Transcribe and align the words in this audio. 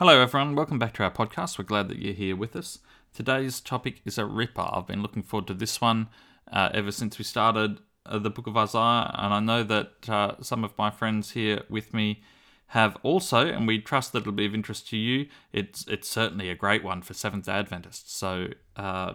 Hello, 0.00 0.18
everyone. 0.18 0.54
Welcome 0.54 0.78
back 0.78 0.94
to 0.94 1.02
our 1.02 1.10
podcast. 1.10 1.58
We're 1.58 1.66
glad 1.66 1.88
that 1.88 1.98
you're 1.98 2.14
here 2.14 2.34
with 2.34 2.56
us. 2.56 2.78
Today's 3.12 3.60
topic 3.60 4.00
is 4.06 4.16
a 4.16 4.24
ripper. 4.24 4.66
I've 4.72 4.86
been 4.86 5.02
looking 5.02 5.22
forward 5.22 5.46
to 5.48 5.52
this 5.52 5.78
one 5.78 6.08
uh, 6.50 6.70
ever 6.72 6.90
since 6.90 7.18
we 7.18 7.24
started 7.24 7.80
uh, 8.06 8.18
the 8.18 8.30
book 8.30 8.46
of 8.46 8.56
Isaiah, 8.56 9.14
and 9.18 9.34
I 9.34 9.40
know 9.40 9.62
that 9.62 10.08
uh, 10.08 10.36
some 10.40 10.64
of 10.64 10.72
my 10.78 10.88
friends 10.88 11.32
here 11.32 11.64
with 11.68 11.92
me 11.92 12.22
have 12.68 12.96
also, 13.02 13.46
and 13.46 13.66
we 13.66 13.78
trust 13.78 14.12
that 14.12 14.20
it'll 14.20 14.32
be 14.32 14.46
of 14.46 14.54
interest 14.54 14.88
to 14.88 14.96
you. 14.96 15.26
It's 15.52 15.86
it's 15.86 16.08
certainly 16.08 16.48
a 16.48 16.54
great 16.54 16.82
one 16.82 17.02
for 17.02 17.12
Seventh 17.12 17.46
Adventists. 17.46 18.16
So 18.16 18.46
uh, 18.78 19.12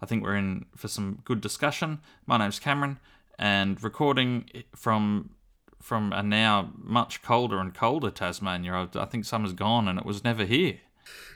I 0.00 0.06
think 0.06 0.22
we're 0.22 0.36
in 0.36 0.66
for 0.76 0.86
some 0.86 1.22
good 1.24 1.40
discussion. 1.40 2.02
My 2.26 2.36
name's 2.36 2.60
Cameron, 2.60 3.00
and 3.36 3.82
recording 3.82 4.48
from 4.76 5.30
from 5.80 6.12
a 6.12 6.22
now 6.22 6.72
much 6.76 7.22
colder 7.22 7.58
and 7.58 7.74
colder 7.74 8.10
Tasmania. 8.10 8.72
I, 8.72 8.88
I 8.98 9.06
think 9.06 9.24
summer's 9.24 9.52
gone 9.52 9.88
and 9.88 9.98
it 9.98 10.04
was 10.04 10.24
never 10.24 10.44
here. 10.44 10.78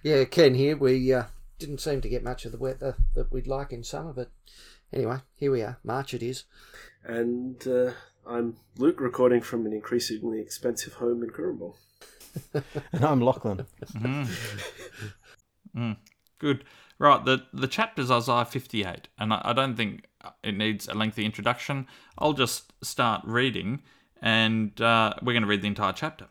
Yeah, 0.03 0.25
Ken 0.25 0.55
here. 0.55 0.77
We 0.77 1.13
uh, 1.13 1.25
didn't 1.59 1.81
seem 1.81 2.01
to 2.03 2.09
get 2.09 2.23
much 2.23 2.45
of 2.45 2.53
the 2.53 2.59
weather 2.59 2.97
that 3.15 3.33
we'd 3.33 3.47
like 3.47 3.73
in 3.73 3.83
summer, 3.83 4.13
but 4.13 4.31
anyway, 4.93 5.19
here 5.35 5.51
we 5.51 5.63
are. 5.63 5.79
March 5.83 6.15
it 6.15 6.23
is. 6.23 6.45
And 7.05 7.67
uh, 7.67 7.93
I'm 8.27 8.57
Luke, 8.77 9.01
recording 9.01 9.41
from 9.41 9.67
an 9.67 9.73
increasingly 9.73 10.41
expensive 10.41 10.95
home 10.95 11.23
in 11.23 11.31
Currumbin. 11.31 11.75
and 12.93 13.05
I'm 13.05 13.21
Lachlan. 13.21 13.67
Mm. 13.93 14.29
Mm. 15.77 15.97
Good. 16.39 16.65
Right, 16.99 17.25
the, 17.25 17.45
the 17.53 17.67
chapter's 17.67 18.11
Isaiah 18.11 18.45
58, 18.45 19.09
and 19.19 19.33
I, 19.33 19.41
I 19.45 19.53
don't 19.53 19.77
think 19.77 20.07
it 20.45 20.57
needs 20.57 20.87
a 20.87 20.95
lengthy 20.95 21.25
introduction. 21.25 21.89
I'll 22.19 22.33
just 22.33 22.73
start 22.85 23.23
reading 23.25 23.83
and 24.25 24.81
uh, 24.81 25.13
we're 25.23 25.35
going 25.35 25.43
to 25.43 25.49
read 25.49 25.61
the 25.61 25.69
entire 25.69 25.93
chapter. 25.93 26.27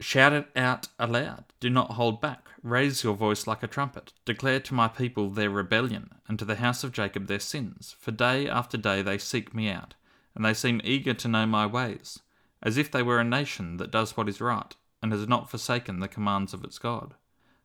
Shout 0.00 0.32
it 0.32 0.48
out 0.56 0.88
aloud. 0.98 1.44
Do 1.60 1.68
not 1.68 1.92
hold 1.92 2.18
back. 2.18 2.46
Raise 2.62 3.04
your 3.04 3.14
voice 3.14 3.46
like 3.46 3.62
a 3.62 3.66
trumpet. 3.66 4.14
Declare 4.24 4.60
to 4.60 4.74
my 4.74 4.88
people 4.88 5.28
their 5.28 5.50
rebellion, 5.50 6.12
and 6.26 6.38
to 6.38 6.46
the 6.46 6.56
house 6.56 6.82
of 6.82 6.92
Jacob 6.92 7.26
their 7.26 7.40
sins. 7.40 7.94
For 7.98 8.10
day 8.10 8.48
after 8.48 8.78
day 8.78 9.02
they 9.02 9.18
seek 9.18 9.54
me 9.54 9.68
out, 9.68 9.94
and 10.34 10.42
they 10.42 10.54
seem 10.54 10.80
eager 10.82 11.12
to 11.12 11.28
know 11.28 11.44
my 11.44 11.66
ways, 11.66 12.20
as 12.62 12.78
if 12.78 12.90
they 12.90 13.02
were 13.02 13.20
a 13.20 13.24
nation 13.24 13.76
that 13.76 13.90
does 13.90 14.16
what 14.16 14.28
is 14.28 14.40
right, 14.40 14.74
and 15.02 15.12
has 15.12 15.28
not 15.28 15.50
forsaken 15.50 16.00
the 16.00 16.08
commands 16.08 16.54
of 16.54 16.64
its 16.64 16.78
God. 16.78 17.14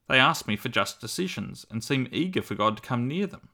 They 0.10 0.20
ask 0.20 0.50
me 0.50 0.58
for 0.58 0.68
just 0.68 1.00
decisions, 1.00 1.66
and 1.72 1.82
seem 1.82 2.10
eager 2.12 2.42
for 2.42 2.56
God 2.56 2.76
to 2.76 2.84
come 2.84 3.08
near 3.08 3.28
them. 3.28 3.48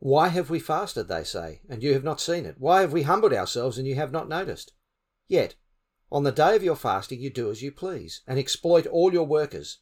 Why 0.00 0.28
have 0.28 0.50
we 0.50 0.58
fasted, 0.58 1.06
they 1.06 1.22
say, 1.22 1.60
and 1.68 1.80
you 1.80 1.92
have 1.92 2.02
not 2.02 2.20
seen 2.20 2.44
it? 2.44 2.56
Why 2.58 2.80
have 2.80 2.92
we 2.92 3.02
humbled 3.02 3.32
ourselves, 3.32 3.78
and 3.78 3.86
you 3.86 3.94
have 3.94 4.10
not 4.10 4.28
noticed? 4.28 4.72
Yet, 5.28 5.54
on 6.10 6.24
the 6.24 6.32
day 6.32 6.54
of 6.56 6.62
your 6.62 6.76
fasting, 6.76 7.20
you 7.20 7.30
do 7.30 7.50
as 7.50 7.62
you 7.62 7.72
please, 7.72 8.20
and 8.26 8.38
exploit 8.38 8.86
all 8.86 9.12
your 9.12 9.26
workers. 9.26 9.78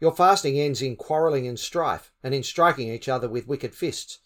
Your 0.00 0.14
fasting 0.14 0.58
ends 0.58 0.82
in 0.82 0.96
quarrelling 0.96 1.46
and 1.46 1.58
strife, 1.58 2.12
and 2.22 2.34
in 2.34 2.42
striking 2.42 2.88
each 2.88 3.08
other 3.08 3.28
with 3.28 3.46
wicked 3.46 3.74
fists. 3.74 4.18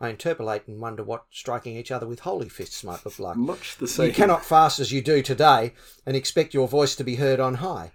I 0.00 0.08
interpolate 0.08 0.66
and 0.66 0.80
wonder 0.80 1.04
what 1.04 1.26
striking 1.30 1.76
each 1.76 1.90
other 1.90 2.06
with 2.06 2.20
holy 2.20 2.48
fists 2.48 2.82
might 2.82 3.04
look 3.04 3.18
like. 3.18 3.36
Much 3.36 3.76
the 3.76 3.86
same. 3.86 4.06
You 4.06 4.12
cannot 4.12 4.44
fast 4.44 4.80
as 4.80 4.90
you 4.90 5.02
do 5.02 5.22
today 5.22 5.74
and 6.06 6.16
expect 6.16 6.54
your 6.54 6.66
voice 6.66 6.96
to 6.96 7.04
be 7.04 7.16
heard 7.16 7.38
on 7.38 7.56
high. 7.56 7.92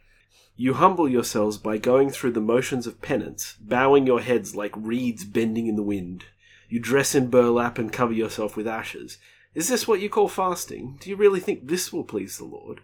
You 0.55 0.75
humble 0.75 1.09
yourselves 1.09 1.57
by 1.57 1.79
going 1.79 2.11
through 2.11 2.31
the 2.33 2.41
motions 2.41 2.85
of 2.85 3.01
penance, 3.01 3.55
bowing 3.59 4.05
your 4.05 4.21
heads 4.21 4.55
like 4.55 4.71
reeds 4.77 5.25
bending 5.25 5.67
in 5.67 5.75
the 5.75 5.83
wind. 5.83 6.25
You 6.69 6.79
dress 6.79 7.15
in 7.15 7.29
burlap 7.29 7.77
and 7.77 7.91
cover 7.91 8.13
yourself 8.13 8.55
with 8.55 8.67
ashes. 8.67 9.17
Is 9.55 9.69
this 9.69 9.87
what 9.87 10.01
you 10.01 10.09
call 10.09 10.27
fasting? 10.27 10.97
Do 10.99 11.09
you 11.09 11.15
really 11.15 11.39
think 11.39 11.67
this 11.67 11.93
will 11.93 12.03
please 12.03 12.37
the 12.37 12.43
Lord? 12.43 12.81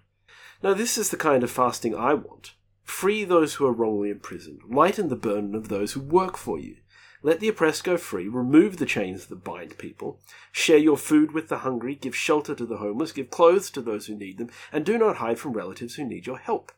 No, 0.63 0.73
this 0.73 0.97
is 0.97 1.09
the 1.09 1.17
kind 1.17 1.43
of 1.43 1.51
fasting 1.51 1.93
I 1.93 2.13
want. 2.13 2.53
Free 2.83 3.25
those 3.25 3.55
who 3.55 3.67
are 3.67 3.73
wrongly 3.73 4.09
imprisoned. 4.09 4.61
Lighten 4.69 5.09
the 5.09 5.17
burden 5.17 5.53
of 5.53 5.67
those 5.67 5.91
who 5.91 5.99
work 5.99 6.37
for 6.37 6.57
you. 6.57 6.77
Let 7.21 7.41
the 7.41 7.49
oppressed 7.49 7.83
go 7.83 7.97
free. 7.97 8.29
Remove 8.29 8.77
the 8.77 8.85
chains 8.85 9.25
that 9.25 9.43
bind 9.43 9.77
people. 9.77 10.21
Share 10.53 10.77
your 10.77 10.95
food 10.95 11.33
with 11.33 11.49
the 11.49 11.59
hungry. 11.59 11.93
Give 11.93 12.15
shelter 12.15 12.55
to 12.55 12.65
the 12.65 12.77
homeless. 12.77 13.11
Give 13.11 13.29
clothes 13.29 13.69
to 13.71 13.81
those 13.81 14.05
who 14.05 14.15
need 14.15 14.37
them. 14.37 14.49
And 14.71 14.85
do 14.85 14.97
not 14.97 15.17
hide 15.17 15.39
from 15.39 15.51
relatives 15.51 15.95
who 15.95 16.05
need 16.05 16.25
your 16.25 16.37
help. 16.37 16.71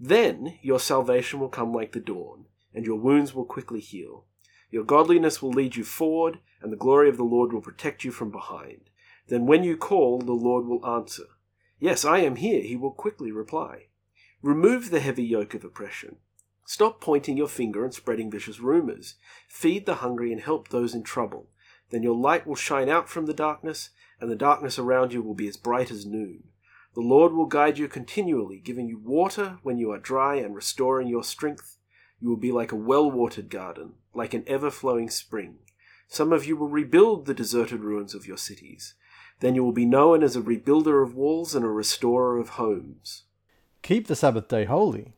Then 0.00 0.58
your 0.62 0.80
salvation 0.80 1.40
will 1.40 1.50
come 1.50 1.74
like 1.74 1.92
the 1.92 2.00
dawn, 2.00 2.46
and 2.74 2.86
your 2.86 2.98
wounds 2.98 3.34
will 3.34 3.44
quickly 3.44 3.80
heal. 3.80 4.24
Your 4.70 4.84
godliness 4.84 5.42
will 5.42 5.50
lead 5.50 5.76
you 5.76 5.84
forward, 5.84 6.38
and 6.62 6.72
the 6.72 6.76
glory 6.76 7.10
of 7.10 7.18
the 7.18 7.22
Lord 7.22 7.52
will 7.52 7.60
protect 7.60 8.02
you 8.02 8.10
from 8.10 8.30
behind. 8.30 8.90
Then 9.28 9.46
when 9.46 9.64
you 9.64 9.76
call, 9.76 10.20
the 10.20 10.32
Lord 10.32 10.66
will 10.66 10.86
answer. 10.86 11.24
Yes, 11.78 12.04
I 12.04 12.18
am 12.18 12.36
here, 12.36 12.62
he 12.62 12.76
will 12.76 12.92
quickly 12.92 13.32
reply. 13.32 13.86
Remove 14.42 14.90
the 14.90 15.00
heavy 15.00 15.24
yoke 15.24 15.54
of 15.54 15.64
oppression. 15.64 16.16
Stop 16.64 17.00
pointing 17.00 17.36
your 17.36 17.48
finger 17.48 17.84
and 17.84 17.94
spreading 17.94 18.30
vicious 18.30 18.60
rumors. 18.60 19.16
Feed 19.48 19.86
the 19.86 19.96
hungry 19.96 20.32
and 20.32 20.40
help 20.40 20.68
those 20.68 20.94
in 20.94 21.02
trouble. 21.02 21.48
Then 21.90 22.02
your 22.02 22.16
light 22.16 22.46
will 22.46 22.56
shine 22.56 22.88
out 22.88 23.08
from 23.08 23.26
the 23.26 23.34
darkness, 23.34 23.90
and 24.20 24.30
the 24.30 24.36
darkness 24.36 24.78
around 24.78 25.12
you 25.12 25.22
will 25.22 25.34
be 25.34 25.48
as 25.48 25.56
bright 25.56 25.90
as 25.90 26.06
noon. 26.06 26.44
The 26.94 27.02
Lord 27.02 27.34
will 27.34 27.46
guide 27.46 27.78
you 27.78 27.88
continually, 27.88 28.58
giving 28.58 28.88
you 28.88 28.98
water 28.98 29.58
when 29.62 29.78
you 29.78 29.92
are 29.92 29.98
dry 29.98 30.36
and 30.36 30.54
restoring 30.54 31.08
your 31.08 31.22
strength. 31.22 31.76
You 32.20 32.30
will 32.30 32.36
be 32.36 32.50
like 32.50 32.72
a 32.72 32.76
well 32.76 33.10
watered 33.10 33.50
garden, 33.50 33.94
like 34.14 34.34
an 34.34 34.44
ever 34.46 34.70
flowing 34.70 35.10
spring. 35.10 35.58
Some 36.08 36.32
of 36.32 36.46
you 36.46 36.56
will 36.56 36.68
rebuild 36.68 37.26
the 37.26 37.34
deserted 37.34 37.80
ruins 37.80 38.14
of 38.14 38.26
your 38.26 38.38
cities. 38.38 38.94
Then 39.40 39.54
you 39.54 39.62
will 39.64 39.72
be 39.72 39.84
known 39.84 40.22
as 40.22 40.36
a 40.36 40.40
rebuilder 40.40 41.02
of 41.02 41.14
walls 41.14 41.54
and 41.54 41.64
a 41.64 41.68
restorer 41.68 42.38
of 42.38 42.50
homes. 42.50 43.24
Keep 43.82 44.06
the 44.06 44.16
Sabbath 44.16 44.48
day 44.48 44.64
holy. 44.64 45.12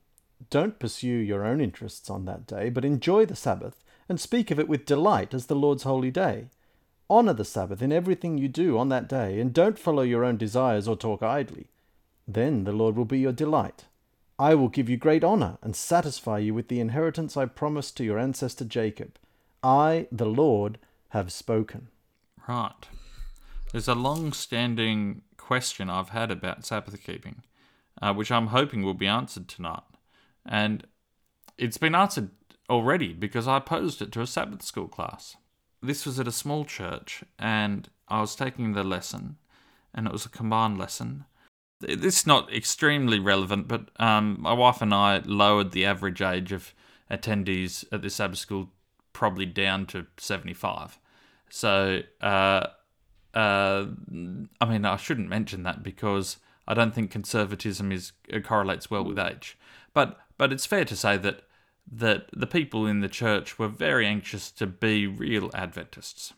Don't 0.51 0.79
pursue 0.79 1.09
your 1.09 1.45
own 1.45 1.61
interests 1.61 2.11
on 2.11 2.25
that 2.25 2.47
day, 2.47 2.71
but 2.71 2.85
enjoy 2.85 3.27
the 3.27 3.37
Sabbath 3.37 3.85
and 4.09 4.21
speak 4.21 4.51
of 4.51 4.59
it 4.59 4.69
with 4.69 4.87
delight 4.87 5.35
as 5.35 5.47
the 5.47 5.55
Lord's 5.55 5.83
holy 5.83 6.11
day. 6.11 6.47
Honor 7.11 7.33
the 7.33 7.45
Sabbath 7.45 7.81
in 7.81 7.93
everything 7.93 8.39
you 8.39 8.49
do 8.49 8.77
on 8.79 8.89
that 8.89 9.09
day, 9.09 9.41
and 9.41 9.53
don't 9.53 9.79
follow 9.79 10.03
your 10.03 10.25
own 10.25 10.37
desires 10.37 10.87
or 10.89 10.97
talk 10.97 11.23
idly. 11.23 11.69
Then 12.27 12.65
the 12.65 12.73
Lord 12.73 12.97
will 12.97 13.05
be 13.05 13.19
your 13.19 13.33
delight. 13.33 13.85
I 14.39 14.55
will 14.55 14.69
give 14.69 14.89
you 14.89 14.97
great 14.97 15.25
honor 15.25 15.59
and 15.63 15.75
satisfy 15.75 16.39
you 16.39 16.55
with 16.55 16.69
the 16.69 16.81
inheritance 16.81 17.37
I 17.37 17.47
promised 17.47 17.97
to 17.97 18.05
your 18.05 18.19
ancestor 18.19 18.65
Jacob. 18.65 19.19
I, 19.63 20.07
the 20.13 20.27
Lord, 20.27 20.79
have 21.09 21.33
spoken. 21.33 21.89
Right. 22.47 22.89
There's 23.73 23.89
a 23.89 23.95
long 23.95 24.33
standing 24.33 25.23
question 25.37 25.91
I've 25.91 26.09
had 26.09 26.31
about 26.31 26.65
Sabbath 26.65 27.03
keeping, 27.05 27.43
uh, 28.01 28.15
which 28.15 28.33
I'm 28.33 28.49
hoping 28.49 28.83
will 28.83 28.95
be 28.95 29.07
answered 29.07 29.47
tonight. 29.47 29.83
And 30.47 30.87
it's 31.59 31.77
been 31.77 31.95
answered 31.95 32.31
already 32.71 33.13
because 33.13 33.47
I 33.47 33.59
posed 33.59 34.01
it 34.01 34.11
to 34.13 34.23
a 34.23 34.27
Sabbath 34.27 34.63
school 34.63 34.89
class. 34.89 35.37
This 35.83 36.07
was 36.07 36.19
at 36.19 36.27
a 36.27 36.33
small 36.33 36.65
church, 36.65 37.23
and 37.39 37.89
I 38.09 38.21
was 38.21 38.35
taking 38.35 38.73
the 38.73 38.83
lesson, 38.83 39.37
and 39.95 40.07
it 40.07 40.13
was 40.13 40.25
a 40.25 40.31
combined 40.31 40.79
lesson. 40.79 41.27
This 41.81 42.21
is 42.21 42.27
not 42.27 42.53
extremely 42.53 43.21
relevant, 43.21 43.69
but 43.69 43.91
um, 43.97 44.39
my 44.41 44.53
wife 44.53 44.83
and 44.83 44.93
I 44.93 45.19
lowered 45.19 45.71
the 45.71 45.85
average 45.85 46.23
age 46.23 46.53
of 46.53 46.75
attendees 47.11 47.85
at 47.93 48.03
this 48.03 48.17
Sabbath 48.17 48.39
school 48.39 48.71
probably 49.13 49.47
down 49.47 49.87
to 49.87 50.07
75. 50.17 50.99
So 51.51 52.03
uh, 52.21 52.67
uh, 53.35 53.87
I 54.61 54.65
mean, 54.65 54.85
I 54.85 54.97
shouldn't 54.97 55.29
mention 55.29 55.63
that 55.65 55.83
because 55.83 56.39
I 56.67 56.75
don't 56.75 56.95
think 56.95 57.11
conservatism 57.11 57.93
is 57.93 58.13
uh, 58.33 58.41
correlates 58.41 58.91
well 58.91 59.05
with 59.05 59.19
age. 59.19 59.59
But 59.93 60.19
but 60.37 60.53
it's 60.53 60.67
fair 60.67 60.85
to 60.85 60.97
say 60.97 61.17
that 61.19 61.43
that 61.91 62.29
the 62.33 62.47
people 62.47 62.87
in 62.87 63.01
the 63.01 63.09
church 63.09 63.59
were 63.59 63.69
very 63.69 64.07
anxious 64.07 64.51
to 64.53 64.67
be 64.67 65.07
real 65.07 65.51
Adventists, 65.55 66.35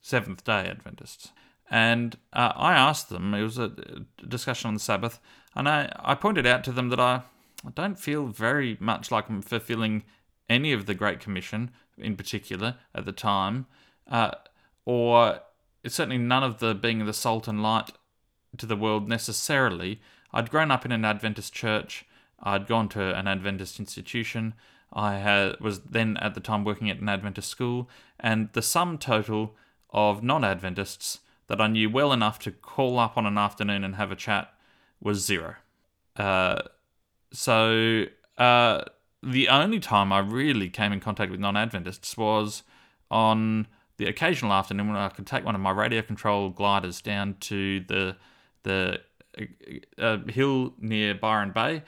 Seventh 0.00 0.44
Day 0.44 0.66
Adventists. 0.66 1.32
And 1.70 2.16
uh, 2.32 2.52
I 2.56 2.74
asked 2.74 3.08
them. 3.08 3.32
It 3.32 3.42
was 3.42 3.56
a 3.56 3.72
discussion 4.26 4.68
on 4.68 4.74
the 4.74 4.80
Sabbath, 4.80 5.20
and 5.54 5.68
I, 5.68 5.92
I 6.00 6.14
pointed 6.14 6.46
out 6.46 6.64
to 6.64 6.72
them 6.72 6.88
that 6.88 7.00
I, 7.00 7.22
I 7.64 7.70
don't 7.74 7.98
feel 7.98 8.26
very 8.26 8.76
much 8.80 9.10
like 9.10 9.28
I'm 9.28 9.40
fulfilling 9.40 10.02
any 10.48 10.72
of 10.72 10.86
the 10.86 10.94
Great 10.94 11.20
Commission 11.20 11.70
in 11.96 12.16
particular 12.16 12.76
at 12.94 13.04
the 13.04 13.12
time, 13.12 13.66
uh, 14.10 14.32
or 14.84 15.40
it's 15.82 15.94
certainly 15.94 16.18
none 16.18 16.42
of 16.42 16.58
the 16.58 16.74
being 16.74 17.04
the 17.06 17.12
salt 17.12 17.48
and 17.48 17.62
light 17.62 17.90
to 18.56 18.66
the 18.66 18.76
world 18.76 19.08
necessarily. 19.08 20.00
I'd 20.32 20.50
grown 20.50 20.70
up 20.70 20.84
in 20.84 20.92
an 20.92 21.04
Adventist 21.04 21.52
church. 21.52 22.04
I'd 22.42 22.66
gone 22.66 22.88
to 22.90 23.16
an 23.18 23.26
Adventist 23.26 23.78
institution. 23.78 24.54
I 24.92 25.16
had, 25.16 25.60
was 25.60 25.80
then 25.80 26.16
at 26.16 26.34
the 26.34 26.40
time 26.40 26.64
working 26.64 26.90
at 26.90 26.98
an 26.98 27.08
Adventist 27.08 27.48
school, 27.48 27.88
and 28.18 28.48
the 28.52 28.62
sum 28.62 28.98
total 28.98 29.54
of 29.90 30.22
non 30.22 30.44
Adventists 30.44 31.20
that 31.46 31.60
I 31.60 31.66
knew 31.66 31.90
well 31.90 32.12
enough 32.12 32.38
to 32.40 32.50
call 32.50 32.98
up 32.98 33.16
on 33.16 33.26
an 33.26 33.38
afternoon 33.38 33.84
and 33.84 33.96
have 33.96 34.12
a 34.12 34.16
chat 34.16 34.52
was 35.00 35.24
zero. 35.24 35.56
Uh, 36.16 36.62
so 37.32 38.04
uh, 38.38 38.82
the 39.22 39.48
only 39.48 39.80
time 39.80 40.12
I 40.12 40.18
really 40.18 40.68
came 40.68 40.92
in 40.92 41.00
contact 41.00 41.30
with 41.30 41.40
non 41.40 41.56
Adventists 41.56 42.16
was 42.16 42.62
on 43.10 43.66
the 44.00 44.06
occasional 44.06 44.54
afternoon 44.54 44.88
when 44.88 44.96
I 44.96 45.10
could 45.10 45.26
take 45.26 45.44
one 45.44 45.54
of 45.54 45.60
my 45.60 45.72
radio 45.72 46.00
control 46.00 46.48
gliders 46.48 47.02
down 47.02 47.36
to 47.40 47.80
the 47.80 48.16
the 48.62 49.00
uh, 49.38 50.02
uh 50.02 50.18
hill 50.26 50.72
near 50.78 51.14
Byron 51.14 51.52
Bay 51.52 51.82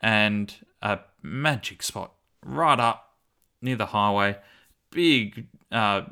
and 0.00 0.54
a 0.80 1.00
magic 1.22 1.82
spot 1.82 2.12
right 2.44 2.78
up 2.78 3.16
near 3.60 3.74
the 3.74 3.86
highway. 3.86 4.38
Big 4.92 5.48
uh, 5.72 6.02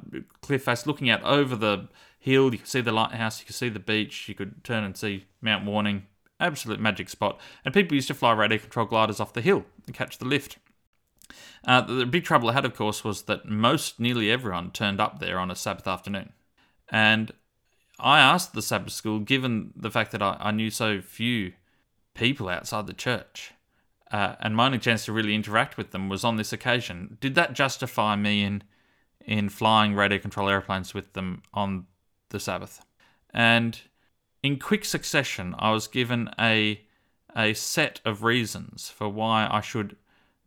cliff 0.43 0.65
face 0.65 0.89
looking 0.89 1.09
out 1.09 1.23
over 1.23 1.55
the 1.55 1.89
hill. 2.19 2.53
You 2.53 2.59
could 2.59 2.67
see 2.67 2.81
the 2.81 2.91
lighthouse, 2.91 3.39
you 3.39 3.47
could 3.47 3.55
see 3.55 3.69
the 3.69 3.79
beach, 3.79 4.29
you 4.29 4.35
could 4.35 4.65
turn 4.65 4.83
and 4.83 4.97
see 4.97 5.27
Mount 5.41 5.65
Warning. 5.65 6.07
Absolute 6.41 6.81
magic 6.81 7.09
spot. 7.09 7.39
And 7.65 7.73
people 7.73 7.95
used 7.95 8.09
to 8.09 8.15
fly 8.15 8.33
radio 8.33 8.59
control 8.59 8.87
gliders 8.87 9.21
off 9.21 9.33
the 9.33 9.41
hill 9.41 9.65
and 9.87 9.95
catch 9.95 10.19
the 10.19 10.25
lift. 10.25 10.59
Uh, 11.67 11.81
the, 11.81 12.07
big 12.07 12.25
trouble 12.25 12.51
I 12.51 12.53
had, 12.53 12.65
of 12.65 12.75
course, 12.75 13.05
was 13.05 13.23
that 13.23 13.47
most, 13.47 13.99
nearly 13.99 14.31
everyone, 14.31 14.71
turned 14.71 15.01
up 15.01 15.19
there 15.19 15.39
on 15.39 15.51
a 15.51 15.57
Sabbath 15.57 15.87
afternoon. 15.87 16.33
And 16.89 17.33
I 17.99 18.21
asked 18.21 18.53
the 18.53 18.63
Sabbath 18.63 18.93
school, 18.93 19.19
given 19.19 19.73
the 19.75 19.91
fact 19.91 20.13
that 20.13 20.23
I, 20.23 20.37
I 20.41 20.51
knew 20.51 20.71
so 20.71 21.01
few 21.01 21.53
people 22.15 22.49
outside 22.49 22.87
the 22.87 22.93
church, 22.93 23.53
uh, 24.11 24.37
and 24.41 24.55
my 24.55 24.67
only 24.67 24.79
chance 24.79 25.05
to 25.07 25.13
really 25.13 25.35
interact 25.35 25.77
with 25.77 25.91
them 25.91 26.09
was 26.09 26.25
on 26.25 26.37
this 26.37 26.53
occasion. 26.53 27.19
Did 27.21 27.35
that 27.35 27.53
justify 27.53 28.17
me 28.17 28.43
in 28.43 28.63
in 29.27 29.49
flying 29.49 29.95
radio 29.95 30.19
control 30.19 30.51
airplanes 30.51 30.93
with 30.93 31.15
them 31.15 31.43
on 31.53 31.87
the 32.29 32.39
Sabbath? 32.39 32.85
And 33.31 33.81
in 34.43 34.59
quick 34.59 34.85
succession, 34.85 35.55
I 35.59 35.73
was 35.73 35.89
given 35.89 36.31
a 36.39 36.85
a 37.35 37.55
set 37.55 38.01
of 38.05 38.23
reasons 38.23 38.89
for 38.91 39.09
why 39.09 39.49
I 39.51 39.61
should 39.61 39.97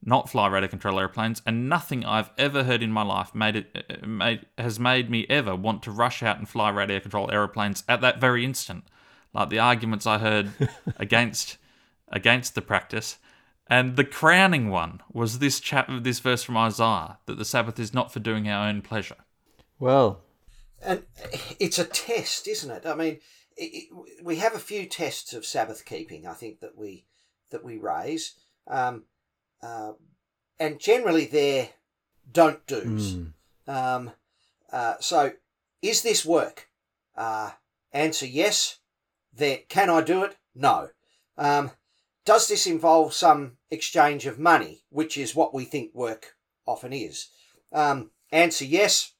not 0.07 0.29
fly 0.29 0.47
radar 0.47 0.69
control 0.69 0.99
airplanes, 0.99 1.41
and 1.45 1.67
nothing 1.67 2.05
I've 2.05 2.31
ever 2.37 2.63
heard 2.63 2.81
in 2.81 2.93
my 2.93 3.03
life 3.03 3.35
made 3.35 3.57
it 3.57 3.85
uh, 3.89 4.07
made, 4.07 4.45
has 4.57 4.79
made 4.79 5.09
me 5.09 5.25
ever 5.29 5.53
want 5.53 5.83
to 5.83 5.91
rush 5.91 6.23
out 6.23 6.37
and 6.37 6.47
fly 6.47 6.69
radar 6.69 7.01
control 7.01 7.29
airplanes 7.29 7.83
at 7.89 7.99
that 8.01 8.21
very 8.21 8.45
instant. 8.45 8.85
Like 9.33 9.49
the 9.49 9.59
arguments 9.59 10.07
I 10.07 10.17
heard 10.17 10.51
against 10.97 11.57
against 12.07 12.55
the 12.55 12.61
practice, 12.61 13.17
and 13.69 13.97
the 13.97 14.05
crowning 14.05 14.69
one 14.69 15.01
was 15.11 15.39
this 15.39 15.59
chap 15.59 15.89
this 16.01 16.19
verse 16.19 16.41
from 16.41 16.55
Isaiah 16.55 17.17
that 17.25 17.37
the 17.37 17.45
Sabbath 17.45 17.77
is 17.77 17.93
not 17.93 18.13
for 18.13 18.19
doing 18.19 18.47
our 18.47 18.69
own 18.69 18.81
pleasure. 18.81 19.17
Well, 19.77 20.21
And 20.81 21.03
it's 21.59 21.79
a 21.79 21.85
test, 21.85 22.47
isn't 22.47 22.71
it? 22.71 22.85
I 22.85 22.95
mean, 22.95 23.19
it, 23.57 23.89
it, 23.89 24.23
we 24.23 24.37
have 24.37 24.55
a 24.55 24.59
few 24.59 24.85
tests 24.85 25.33
of 25.33 25.45
Sabbath 25.45 25.83
keeping. 25.85 26.25
I 26.25 26.33
think 26.33 26.61
that 26.61 26.77
we 26.77 27.05
that 27.49 27.65
we 27.65 27.77
raise, 27.77 28.35
um, 28.67 29.03
uh, 29.61 29.93
and 30.59 30.79
generally 30.79 31.25
they're 31.25 31.69
don't 32.31 32.65
do's. 32.67 33.15
mm, 33.15 33.33
Um, 33.67 34.11
uh, 34.71 34.95
so, 34.99 35.33
is 35.81 36.01
this 36.01 36.25
work? 36.25 36.69
Uh, 37.15 37.51
answer 37.91 38.25
yes. 38.25 38.79
Then 39.33 39.59
can 39.69 39.89
I 39.89 40.01
do 40.01 40.23
it? 40.23 40.35
No. 40.55 40.89
Um, 41.37 41.71
does 42.25 42.47
this 42.47 42.67
involve 42.67 43.13
some 43.13 43.57
exchange 43.69 44.25
of 44.25 44.39
money, 44.39 44.83
which 44.89 45.17
is 45.17 45.35
what 45.35 45.53
we 45.53 45.63
think 45.63 45.93
work 45.93 46.35
often 46.65 46.91
is? 46.91 47.29
Um, 47.71 48.11
answer 48.31 48.65
yes. 48.65 49.13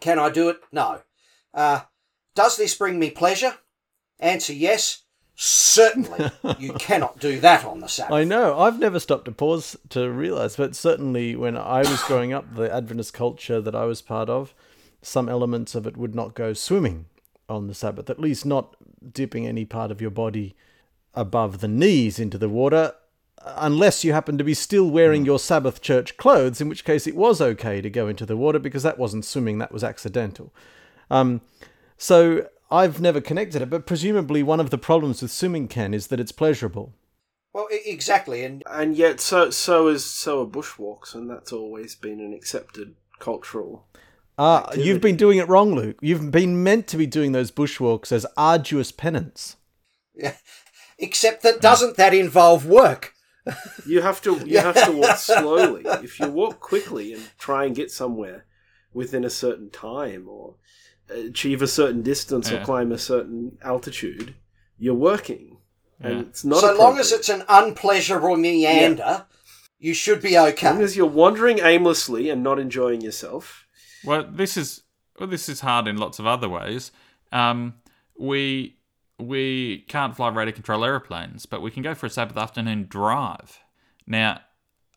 Can 0.00 0.18
I 0.18 0.30
do 0.30 0.50
it? 0.50 0.60
No. 0.70 1.02
Uh, 1.52 1.80
does 2.34 2.56
this 2.56 2.74
bring 2.74 2.98
me 2.98 3.10
pleasure? 3.10 3.54
Answer 4.20 4.52
yes. 4.52 5.03
Certainly, 5.36 6.30
you 6.58 6.72
cannot 6.78 7.18
do 7.18 7.40
that 7.40 7.64
on 7.64 7.80
the 7.80 7.88
Sabbath. 7.88 8.12
I 8.12 8.24
know. 8.24 8.58
I've 8.58 8.78
never 8.78 9.00
stopped 9.00 9.24
to 9.24 9.32
pause 9.32 9.76
to 9.88 10.10
realize, 10.10 10.56
but 10.56 10.76
certainly 10.76 11.34
when 11.34 11.56
I 11.56 11.78
was 11.78 12.02
growing 12.04 12.32
up, 12.32 12.54
the 12.54 12.72
Adventist 12.72 13.12
culture 13.12 13.60
that 13.60 13.74
I 13.74 13.84
was 13.84 14.00
part 14.00 14.28
of, 14.28 14.54
some 15.02 15.28
elements 15.28 15.74
of 15.74 15.86
it 15.86 15.96
would 15.96 16.14
not 16.14 16.34
go 16.34 16.52
swimming 16.52 17.06
on 17.48 17.66
the 17.66 17.74
Sabbath, 17.74 18.08
at 18.08 18.20
least 18.20 18.46
not 18.46 18.76
dipping 19.12 19.46
any 19.46 19.64
part 19.64 19.90
of 19.90 20.00
your 20.00 20.10
body 20.10 20.54
above 21.14 21.60
the 21.60 21.68
knees 21.68 22.18
into 22.18 22.38
the 22.38 22.48
water, 22.48 22.94
unless 23.44 24.04
you 24.04 24.12
happen 24.12 24.38
to 24.38 24.44
be 24.44 24.54
still 24.54 24.88
wearing 24.88 25.24
your 25.24 25.38
Sabbath 25.38 25.80
church 25.82 26.16
clothes, 26.16 26.60
in 26.60 26.68
which 26.68 26.84
case 26.84 27.06
it 27.06 27.16
was 27.16 27.40
okay 27.40 27.80
to 27.80 27.90
go 27.90 28.06
into 28.06 28.24
the 28.24 28.36
water 28.36 28.58
because 28.58 28.84
that 28.84 28.98
wasn't 28.98 29.24
swimming, 29.24 29.58
that 29.58 29.72
was 29.72 29.84
accidental. 29.84 30.54
Um, 31.10 31.40
so 31.98 32.48
I've 32.74 33.00
never 33.00 33.20
connected 33.20 33.62
it, 33.62 33.70
but 33.70 33.86
presumably 33.86 34.42
one 34.42 34.58
of 34.58 34.70
the 34.70 34.78
problems 34.78 35.22
with 35.22 35.30
swimming, 35.30 35.68
Ken, 35.68 35.94
is 35.94 36.08
that 36.08 36.18
it's 36.18 36.32
pleasurable. 36.32 36.92
Well, 37.52 37.68
exactly, 37.70 38.44
and 38.44 38.64
And 38.68 38.96
yet, 38.96 39.20
so 39.20 39.50
so 39.50 39.86
is 39.86 40.04
so 40.04 40.42
are 40.42 40.46
bushwalks, 40.46 41.14
and 41.14 41.30
that's 41.30 41.52
always 41.52 41.94
been 41.94 42.18
an 42.18 42.34
accepted 42.34 42.96
cultural. 43.20 43.86
Ah, 44.36 44.64
activity. 44.64 44.88
you've 44.88 45.00
been 45.00 45.16
doing 45.16 45.38
it 45.38 45.48
wrong, 45.48 45.72
Luke. 45.72 45.98
You've 46.02 46.32
been 46.32 46.64
meant 46.64 46.88
to 46.88 46.96
be 46.96 47.06
doing 47.06 47.30
those 47.30 47.52
bushwalks 47.52 48.10
as 48.10 48.26
arduous 48.36 48.90
penance. 48.90 49.54
Yeah, 50.12 50.34
except 50.98 51.44
that 51.44 51.60
doesn't 51.60 51.96
that 51.96 52.12
involve 52.12 52.66
work? 52.66 53.14
You 53.86 54.00
have 54.00 54.20
to 54.22 54.42
you 54.44 54.58
have 54.58 54.84
to 54.86 54.92
walk 54.92 55.18
slowly. 55.18 55.82
If 56.02 56.18
you 56.18 56.28
walk 56.28 56.58
quickly 56.58 57.12
and 57.12 57.22
try 57.38 57.66
and 57.66 57.76
get 57.76 57.92
somewhere 57.92 58.46
within 58.92 59.24
a 59.24 59.30
certain 59.30 59.70
time, 59.70 60.26
or 60.28 60.56
achieve 61.08 61.62
a 61.62 61.66
certain 61.66 62.02
distance, 62.02 62.50
or 62.50 62.60
climb 62.64 62.92
a 62.92 62.98
certain 62.98 63.58
altitude, 63.62 64.34
you're 64.78 64.94
working, 64.94 65.58
and 66.00 66.14
Yeah. 66.14 66.20
it's 66.20 66.44
not. 66.44 66.60
so 66.60 66.76
long 66.76 66.98
as 66.98 67.12
it's 67.12 67.28
an 67.28 67.44
unpleasurable 67.48 68.36
meander, 68.36 69.26
you 69.78 69.94
should 69.94 70.22
be 70.22 70.38
okay. 70.38 70.66
As 70.68 70.74
long 70.74 70.82
as 70.82 70.96
you're 70.96 71.06
wandering 71.06 71.58
aimlessly 71.60 72.30
and 72.30 72.42
not 72.42 72.58
enjoying 72.58 73.00
yourself. 73.00 73.66
Well, 74.04 74.26
this 74.30 74.56
is 74.56 74.82
well, 75.18 75.28
this 75.28 75.48
is 75.48 75.60
hard 75.60 75.86
in 75.86 75.96
lots 75.96 76.18
of 76.18 76.26
other 76.26 76.48
ways. 76.48 76.90
Um, 77.32 77.74
we 78.18 78.78
we 79.18 79.84
can't 79.88 80.16
fly 80.16 80.28
radar 80.28 80.52
control 80.52 80.84
airplanes, 80.84 81.46
but 81.46 81.62
we 81.62 81.70
can 81.70 81.82
go 81.82 81.94
for 81.94 82.06
a 82.06 82.10
Sabbath 82.10 82.36
afternoon 82.36 82.86
drive. 82.88 83.60
Now, 84.06 84.40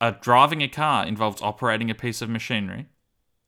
uh, 0.01 0.11
driving 0.21 0.61
a 0.61 0.67
car 0.67 1.05
involves 1.05 1.41
operating 1.41 1.89
a 1.91 1.95
piece 1.95 2.21
of 2.21 2.29
machinery. 2.29 2.87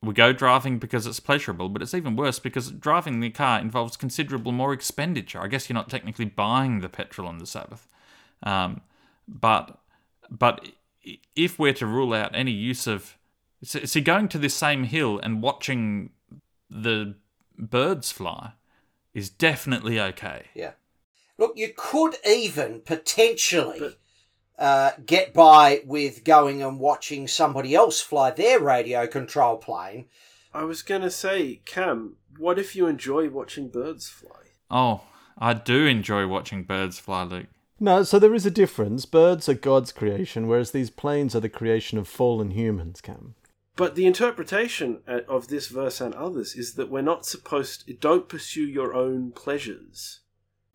We 0.02 0.14
go 0.14 0.32
driving 0.32 0.80
because 0.80 1.06
it's 1.06 1.20
pleasurable, 1.20 1.68
but 1.68 1.82
it's 1.82 1.94
even 1.94 2.16
worse 2.16 2.40
because 2.40 2.72
driving 2.72 3.20
the 3.20 3.30
car 3.30 3.60
involves 3.60 3.98
considerable 3.98 4.54
more 4.54 4.72
expenditure. 4.72 5.42
I 5.42 5.48
guess 5.48 5.68
you're 5.68 5.76
not 5.76 5.90
technically 5.90 6.26
buying 6.26 6.80
the 6.80 6.88
petrol 6.88 7.28
on 7.28 7.40
the 7.40 7.46
Sabbath, 7.46 7.86
um, 8.44 8.82
but 9.28 9.80
but 10.30 10.70
if 11.36 11.60
we're 11.60 11.74
to 11.74 11.86
rule 11.86 12.14
out 12.14 12.32
any 12.34 12.52
use 12.52 12.88
of 12.88 13.18
see, 13.64 13.86
see 13.86 14.02
going 14.02 14.30
to 14.30 14.38
this 14.38 14.56
same 14.56 14.86
hill 14.86 15.20
and 15.20 15.42
watching 15.42 16.12
the 16.70 17.16
birds 17.58 18.12
fly 18.12 18.54
is 19.14 19.30
definitely 19.30 20.00
okay. 20.00 20.46
Yeah. 20.54 20.72
Look, 21.38 21.54
you 21.56 21.74
could 21.76 22.16
even 22.28 22.82
potentially 22.82 23.98
uh, 24.60 24.92
get 25.06 25.34
by 25.34 25.82
with 25.86 26.24
going 26.24 26.62
and 26.62 26.80
watching 26.80 27.28
somebody 27.28 27.74
else 27.74 28.02
fly 28.02 28.30
their 28.30 28.60
radio 28.60 29.08
control 29.08 29.58
plane. 29.58 30.06
I 30.54 30.64
was 30.64 30.82
gonna 30.82 31.10
say, 31.10 31.62
Cam, 31.66 32.18
what 32.38 32.60
if 32.60 32.76
you 32.76 32.86
enjoy 32.86 33.30
watching 33.30 33.70
birds 33.70 34.10
fly? 34.10 34.30
Oh, 34.70 35.02
I 35.38 35.54
do 35.54 35.86
enjoy 35.86 36.28
watching 36.28 36.64
birds 36.64 37.00
fly, 37.00 37.24
Luke. 37.24 37.48
No, 37.80 38.04
so 38.04 38.20
there 38.20 38.36
is 38.36 38.46
a 38.46 38.52
difference. 38.52 39.06
Birds 39.06 39.48
are 39.48 39.54
God's 39.54 39.94
creation, 39.94 40.48
whereas 40.48 40.72
these 40.72 40.90
planes 40.90 41.34
are 41.34 41.40
the 41.40 41.48
creation 41.48 41.98
of 41.98 42.08
fallen 42.08 42.52
humans, 42.52 43.00
Cam. 43.00 43.36
But 43.78 43.96
the 43.96 44.06
interpretation 44.06 45.00
uh, 45.08 45.22
of 45.30 45.48
this 45.48 45.70
verse 45.70 46.02
and 46.02 46.14
others 46.14 46.56
is 46.56 46.74
that 46.74 46.90
we're 46.90 47.02
not 47.02 47.26
supposed 47.26 47.88
to, 47.88 47.94
don't 47.94 48.28
pursue 48.28 48.68
your 48.68 48.94
own 48.94 49.32
pleasures. 49.32 50.20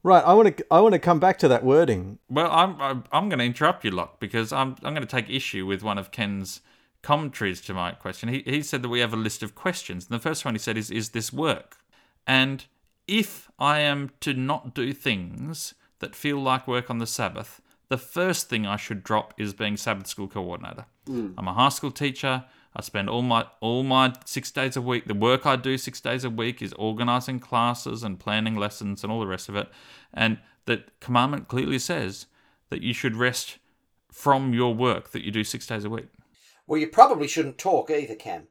Right, 0.05 0.23
I 0.23 0.35
want 0.35 0.59
to 0.59 0.67
I 0.71 0.81
want 0.81 0.93
to 0.93 0.99
come 0.99 1.19
back 1.19 1.39
to 1.39 1.49
that 1.49 1.65
wording. 1.65 2.19
Well, 2.29 2.51
I'm 2.51 2.79
I'm, 2.81 3.05
I'm 3.11 3.31
going 3.31 3.39
to 3.39 3.45
interrupt 3.45 3.85
you, 3.85 3.91
Locke, 3.91 4.21
because 4.21 4.53
I'm 4.53 4.77
I'm 4.83 4.95
going 4.95 5.07
to 5.07 5.07
take 5.07 5.31
issue 5.31 5.65
with 5.65 5.83
one 5.83 5.97
of 5.97 6.11
Ken's 6.11 6.61
commentaries 7.01 7.63
to 7.63 7.75
my 7.75 7.93
question. 7.93 8.29
He 8.29 8.43
he 8.45 8.63
said 8.63 8.83
that 8.83 8.91
we 8.91 9.01
have 9.01 9.15
a 9.15 9.17
list 9.17 9.43
of 9.43 9.55
questions, 9.55 10.07
and 10.07 10.15
the 10.15 10.23
first 10.23 10.45
one 10.45 10.55
he 10.55 10.59
said 10.59 10.77
is 10.77 10.91
is 10.91 11.11
this 11.11 11.33
work? 11.33 11.79
And 12.27 12.67
if 13.09 13.51
I 13.59 13.81
am 13.81 14.11
to 14.21 14.35
not 14.35 14.75
do 14.75 14.93
things 14.93 15.75
that 16.01 16.15
feel 16.15 16.39
like 16.39 16.69
work 16.69 16.91
on 16.91 16.99
the 16.99 17.07
Sabbath, 17.07 17.63
the 17.89 17.97
first 17.97 18.51
thing 18.51 18.67
I 18.67 18.77
should 18.77 19.05
drop 19.05 19.33
is 19.39 19.55
being 19.55 19.79
Sabbath 19.79 20.07
school 20.07 20.29
coordinator. 20.29 20.85
Hmm. 21.07 21.33
I'm 21.39 21.49
a 21.49 21.55
high 21.55 21.71
school 21.71 21.91
teacher. 21.91 22.45
I 22.77 22.83
spend 22.83 23.09
all 23.09 23.23
my 23.23 23.47
all 23.61 23.83
my 23.85 24.15
six 24.25 24.51
days 24.51 24.77
a 24.77 24.83
week. 24.83 25.07
The 25.07 25.15
work 25.15 25.47
I 25.47 25.57
do 25.57 25.79
six 25.79 26.01
days 26.01 26.25
a 26.25 26.31
week 26.31 26.61
is 26.61 26.73
organising 26.75 27.39
classes 27.41 28.03
and 28.03 28.19
planning 28.19 28.57
lessons 28.57 29.03
and 29.05 29.13
all 29.13 29.21
the 29.21 29.27
rest 29.27 29.49
of 29.49 29.57
it. 29.57 29.69
And 30.13 30.39
that 30.67 30.99
commandment 31.01 31.49
clearly 31.49 31.79
says 31.79 32.27
that 32.71 32.83
you 32.83 32.93
should 32.93 33.17
rest 33.17 33.59
from 34.11 34.53
your 34.53 34.75
work 34.75 35.11
that 35.11 35.25
you 35.25 35.31
do 35.31 35.45
six 35.45 35.67
days 35.67 35.85
a 35.85 35.91
week. 35.91 36.09
Well, 36.67 36.81
you 36.81 36.89
probably 36.89 37.29
shouldn't 37.29 37.59
talk 37.59 37.91
either, 37.91 38.15
Cam, 38.15 38.49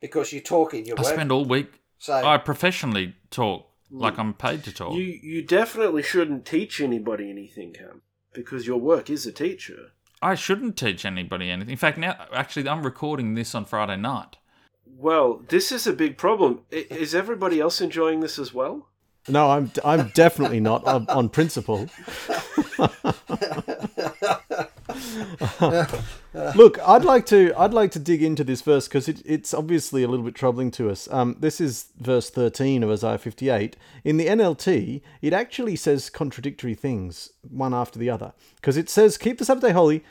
because 0.00 0.32
you 0.32 0.40
talk 0.40 0.72
in 0.74 0.86
your 0.86 0.98
I 0.98 1.02
work. 1.02 1.12
spend 1.12 1.30
all 1.30 1.44
week. 1.44 1.80
so 1.98 2.14
I 2.14 2.38
professionally 2.38 3.14
talk 3.30 3.66
like 3.90 4.18
I'm 4.18 4.34
paid 4.34 4.64
to 4.64 4.72
talk. 4.72 4.94
You 4.94 5.18
you 5.22 5.42
definitely 5.42 6.02
shouldn't 6.02 6.46
teach 6.46 6.80
anybody 6.80 7.30
anything, 7.30 7.72
Cam, 7.72 8.02
because 8.32 8.66
your 8.66 8.78
work 8.78 9.10
is 9.10 9.26
a 9.26 9.32
teacher. 9.32 9.92
I 10.22 10.34
shouldn't 10.34 10.76
teach 10.76 11.04
anybody 11.04 11.50
anything. 11.50 11.72
In 11.72 11.76
fact, 11.78 11.96
now 11.98 12.26
actually 12.32 12.68
I'm 12.68 12.82
recording 12.82 13.34
this 13.34 13.54
on 13.54 13.64
Friday 13.64 13.96
night. 13.96 14.36
Well, 14.86 15.42
this 15.48 15.72
is 15.72 15.86
a 15.86 15.92
big 15.92 16.18
problem. 16.18 16.60
I- 16.72 16.86
Is 16.90 17.14
everybody 17.14 17.60
else 17.60 17.80
enjoying 17.80 18.20
this 18.20 18.38
as 18.38 18.52
well? 18.52 18.88
No, 19.28 19.50
I'm 19.50 19.70
I'm 19.84 20.08
definitely 20.14 20.60
not 20.60 20.84
on, 20.86 21.06
on 21.08 21.28
principle. 21.28 21.88
Look, 26.54 26.78
I'd 26.86 27.04
like 27.04 27.26
to 27.26 27.52
I'd 27.56 27.74
like 27.74 27.90
to 27.92 27.98
dig 27.98 28.22
into 28.22 28.44
this 28.44 28.62
verse 28.62 28.88
because 28.88 29.08
it, 29.08 29.22
it's 29.24 29.52
obviously 29.52 30.02
a 30.02 30.08
little 30.08 30.24
bit 30.24 30.34
troubling 30.34 30.70
to 30.72 30.90
us. 30.90 31.08
Um, 31.10 31.36
this 31.40 31.60
is 31.60 31.86
verse 31.98 32.30
thirteen 32.30 32.82
of 32.82 32.90
Isaiah 32.90 33.18
fifty 33.18 33.48
eight. 33.48 33.76
In 34.04 34.16
the 34.16 34.26
NLT, 34.26 35.02
it 35.22 35.32
actually 35.32 35.76
says 35.76 36.10
contradictory 36.10 36.74
things 36.74 37.30
one 37.42 37.74
after 37.74 37.98
the 37.98 38.10
other 38.10 38.32
because 38.56 38.76
it 38.76 38.88
says, 38.88 39.18
"Keep 39.18 39.38
the 39.38 39.44
Sabbath 39.44 39.62
day 39.62 39.72
holy. 39.72 40.04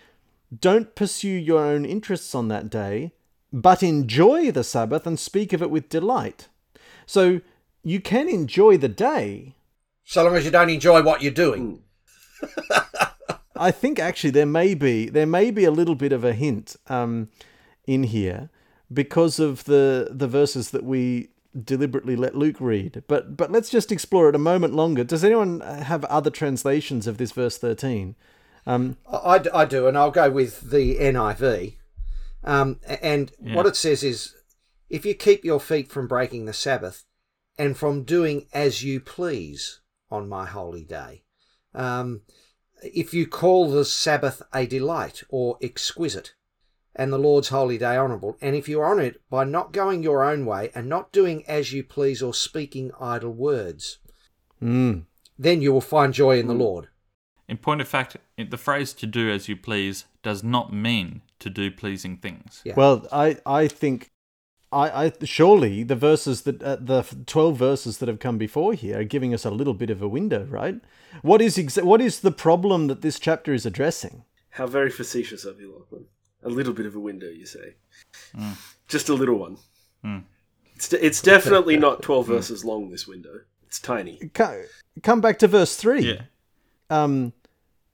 Don't 0.57 0.95
pursue 0.95 1.29
your 1.29 1.63
own 1.63 1.85
interests 1.85 2.33
on 2.33 2.47
that 2.47 2.69
day, 2.69 3.13
but 3.53 3.83
enjoy 3.83 4.51
the 4.51 4.63
Sabbath 4.63 5.05
and 5.05 5.19
speak 5.19 5.53
of 5.53 5.61
it 5.61 5.69
with 5.69 5.89
delight." 5.89 6.47
So 7.05 7.41
you 7.83 7.99
can 8.01 8.27
enjoy 8.27 8.77
the 8.77 8.89
day. 8.89 9.55
So 10.03 10.23
long 10.23 10.35
as 10.35 10.45
you 10.45 10.51
don't 10.51 10.69
enjoy 10.69 11.01
what 11.03 11.21
you're 11.21 11.31
doing. 11.31 11.83
I 13.59 13.71
think 13.71 13.99
actually 13.99 14.31
there 14.31 14.45
may 14.45 14.73
be 14.73 15.09
there 15.09 15.27
may 15.27 15.51
be 15.51 15.65
a 15.65 15.71
little 15.71 15.95
bit 15.95 16.13
of 16.13 16.23
a 16.23 16.33
hint 16.33 16.75
um, 16.87 17.29
in 17.85 18.03
here 18.03 18.49
because 18.91 19.39
of 19.39 19.65
the 19.65 20.07
the 20.11 20.27
verses 20.27 20.71
that 20.71 20.83
we 20.83 21.29
deliberately 21.63 22.15
let 22.15 22.35
Luke 22.35 22.57
read. 22.59 23.03
But 23.07 23.35
but 23.35 23.51
let's 23.51 23.69
just 23.69 23.91
explore 23.91 24.29
it 24.29 24.35
a 24.35 24.39
moment 24.39 24.73
longer. 24.73 25.03
Does 25.03 25.23
anyone 25.23 25.59
have 25.59 26.05
other 26.05 26.29
translations 26.29 27.05
of 27.05 27.17
this 27.17 27.33
verse 27.33 27.57
thirteen? 27.57 28.15
Um, 28.65 28.97
I, 29.11 29.43
I 29.53 29.65
do, 29.65 29.87
and 29.87 29.97
I'll 29.97 30.11
go 30.11 30.29
with 30.29 30.69
the 30.71 30.95
NIV. 30.97 31.75
Um, 32.43 32.79
and 32.85 33.31
Yeah. 33.43 33.55
what 33.55 33.65
it 33.65 33.75
says 33.75 34.03
is 34.03 34.35
if 34.89 35.05
you 35.05 35.13
keep 35.13 35.43
your 35.43 35.59
feet 35.59 35.91
from 35.91 36.07
breaking 36.07 36.45
the 36.45 36.53
Sabbath 36.53 37.03
and 37.57 37.75
from 37.75 38.03
doing 38.03 38.47
as 38.53 38.83
you 38.83 38.99
please 38.99 39.81
on 40.09 40.29
my 40.29 40.45
holy 40.45 40.83
day, 40.83 41.23
um, 41.73 42.21
if 42.83 43.13
you 43.13 43.27
call 43.27 43.69
the 43.69 43.85
Sabbath 43.85 44.41
a 44.53 44.65
delight 44.65 45.23
or 45.29 45.57
exquisite, 45.61 46.33
and 46.95 47.13
the 47.13 47.17
Lord's 47.17 47.49
holy 47.49 47.77
day 47.77 47.95
honourable, 47.97 48.37
and 48.41 48.55
if 48.55 48.67
you 48.67 48.81
honour 48.81 49.03
it 49.03 49.21
by 49.29 49.45
not 49.45 49.71
going 49.71 50.03
your 50.03 50.23
own 50.23 50.45
way 50.45 50.71
and 50.75 50.89
not 50.89 51.11
doing 51.11 51.45
as 51.47 51.71
you 51.71 51.83
please 51.83 52.21
or 52.21 52.33
speaking 52.33 52.91
idle 52.99 53.31
words, 53.31 53.99
mm, 54.61 55.03
then 55.37 55.61
you 55.61 55.71
will 55.71 55.81
find 55.81 56.13
joy 56.13 56.39
in 56.39 56.47
the 56.47 56.53
Lord. 56.53 56.89
In 57.47 57.57
point 57.57 57.81
of 57.81 57.87
fact, 57.87 58.17
the 58.37 58.57
phrase 58.57 58.93
to 58.93 59.07
do 59.07 59.29
as 59.31 59.47
you 59.47 59.55
please 59.55 60.05
does 60.21 60.43
not 60.43 60.73
mean 60.73 61.21
to 61.39 61.49
do 61.49 61.71
pleasing 61.71 62.17
things. 62.17 62.61
Yeah. 62.63 62.73
Well, 62.75 63.07
I 63.11 63.37
I 63.45 63.67
think. 63.67 64.11
I, 64.71 65.05
I 65.05 65.13
surely 65.23 65.83
the 65.83 65.95
verses 65.95 66.41
that 66.43 66.61
uh, 66.61 66.75
the 66.79 67.03
twelve 67.25 67.57
verses 67.57 67.97
that 67.97 68.07
have 68.07 68.19
come 68.19 68.37
before 68.37 68.73
here 68.73 68.99
are 68.99 69.03
giving 69.03 69.33
us 69.33 69.45
a 69.45 69.49
little 69.51 69.73
bit 69.73 69.89
of 69.89 70.01
a 70.01 70.07
window, 70.07 70.45
right? 70.49 70.79
What 71.23 71.41
is 71.41 71.57
exa- 71.57 71.83
what 71.83 72.01
is 72.01 72.19
the 72.19 72.31
problem 72.31 72.87
that 72.87 73.01
this 73.01 73.17
chapter 73.19 73.53
is 73.53 73.65
addressing? 73.65 74.23
How 74.51 74.67
very 74.67 74.91
facetious 74.91 75.43
of 75.45 75.59
you, 75.59 75.73
Lachlan. 75.77 76.05
A 76.43 76.49
little 76.49 76.73
bit 76.73 76.85
of 76.85 76.95
a 76.95 76.99
window, 76.99 77.27
you 77.27 77.45
say. 77.45 77.75
Just 78.87 79.09
a 79.09 79.13
little 79.13 79.35
one. 79.37 79.57
Mm. 80.05 80.23
It's, 80.75 80.87
de- 80.89 81.05
it's 81.05 81.21
definitely 81.21 81.75
not 81.77 82.01
12 82.01 82.27
verses 82.27 82.63
long, 82.63 82.89
this 82.89 83.05
window. 83.07 83.41
It's 83.67 83.79
tiny. 83.79 84.17
Co- 84.33 84.63
Come 85.03 85.19
back 85.21 85.37
to 85.39 85.47
verse 85.47 85.75
three. 85.75 86.01
Yeah. 86.13 86.21
um, 86.89 87.33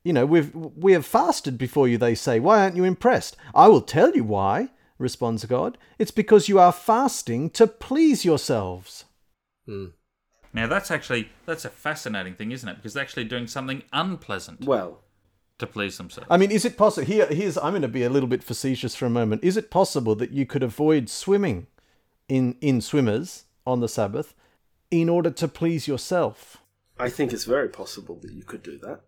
you 0.04 0.14
know, 0.14 0.26
we've 0.26 0.54
we 0.54 0.92
have 0.94 1.06
fasted 1.06 1.58
before 1.58 1.88
you. 1.88 1.98
They 1.98 2.14
say, 2.16 2.40
why 2.40 2.62
aren't 2.62 2.76
you 2.76 2.84
impressed? 2.84 3.36
I 3.56 3.68
will 3.68 3.82
tell 3.82 4.16
you 4.16 4.24
why. 4.24 4.70
Responds 4.98 5.44
God. 5.46 5.78
It's 6.00 6.12
because 6.12 6.48
you 6.48 6.60
are 6.60 6.72
fasting 6.72 7.50
to 7.52 7.68
please 7.68 8.24
yourselves. 8.24 9.06
Hmm. 9.66 9.88
Now 10.54 10.68
that's 10.68 10.90
actually 10.90 11.30
that's 11.46 11.66
a 11.66 11.70
fascinating 11.70 12.36
thing, 12.36 12.52
isn't 12.52 12.68
it? 12.68 12.78
Because 12.78 12.94
they're 12.94 13.04
actually 13.04 13.26
doing 13.26 13.46
something 13.46 13.84
unpleasant 13.92 14.64
Well, 14.64 15.02
to 15.58 15.68
please 15.68 15.98
themselves. 15.98 16.28
I 16.32 16.38
mean, 16.38 16.50
is 16.50 16.64
it 16.64 16.78
possible? 16.78 17.06
Here, 17.06 17.28
here's. 17.28 17.58
I'm 17.58 17.72
going 17.72 17.82
to 17.82 17.90
be 17.90 18.04
a 18.04 18.10
little 18.10 18.30
bit 18.30 18.44
facetious 18.44 18.96
for 18.96 19.06
a 19.06 19.10
moment. 19.10 19.44
Is 19.44 19.58
it 19.58 19.70
possible 19.70 20.16
that 20.16 20.32
you 20.32 20.46
could 20.46 20.64
avoid 20.64 21.10
swimming 21.10 21.68
in 22.30 22.56
in 22.62 22.80
swimmers 22.80 23.46
on 23.68 23.82
the 23.82 23.90
Sabbath 23.90 24.34
in 24.92 25.10
order 25.10 25.30
to 25.32 25.48
please 25.50 25.90
yourself? 25.90 26.58
I 26.98 27.10
think 27.10 27.34
it's 27.34 27.44
very 27.44 27.68
possible 27.68 28.16
that 28.22 28.32
you 28.32 28.44
could 28.44 28.64
do 28.64 28.78
that. 28.80 29.02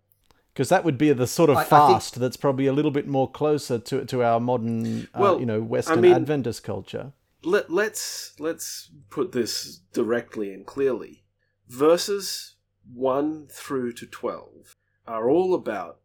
Because 0.57 0.69
that 0.69 0.83
would 0.83 0.97
be 0.97 1.13
the 1.13 1.27
sort 1.27 1.51
of 1.51 1.57
I- 1.57 1.59
I 1.59 1.63
think- 1.65 1.69
fast 1.69 2.19
that's 2.19 2.35
probably 2.35 2.65
a 2.65 2.73
little 2.73 2.89
bit 2.89 3.05
more 3.05 3.29
closer 3.29 3.77
to 3.77 4.03
to 4.05 4.23
our 4.23 4.39
modern, 4.39 5.03
uh, 5.13 5.19
Well, 5.19 5.39
you 5.39 5.45
know, 5.45 5.57
I 5.57 5.59
Western 5.59 6.01
mean- 6.01 6.13
Adventist 6.13 6.63
culture. 6.63 7.13
Let, 7.43 7.69
let's 7.69 8.33
let's 8.39 8.89
put 9.11 9.33
this 9.33 9.81
directly 9.93 10.51
and 10.51 10.65
clearly. 10.65 11.25
Verses 11.67 12.55
1 12.91 13.45
through 13.51 13.93
to 13.93 14.07
12 14.07 14.75
are 15.07 15.29
all 15.29 15.53
about 15.53 15.99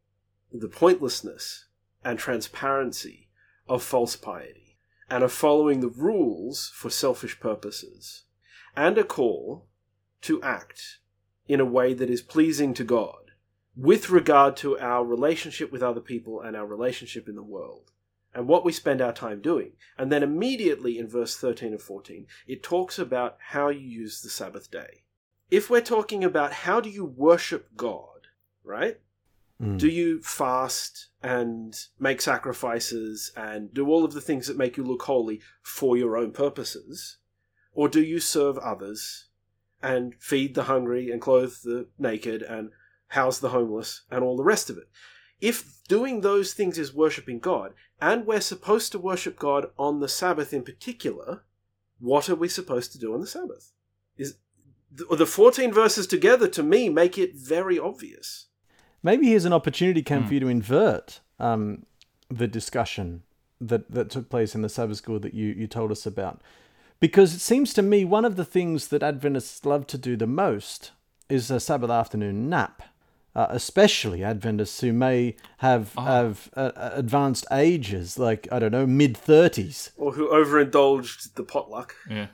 the 0.52 0.68
pointlessness 0.68 1.64
and 2.04 2.18
transparency 2.18 3.30
of 3.70 3.82
false 3.82 4.16
piety 4.16 4.76
and 5.08 5.24
of 5.24 5.32
following 5.32 5.80
the 5.80 5.88
rules 5.88 6.70
for 6.74 6.90
selfish 6.90 7.40
purposes 7.40 8.24
and 8.76 8.98
a 8.98 9.04
call 9.04 9.66
to 10.20 10.42
act 10.42 10.98
in 11.48 11.58
a 11.58 11.64
way 11.64 11.94
that 11.94 12.10
is 12.10 12.20
pleasing 12.20 12.74
to 12.74 12.84
God 12.84 13.21
with 13.76 14.10
regard 14.10 14.56
to 14.58 14.78
our 14.78 15.04
relationship 15.04 15.72
with 15.72 15.82
other 15.82 16.00
people 16.00 16.40
and 16.40 16.56
our 16.56 16.66
relationship 16.66 17.28
in 17.28 17.34
the 17.34 17.42
world 17.42 17.90
and 18.34 18.48
what 18.48 18.64
we 18.64 18.72
spend 18.72 19.00
our 19.00 19.12
time 19.12 19.40
doing. 19.40 19.72
And 19.98 20.10
then 20.10 20.22
immediately 20.22 20.98
in 20.98 21.08
verse 21.08 21.36
13 21.36 21.72
and 21.72 21.80
14, 21.80 22.26
it 22.46 22.62
talks 22.62 22.98
about 22.98 23.36
how 23.38 23.68
you 23.68 23.80
use 23.80 24.20
the 24.20 24.30
Sabbath 24.30 24.70
day. 24.70 25.02
If 25.50 25.68
we're 25.68 25.82
talking 25.82 26.24
about 26.24 26.52
how 26.52 26.80
do 26.80 26.88
you 26.88 27.04
worship 27.04 27.76
God, 27.76 28.28
right? 28.64 28.98
Mm. 29.60 29.78
Do 29.78 29.88
you 29.88 30.22
fast 30.22 31.08
and 31.22 31.78
make 31.98 32.20
sacrifices 32.20 33.32
and 33.36 33.72
do 33.72 33.88
all 33.88 34.04
of 34.04 34.12
the 34.12 34.20
things 34.20 34.46
that 34.46 34.56
make 34.56 34.76
you 34.76 34.84
look 34.84 35.02
holy 35.02 35.40
for 35.62 35.96
your 35.96 36.16
own 36.16 36.32
purposes? 36.32 37.18
Or 37.74 37.88
do 37.88 38.02
you 38.02 38.18
serve 38.18 38.58
others 38.58 39.26
and 39.82 40.14
feed 40.18 40.54
the 40.54 40.64
hungry 40.64 41.10
and 41.10 41.20
clothe 41.20 41.54
the 41.64 41.88
naked 41.98 42.42
and 42.42 42.70
house 43.12 43.38
the 43.38 43.50
homeless 43.50 44.02
and 44.10 44.22
all 44.22 44.36
the 44.36 44.44
rest 44.44 44.68
of 44.68 44.76
it? 44.76 44.88
If 45.40 45.82
doing 45.88 46.20
those 46.20 46.52
things 46.52 46.78
is 46.78 46.94
worshipping 46.94 47.38
God, 47.38 47.74
and 48.00 48.26
we're 48.26 48.40
supposed 48.40 48.92
to 48.92 48.98
worship 48.98 49.38
God 49.38 49.66
on 49.78 50.00
the 50.00 50.08
Sabbath 50.08 50.52
in 50.52 50.62
particular, 50.62 51.42
what 51.98 52.28
are 52.28 52.36
we 52.36 52.48
supposed 52.48 52.92
to 52.92 52.98
do 52.98 53.14
on 53.14 53.20
the 53.20 53.26
Sabbath? 53.26 53.72
Is 54.16 54.36
the 54.94 55.16
the 55.16 55.26
14 55.26 55.72
verses 55.72 56.06
together 56.06 56.48
to 56.48 56.62
me 56.62 56.88
make 56.88 57.16
it 57.16 57.34
very 57.34 57.78
obvious. 57.78 58.46
Maybe 59.02 59.28
here's 59.28 59.44
an 59.44 59.52
opportunity, 59.52 60.02
Cam, 60.02 60.26
for 60.26 60.34
you 60.34 60.40
to 60.40 60.48
invert 60.48 61.20
um, 61.40 61.86
the 62.28 62.46
discussion 62.46 63.22
that, 63.60 63.90
that 63.90 64.10
took 64.10 64.28
place 64.28 64.54
in 64.54 64.62
the 64.62 64.68
Sabbath 64.68 64.98
school 64.98 65.18
that 65.20 65.34
you, 65.34 65.48
you 65.48 65.66
told 65.66 65.90
us 65.90 66.06
about. 66.06 66.40
Because 67.00 67.34
it 67.34 67.40
seems 67.40 67.74
to 67.74 67.82
me 67.82 68.04
one 68.04 68.24
of 68.24 68.36
the 68.36 68.44
things 68.44 68.88
that 68.88 69.02
Adventists 69.02 69.66
love 69.66 69.88
to 69.88 69.98
do 69.98 70.16
the 70.16 70.26
most 70.26 70.92
is 71.28 71.50
a 71.50 71.58
Sabbath 71.58 71.90
afternoon 71.90 72.48
nap. 72.48 72.82
Uh, 73.34 73.46
especially 73.48 74.22
Adventists 74.22 74.80
who 74.82 74.92
may 74.92 75.34
have 75.58 75.94
have 75.94 76.50
uh, 76.54 76.70
uh, 76.76 76.90
advanced 76.92 77.46
ages, 77.50 78.18
like 78.18 78.46
I 78.52 78.58
don't 78.58 78.72
know, 78.72 78.86
mid 78.86 79.16
thirties, 79.16 79.90
Or 79.96 80.12
who 80.12 80.28
overindulged 80.28 81.34
the 81.36 81.42
potluck. 81.42 81.94
yeah. 82.10 82.26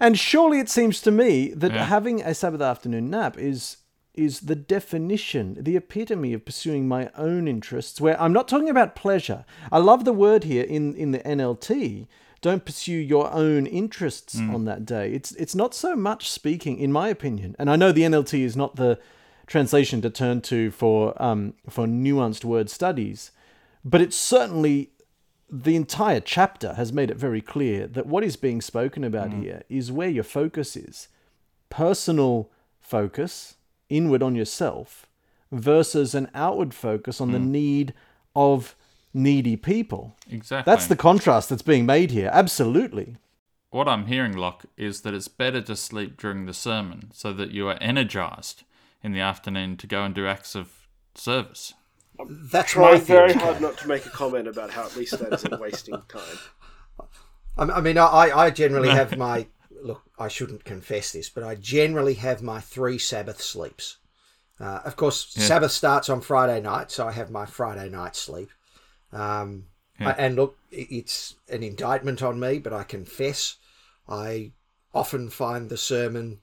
and 0.00 0.16
surely 0.16 0.60
it 0.60 0.68
seems 0.68 1.00
to 1.02 1.10
me 1.10 1.52
that 1.54 1.72
Yeah. 1.72 1.86
having 1.86 2.22
a 2.22 2.34
Sabbath 2.34 2.60
afternoon 2.62 3.10
nap 3.10 3.36
is 3.36 3.78
is 4.14 4.40
the 4.40 4.54
definition, 4.56 5.56
the 5.60 5.76
epitome 5.76 6.32
of 6.34 6.44
pursuing 6.44 6.86
my 6.88 7.10
own 7.16 7.46
interests. 7.48 8.00
Where 8.00 8.20
I'm 8.20 8.32
not 8.32 8.46
talking 8.48 8.68
about 8.70 8.94
pleasure. 8.96 9.44
I 9.72 9.78
love 9.78 10.04
the 10.04 10.12
word 10.12 10.44
here 10.44 10.64
in 10.64 10.94
in 10.94 11.10
the 11.10 11.20
NLT. 11.20 12.06
Don't 12.40 12.64
pursue 12.64 12.92
your 13.14 13.32
own 13.32 13.66
interests 13.66 14.38
on 14.38 14.64
that 14.66 14.86
day. 14.86 15.12
It's 15.12 15.32
it's 15.32 15.56
not 15.56 15.74
so 15.74 15.96
much 15.96 16.30
speaking, 16.30 16.78
in 16.78 16.92
my 16.92 17.08
opinion. 17.08 17.56
And 17.58 17.68
I 17.68 17.74
know 17.74 17.90
the 17.90 18.02
NLT 18.04 18.44
is 18.44 18.56
not 18.56 18.76
the 18.76 19.00
translation 19.48 20.00
to 20.02 20.10
turn 20.10 20.40
to 20.42 20.70
for 20.70 21.20
um, 21.20 21.54
for 21.68 21.86
nuanced 21.86 22.44
word 22.44 22.70
studies, 22.70 23.32
but 23.84 24.00
it's 24.00 24.16
certainly 24.16 24.90
the 25.50 25.74
entire 25.74 26.20
chapter 26.20 26.74
has 26.74 26.92
made 26.92 27.10
it 27.10 27.16
very 27.16 27.40
clear 27.40 27.86
that 27.86 28.06
what 28.06 28.22
is 28.22 28.36
being 28.36 28.60
spoken 28.60 29.02
about 29.02 29.32
here 29.32 29.62
is 29.70 29.90
where 29.90 30.08
your 30.08 30.24
focus 30.24 30.76
is 30.76 31.08
personal 31.70 32.50
focus, 32.80 33.56
inward 33.88 34.22
on 34.22 34.34
yourself, 34.34 35.06
versus 35.50 36.14
an 36.14 36.30
outward 36.34 36.74
focus 36.74 37.20
on 37.20 37.32
the 37.32 37.38
need 37.38 37.94
of 38.36 38.74
needy 39.14 39.56
people. 39.56 40.14
Exactly. 40.30 40.70
That's 40.70 40.86
the 40.86 40.96
contrast 40.96 41.48
that's 41.48 41.62
being 41.62 41.86
made 41.86 42.10
here. 42.10 42.30
Absolutely. 42.32 43.16
what 43.70 43.88
I'm 43.88 44.06
hearing, 44.06 44.36
Locke, 44.36 44.64
is 44.76 45.02
that 45.02 45.14
it's 45.14 45.28
better 45.28 45.60
to 45.62 45.76
sleep 45.76 46.18
during 46.18 46.46
the 46.46 46.54
sermon 46.54 47.10
so 47.12 47.32
that 47.32 47.50
you 47.50 47.68
are 47.68 47.78
energized 47.80 48.64
in 49.02 49.12
the 49.12 49.20
afternoon 49.20 49.76
to 49.78 49.86
go 49.86 50.02
and 50.04 50.14
do 50.14 50.26
acts 50.26 50.54
of 50.54 50.70
service. 51.14 51.74
That's 52.28 52.74
my 52.74 52.90
Trying 52.98 53.00
very 53.02 53.32
hard 53.32 53.60
not 53.60 53.78
to 53.78 53.88
make 53.88 54.04
a 54.06 54.10
comment 54.10 54.48
about 54.48 54.70
how 54.70 54.84
at 54.84 54.96
least 54.96 55.18
that 55.18 55.32
isn't 55.32 55.60
wasting 55.60 56.02
time. 56.08 56.38
I 57.56 57.62
I 57.64 57.80
mean, 57.80 57.98
I, 57.98 58.30
I 58.36 58.50
generally 58.50 58.88
have 58.88 59.16
my 59.16 59.46
look. 59.82 60.02
I 60.18 60.28
shouldn't 60.28 60.64
confess 60.64 61.12
this, 61.12 61.28
but 61.28 61.44
I 61.44 61.54
generally 61.54 62.14
have 62.14 62.42
my 62.42 62.60
three 62.60 62.98
Sabbath 62.98 63.40
sleeps. 63.40 63.98
Uh, 64.60 64.80
of 64.84 64.96
course, 64.96 65.28
Sabbath 65.34 65.70
starts 65.70 66.08
on 66.08 66.20
Friday 66.20 66.60
night, 66.60 66.90
so 66.90 67.06
I 67.06 67.12
have 67.12 67.30
my 67.30 67.46
Friday 67.46 67.88
night 67.88 68.16
sleep. 68.16 68.50
Um, 69.12 69.66
Yeah. 70.00 70.08
I- 70.10 70.12
and 70.12 70.34
look, 70.36 70.56
it's 70.70 71.36
an 71.48 71.62
indictment 71.62 72.22
on 72.22 72.38
me, 72.40 72.58
but 72.58 72.72
I 72.72 72.82
confess 72.82 73.56
I 74.08 74.52
often 74.94 75.28
find 75.30 75.68
the 75.68 75.76
sermon 75.76 76.40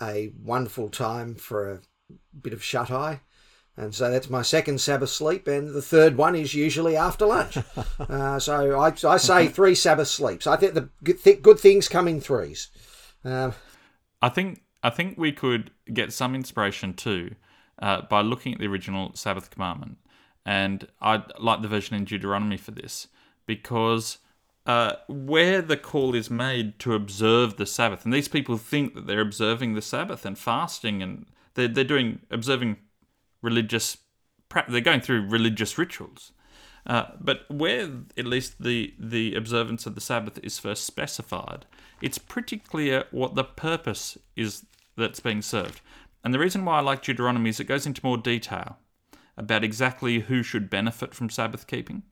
a 0.00 0.32
wonderful 0.42 0.88
time 0.88 1.34
for 1.34 1.72
a 1.72 1.80
bit 2.40 2.52
of 2.52 2.62
shut 2.62 2.90
eye. 2.90 3.20
And 3.76 3.94
so 3.94 4.10
that's 4.10 4.28
my 4.28 4.42
second 4.42 4.80
Sabbath 4.80 5.10
sleep, 5.10 5.46
and 5.46 5.72
the 5.72 5.80
third 5.80 6.16
one 6.16 6.34
is 6.34 6.52
usually 6.52 6.96
after 6.96 7.26
lunch. 7.26 7.58
uh, 8.00 8.40
so 8.40 8.76
I, 8.76 8.92
I 9.04 9.16
say 9.18 9.46
three 9.46 9.76
Sabbath 9.76 10.08
sleeps. 10.08 10.48
I 10.48 10.56
think 10.56 10.74
the 10.74 10.88
good, 11.04 11.22
th- 11.22 11.42
good 11.42 11.60
things 11.60 11.88
come 11.88 12.08
in 12.08 12.20
threes. 12.20 12.70
Um, 13.24 13.54
I 14.20 14.30
think 14.30 14.64
I 14.82 14.90
think 14.90 15.16
we 15.16 15.30
could 15.30 15.70
get 15.92 16.12
some 16.12 16.34
inspiration 16.34 16.92
too 16.92 17.36
uh, 17.80 18.02
by 18.02 18.20
looking 18.20 18.52
at 18.52 18.58
the 18.58 18.66
original 18.66 19.14
Sabbath 19.14 19.48
commandment, 19.48 19.98
and 20.44 20.88
I 21.00 21.22
like 21.38 21.62
the 21.62 21.68
version 21.68 21.94
in 21.94 22.04
Deuteronomy 22.04 22.56
for 22.56 22.72
this 22.72 23.06
because 23.46 24.18
uh, 24.68 24.96
where 25.08 25.62
the 25.62 25.78
call 25.78 26.14
is 26.14 26.30
made 26.30 26.78
to 26.78 26.92
observe 26.92 27.56
the 27.56 27.64
Sabbath, 27.64 28.04
and 28.04 28.12
these 28.12 28.28
people 28.28 28.58
think 28.58 28.94
that 28.94 29.06
they're 29.06 29.18
observing 29.20 29.74
the 29.74 29.82
Sabbath 29.82 30.26
and 30.26 30.38
fasting, 30.38 31.02
and 31.02 31.24
they're 31.54 31.66
they're 31.66 31.84
doing 31.84 32.20
observing 32.30 32.76
religious, 33.40 33.96
pra- 34.50 34.66
they're 34.68 34.82
going 34.82 35.00
through 35.00 35.26
religious 35.26 35.78
rituals. 35.78 36.32
Uh, 36.86 37.06
but 37.18 37.40
where 37.50 37.90
at 38.16 38.26
least 38.26 38.62
the, 38.62 38.94
the 38.98 39.34
observance 39.34 39.84
of 39.86 39.94
the 39.94 40.00
Sabbath 40.00 40.38
is 40.42 40.58
first 40.58 40.84
specified, 40.84 41.66
it's 42.00 42.18
pretty 42.18 42.58
clear 42.58 43.04
what 43.10 43.34
the 43.34 43.44
purpose 43.44 44.16
is 44.36 44.64
that's 44.96 45.20
being 45.20 45.42
served. 45.42 45.80
And 46.22 46.32
the 46.34 46.38
reason 46.38 46.64
why 46.64 46.78
I 46.78 46.80
like 46.80 47.02
Deuteronomy 47.02 47.50
is 47.50 47.60
it 47.60 47.64
goes 47.64 47.86
into 47.86 48.04
more 48.04 48.18
detail 48.18 48.78
about 49.36 49.64
exactly 49.64 50.20
who 50.20 50.42
should 50.42 50.68
benefit 50.68 51.14
from 51.14 51.30
Sabbath 51.30 51.66
keeping. 51.66 52.02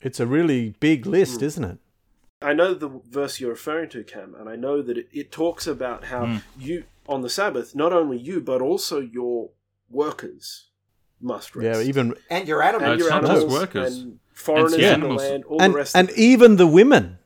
It's 0.00 0.20
a 0.20 0.26
really 0.26 0.74
big 0.80 1.06
list, 1.06 1.40
isn't 1.42 1.64
it? 1.64 1.78
I 2.42 2.52
know 2.52 2.74
the 2.74 3.00
verse 3.08 3.40
you're 3.40 3.50
referring 3.50 3.88
to, 3.90 4.04
Cam, 4.04 4.34
and 4.38 4.48
I 4.48 4.56
know 4.56 4.82
that 4.82 4.98
it, 4.98 5.08
it 5.12 5.32
talks 5.32 5.66
about 5.66 6.04
how 6.04 6.26
hmm. 6.26 6.36
you, 6.58 6.84
on 7.08 7.22
the 7.22 7.30
Sabbath, 7.30 7.74
not 7.74 7.92
only 7.92 8.18
you, 8.18 8.40
but 8.40 8.60
also 8.60 9.00
your 9.00 9.50
workers 9.90 10.68
must 11.20 11.56
rest. 11.56 11.80
Yeah, 11.80 11.86
even 11.86 12.14
and 12.30 12.46
your 12.46 12.62
animals. 12.62 12.82
No, 12.82 12.92
and 12.92 13.00
it's 13.00 13.08
your 13.08 13.20
not 13.20 13.22
just 13.22 13.32
animals 13.32 13.60
workers. 13.60 13.98
and 13.98 14.18
foreigners 14.32 14.72
It's 14.74 14.82
in 14.82 14.88
the 14.88 14.94
animals. 14.94 15.22
land, 15.22 15.44
all 15.44 15.62
and 15.62 15.72
the 15.72 15.78
rest 15.78 15.96
and 15.96 16.10
of 16.10 16.16
even 16.16 16.56
the 16.56 16.66
women. 16.66 17.18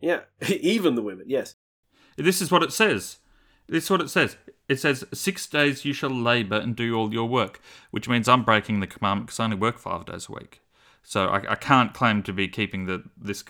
Yeah, 0.00 0.20
even 0.48 0.94
the 0.94 1.02
women, 1.02 1.24
yes. 1.28 1.56
This 2.16 2.40
is 2.40 2.50
what 2.50 2.62
it 2.62 2.72
says. 2.72 3.18
This 3.68 3.84
is 3.84 3.90
what 3.90 4.00
it 4.00 4.10
says. 4.10 4.36
It 4.68 4.80
says, 4.80 5.04
Six 5.12 5.46
days 5.46 5.84
you 5.84 5.92
shall 5.92 6.10
labour 6.10 6.56
and 6.56 6.76
do 6.76 6.94
all 6.94 7.12
your 7.12 7.28
work, 7.28 7.60
which 7.90 8.08
means 8.08 8.28
I'm 8.28 8.44
breaking 8.44 8.80
the 8.80 8.86
commandment 8.86 9.26
because 9.26 9.40
I 9.40 9.44
only 9.44 9.56
work 9.56 9.78
five 9.78 10.06
days 10.06 10.28
a 10.28 10.32
week. 10.32 10.60
So 11.08 11.28
I, 11.28 11.52
I 11.52 11.54
can't 11.54 11.94
claim 11.94 12.22
to 12.24 12.32
be 12.32 12.48
keeping 12.48 12.84
the 12.84 13.02
this 13.16 13.42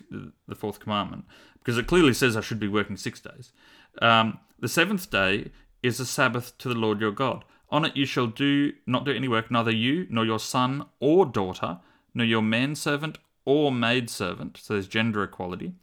the 0.47 0.55
fourth 0.55 0.79
commandment 0.79 1.25
because 1.59 1.77
it 1.77 1.89
clearly 1.89 2.15
says 2.15 2.37
I 2.37 2.41
should 2.41 2.61
be 2.61 2.69
working 2.69 2.97
six 2.97 3.21
days. 3.21 3.53
Um, 4.01 4.39
the 4.61 4.69
seventh 4.69 5.11
day 5.11 5.51
is 5.83 5.99
a 5.99 6.07
Sabbath 6.07 6.57
to 6.59 6.69
the 6.69 6.75
Lord 6.75 7.01
your 7.01 7.11
God. 7.11 7.45
On 7.71 7.85
it 7.85 7.97
you 7.97 8.07
shall 8.07 8.29
do 8.29 8.73
not 8.87 9.05
do 9.05 9.11
any 9.11 9.27
work, 9.27 9.51
neither 9.51 9.73
you 9.73 10.07
nor 10.09 10.25
your 10.25 10.39
son 10.39 10.87
or 11.01 11.27
daughter, 11.27 11.81
nor 12.15 12.25
your 12.25 12.43
manservant 12.43 13.19
or 13.45 13.73
maidservant. 13.73 14.59
So 14.63 14.75
there's 14.75 14.87
gender 14.87 15.25
equality 15.25 15.75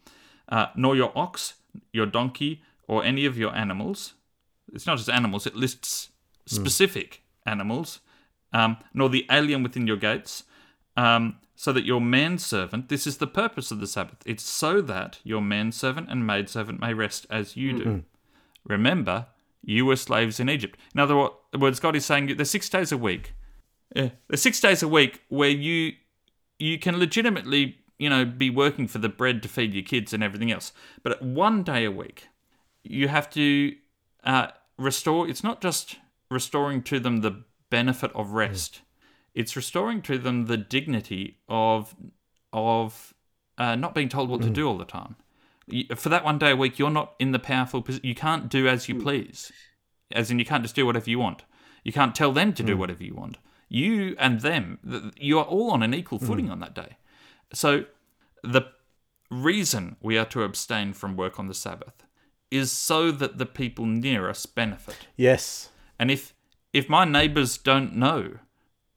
uh, 0.49 0.67
nor 0.75 0.95
your 0.95 1.11
ox, 1.13 1.55
your 1.91 2.05
donkey, 2.05 2.61
or 2.87 3.03
any 3.03 3.25
of 3.25 3.37
your 3.37 3.53
animals. 3.53 4.13
It's 4.73 4.87
not 4.87 4.97
just 4.97 5.09
animals, 5.09 5.45
it 5.45 5.55
lists 5.55 6.09
specific 6.45 7.21
animals, 7.45 7.99
um, 8.53 8.77
nor 8.93 9.09
the 9.09 9.25
alien 9.29 9.63
within 9.63 9.87
your 9.87 9.97
gates, 9.97 10.43
um, 10.95 11.37
so 11.55 11.71
that 11.71 11.85
your 11.85 12.01
manservant, 12.01 12.89
this 12.89 13.07
is 13.07 13.17
the 13.17 13.27
purpose 13.27 13.71
of 13.71 13.79
the 13.79 13.87
Sabbath, 13.87 14.17
it's 14.25 14.43
so 14.43 14.81
that 14.81 15.19
your 15.23 15.41
manservant 15.41 16.09
and 16.09 16.27
maidservant 16.27 16.79
may 16.79 16.93
rest 16.93 17.25
as 17.29 17.55
you 17.55 17.73
do. 17.77 18.03
Remember, 18.65 19.27
you 19.63 19.85
were 19.85 19.95
slaves 19.95 20.39
in 20.39 20.49
Egypt. 20.49 20.77
In 20.93 20.99
other 20.99 21.29
words, 21.57 21.79
God 21.79 21.95
is 21.95 22.05
saying 22.05 22.35
there's 22.35 22.51
six 22.51 22.69
days 22.69 22.91
a 22.91 22.97
week. 22.97 23.33
Yeah, 23.95 24.09
there's 24.27 24.41
six 24.41 24.59
days 24.59 24.83
a 24.83 24.87
week 24.87 25.21
where 25.29 25.49
you 25.49 25.93
you 26.59 26.77
can 26.79 26.97
legitimately, 26.97 27.77
you 27.97 28.09
know, 28.09 28.25
be 28.25 28.49
working 28.49 28.87
for 28.87 28.97
the 28.97 29.09
bread 29.09 29.41
to 29.43 29.49
feed 29.49 29.73
your 29.73 29.83
kids 29.83 30.13
and 30.13 30.23
everything 30.23 30.51
else. 30.51 30.71
But 31.03 31.21
one 31.21 31.63
day 31.63 31.85
a 31.85 31.91
week, 31.91 32.27
you 32.83 33.07
have 33.07 33.29
to 33.31 33.75
uh, 34.23 34.47
restore. 34.77 35.27
It's 35.27 35.43
not 35.43 35.61
just 35.61 35.97
restoring 36.29 36.81
to 36.83 36.99
them 36.99 37.21
the 37.21 37.43
benefit 37.69 38.11
of 38.13 38.31
rest; 38.31 38.81
it's 39.35 39.55
restoring 39.55 40.01
to 40.03 40.17
them 40.17 40.45
the 40.45 40.57
dignity 40.57 41.37
of 41.47 41.95
of 42.51 43.13
uh, 43.57 43.75
not 43.75 43.93
being 43.93 44.09
told 44.09 44.29
what 44.29 44.41
to 44.41 44.47
mm. 44.47 44.53
do 44.53 44.67
all 44.67 44.77
the 44.77 44.85
time. 44.85 45.17
For 45.95 46.09
that 46.09 46.23
one 46.23 46.37
day 46.37 46.51
a 46.51 46.55
week, 46.55 46.79
you're 46.79 46.89
not 46.89 47.13
in 47.19 47.31
the 47.31 47.39
powerful 47.39 47.81
position. 47.81 48.07
You 48.07 48.15
can't 48.15 48.49
do 48.49 48.67
as 48.67 48.87
you 48.87 48.95
mm. 48.95 49.03
please, 49.03 49.51
as 50.11 50.31
in 50.31 50.39
you 50.39 50.45
can't 50.45 50.63
just 50.63 50.75
do 50.75 50.85
whatever 50.85 51.09
you 51.09 51.19
want. 51.19 51.43
You 51.83 51.91
can't 51.91 52.15
tell 52.15 52.31
them 52.31 52.53
to 52.53 52.63
do 52.63 52.75
mm. 52.75 52.79
whatever 52.79 53.03
you 53.03 53.13
want. 53.13 53.37
You 53.67 54.15
and 54.19 54.41
them, 54.41 55.11
you 55.17 55.37
are 55.39 55.45
all 55.45 55.71
on 55.71 55.83
an 55.83 55.93
equal 55.93 56.19
footing 56.19 56.49
on 56.49 56.59
that 56.59 56.75
day. 56.75 56.97
So 57.51 57.85
the 58.43 58.61
reason 59.31 59.97
we 60.01 60.17
are 60.17 60.25
to 60.25 60.43
abstain 60.43 60.93
from 60.93 61.17
work 61.17 61.39
on 61.39 61.47
the 61.47 61.53
Sabbath 61.53 62.05
is 62.51 62.71
so 62.71 63.11
that 63.11 63.37
the 63.37 63.45
people 63.45 63.85
near 63.85 64.29
us 64.29 64.45
benefit. 64.45 65.07
Yes. 65.17 65.69
And 65.99 66.11
if 66.11 66.33
if 66.73 66.87
my 66.89 67.05
neighbors 67.05 67.57
don't 67.57 67.95
know 67.95 68.39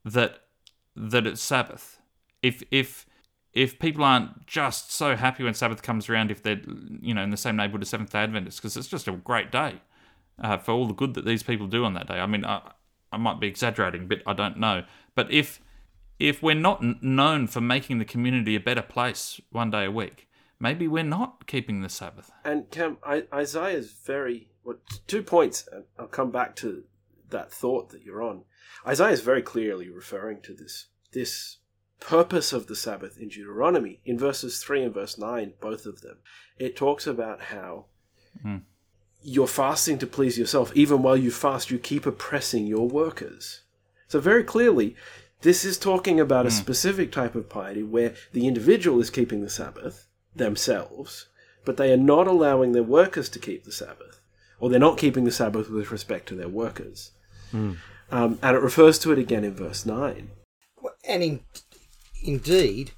that 0.05 0.43
that 0.95 1.27
it's 1.27 1.41
Sabbath, 1.41 1.99
if 2.41 2.63
if 2.71 3.05
if 3.53 3.79
people 3.79 4.03
aren't 4.03 4.45
just 4.45 4.91
so 4.91 5.15
happy 5.15 5.43
when 5.43 5.53
Sabbath 5.53 5.81
comes 5.81 6.09
around, 6.09 6.31
if 6.31 6.43
they're 6.43 6.61
you 7.01 7.13
know 7.13 7.23
in 7.23 7.29
the 7.29 7.37
same 7.37 7.55
neighborhood 7.55 7.81
as 7.81 7.89
Seventh 7.89 8.11
Day 8.11 8.19
Adventists, 8.19 8.59
because 8.59 8.77
it's 8.77 8.87
just 8.87 9.07
a 9.07 9.11
great 9.11 9.51
day 9.51 9.81
uh, 10.41 10.57
for 10.57 10.71
all 10.71 10.87
the 10.87 10.93
good 10.93 11.13
that 11.15 11.25
these 11.25 11.43
people 11.43 11.67
do 11.67 11.85
on 11.85 11.93
that 11.93 12.07
day. 12.07 12.19
I 12.19 12.25
mean, 12.25 12.45
I, 12.45 12.71
I 13.11 13.17
might 13.17 13.39
be 13.39 13.47
exaggerating, 13.47 14.07
but 14.07 14.19
I 14.25 14.33
don't 14.33 14.57
know. 14.57 14.83
But 15.15 15.31
if 15.31 15.61
if 16.19 16.43
we're 16.43 16.53
not 16.55 16.83
known 17.01 17.47
for 17.47 17.61
making 17.61 17.99
the 17.99 18.05
community 18.05 18.55
a 18.55 18.59
better 18.59 18.81
place 18.81 19.39
one 19.51 19.71
day 19.71 19.85
a 19.85 19.91
week, 19.91 20.27
maybe 20.59 20.87
we're 20.87 21.03
not 21.03 21.47
keeping 21.47 21.81
the 21.81 21.89
Sabbath. 21.89 22.31
And 22.43 22.69
Cam, 22.69 22.97
I, 23.03 23.23
Isaiah 23.33 23.77
is 23.77 23.91
very. 23.91 24.49
Well, 24.63 24.77
two 25.07 25.23
points. 25.23 25.67
I'll 25.97 26.07
come 26.07 26.31
back 26.31 26.55
to 26.57 26.83
that 27.29 27.51
thought 27.51 27.89
that 27.89 28.03
you're 28.03 28.21
on. 28.21 28.43
Isaiah 28.85 29.11
is 29.11 29.21
very 29.21 29.41
clearly 29.41 29.89
referring 29.89 30.41
to 30.41 30.53
this 30.53 30.87
this 31.11 31.57
purpose 31.99 32.53
of 32.53 32.67
the 32.67 32.75
Sabbath 32.75 33.17
in 33.17 33.29
Deuteronomy 33.29 33.99
in 34.05 34.17
verses 34.17 34.59
three 34.59 34.83
and 34.83 34.93
verse 34.93 35.17
nine, 35.17 35.53
both 35.59 35.85
of 35.85 36.01
them. 36.01 36.17
It 36.57 36.75
talks 36.75 37.05
about 37.05 37.41
how 37.41 37.85
hmm. 38.41 38.57
you're 39.21 39.47
fasting 39.47 39.97
to 39.99 40.07
please 40.07 40.37
yourself. 40.37 40.71
Even 40.75 41.01
while 41.01 41.17
you 41.17 41.31
fast, 41.31 41.71
you 41.71 41.77
keep 41.77 42.05
oppressing 42.05 42.67
your 42.67 42.87
workers. 42.87 43.61
So 44.07 44.19
very 44.19 44.43
clearly, 44.43 44.95
this 45.41 45.63
is 45.63 45.77
talking 45.77 46.19
about 46.19 46.45
a 46.45 46.49
hmm. 46.49 46.55
specific 46.55 47.11
type 47.11 47.35
of 47.35 47.49
piety 47.49 47.83
where 47.83 48.13
the 48.33 48.47
individual 48.47 48.99
is 48.99 49.09
keeping 49.09 49.41
the 49.41 49.49
Sabbath 49.49 50.07
themselves, 50.35 51.27
but 51.65 51.77
they 51.77 51.91
are 51.91 51.97
not 51.97 52.27
allowing 52.27 52.71
their 52.71 52.83
workers 52.83 53.29
to 53.29 53.39
keep 53.39 53.65
the 53.65 53.71
Sabbath, 53.71 54.21
or 54.59 54.69
they're 54.69 54.79
not 54.79 54.97
keeping 54.97 55.25
the 55.25 55.31
Sabbath 55.31 55.69
with 55.69 55.91
respect 55.91 56.27
to 56.29 56.35
their 56.35 56.49
workers. 56.49 57.11
Hmm. 57.51 57.73
Um, 58.11 58.39
and 58.41 58.55
it 58.55 58.61
refers 58.61 58.99
to 58.99 59.11
it 59.11 59.19
again 59.19 59.43
in 59.43 59.53
verse 59.53 59.85
9. 59.85 60.29
And 61.07 61.23
in, 61.23 61.39
indeed, 62.23 62.91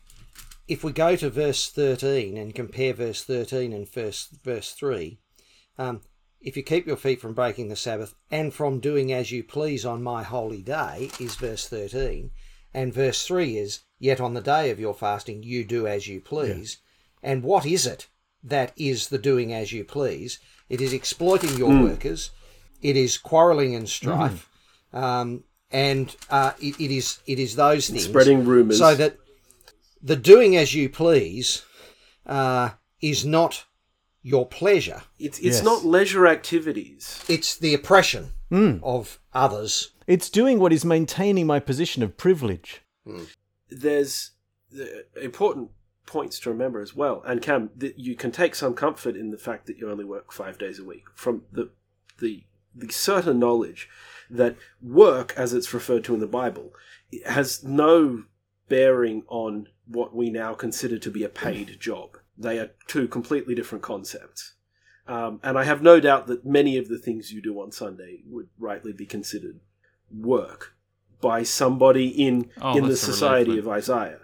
if 0.68 0.84
we 0.84 0.92
go 0.92 1.16
to 1.16 1.30
verse 1.30 1.70
13 1.70 2.38
and 2.38 2.56
compare 2.56 2.94
verse 2.94 3.24
13 3.24 3.74
and 3.74 3.92
verse, 3.92 4.28
verse 4.44 4.72
3, 4.72 5.20
um, 5.78 6.02
if 6.40 6.58
you 6.58 6.64
keep 6.64 6.88
your 6.88 6.98
feet 6.98 7.22
from 7.22 7.34
breaking 7.34 7.68
the 7.68 7.76
Sabbath 7.76 8.16
and 8.32 8.54
from 8.54 8.80
doing 8.80 9.12
as 9.12 9.32
you 9.32 9.44
please 9.44 9.86
on 9.86 10.02
my 10.02 10.24
holy 10.24 10.62
day, 10.62 11.12
is 11.20 11.36
verse 11.36 11.68
13. 11.68 12.32
And 12.74 12.94
verse 12.94 13.26
3 13.26 13.58
is, 13.58 13.82
Yet 14.00 14.20
on 14.20 14.34
the 14.34 14.42
day 14.42 14.72
of 14.72 14.80
your 14.80 14.94
fasting 14.96 15.44
you 15.44 15.64
do 15.64 15.86
as 15.86 16.08
you 16.08 16.20
please. 16.22 16.78
And 17.22 17.44
what 17.44 17.66
is 17.66 17.86
it 17.86 18.08
that 18.44 18.74
is 18.76 19.10
the 19.10 19.20
doing 19.20 19.54
as 19.54 19.72
you 19.72 19.84
please? 19.84 20.40
It 20.70 20.82
is 20.82 20.94
exploiting 20.94 21.58
your 21.58 21.84
workers, 21.84 22.32
it 22.82 22.98
is 22.98 23.18
quarrelling 23.18 23.76
and 23.76 23.88
strife, 23.88 24.50
um, 24.94 25.44
and 25.72 26.16
uh, 26.30 26.52
it, 26.60 26.80
it 26.80 26.92
is 26.92 27.20
it 27.26 27.40
is 27.40 27.56
those 27.56 27.90
things 27.90 28.06
Spreading 28.06 28.46
rumours. 28.46 28.78
so 28.78 28.94
that 28.96 29.18
the 30.02 30.16
doing 30.16 30.56
as 30.58 30.74
you 30.74 30.90
please 30.90 31.64
uh, 32.26 32.70
is 33.02 33.26
not 33.26 33.66
your 34.24 34.46
pleasure. 34.46 35.02
It's, 35.18 35.40
it's 35.40 35.58
Yes. 35.58 35.64
not 35.64 35.84
leisure 35.86 36.28
activities. 36.28 37.24
It's 37.28 37.58
the 37.58 37.74
oppression 37.74 38.34
of 38.84 39.20
others. 39.34 39.92
It's 40.08 40.30
doing 40.30 40.60
what 40.60 40.74
is 40.74 40.84
maintaining 40.84 41.48
my 41.48 41.60
position 41.60 42.04
of 42.04 42.18
privilege. 42.18 42.82
There's 43.70 44.32
the 44.70 45.06
important 45.22 45.70
points 46.06 46.40
to 46.42 46.50
remember 46.50 46.82
as 46.82 46.94
well. 46.96 47.24
And 47.26 47.42
Cam, 47.42 47.70
that 47.78 47.98
you 47.98 48.16
can 48.16 48.32
take 48.32 48.54
some 48.56 48.74
comfort 48.74 49.16
in 49.16 49.32
the 49.32 49.38
fact 49.38 49.68
that 49.68 49.78
you 49.78 49.90
only 49.90 50.04
work 50.06 50.32
five 50.34 50.58
days 50.58 50.80
a 50.80 50.84
week 50.84 51.06
from 51.16 51.44
the 51.52 51.70
the 52.20 52.44
the 52.76 52.90
certain 52.92 53.40
knowledge 53.40 53.90
that 54.32 54.56
work, 54.82 55.34
as 55.38 55.54
it's 55.54 55.74
referred 55.74 56.04
to 56.06 56.14
in 56.14 56.20
the 56.20 56.28
Bible, 56.28 56.74
has 57.26 57.64
no 57.64 58.24
bearing 58.70 59.24
on 59.28 59.68
what 59.86 60.16
we 60.16 60.30
now 60.30 60.54
consider 60.54 60.98
to 60.98 61.12
be 61.12 61.24
a 61.24 61.30
paid 61.30 61.78
job. 61.80 62.18
They 62.38 62.58
are 62.60 62.72
two 62.88 63.08
completely 63.08 63.54
different 63.56 63.84
concepts. 63.84 64.54
Um, 65.08 65.40
and 65.44 65.58
I 65.58 65.66
have 65.66 65.82
no 65.82 66.00
doubt 66.00 66.28
that 66.28 66.46
many 66.46 66.78
of 66.78 66.88
the 66.88 66.98
things 66.98 67.34
you 67.34 67.42
do 67.42 67.60
on 67.62 67.72
Sunday 67.72 68.22
would 68.26 68.48
rightly 68.58 68.94
be 68.94 69.06
considered 69.06 69.60
work 70.16 70.76
by 71.20 71.44
somebody 71.44 72.08
in 72.08 72.50
Oh, 72.62 72.78
in 72.78 72.84
the 72.84 72.90
that's 72.90 73.04
a 73.04 73.08
relief, 73.08 73.14
society 73.16 73.58
of 73.60 73.68
Isaiah. 73.68 74.20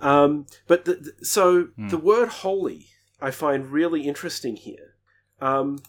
Um, 0.00 0.46
but 0.66 0.84
the, 0.86 0.94
the- 0.94 1.24
so 1.24 1.64
Hmm. 1.76 1.88
the 1.88 1.98
word 1.98 2.28
holy 2.28 2.86
I 3.20 3.30
find 3.30 3.70
really 3.70 4.02
interesting 4.08 4.56
here. 4.56 4.94
Um, 5.40 5.80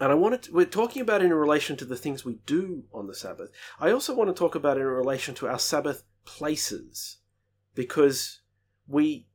and 0.00 0.10
I 0.10 0.14
wanted 0.14 0.42
to, 0.44 0.52
we're 0.52 0.64
talking 0.64 1.02
about 1.02 1.22
in 1.22 1.32
relation 1.32 1.76
to 1.76 1.84
the 1.84 1.96
things 1.96 2.24
we 2.24 2.38
do 2.46 2.84
on 2.92 3.06
the 3.06 3.14
Sabbath. 3.14 3.50
I 3.78 3.90
also 3.90 4.14
want 4.14 4.34
to 4.34 4.38
talk 4.38 4.54
about 4.54 4.78
in 4.78 4.84
relation 4.84 5.34
to 5.36 5.48
our 5.48 5.58
Sabbath 5.58 6.04
places 6.24 7.18
because 7.74 8.40
we 8.88 9.26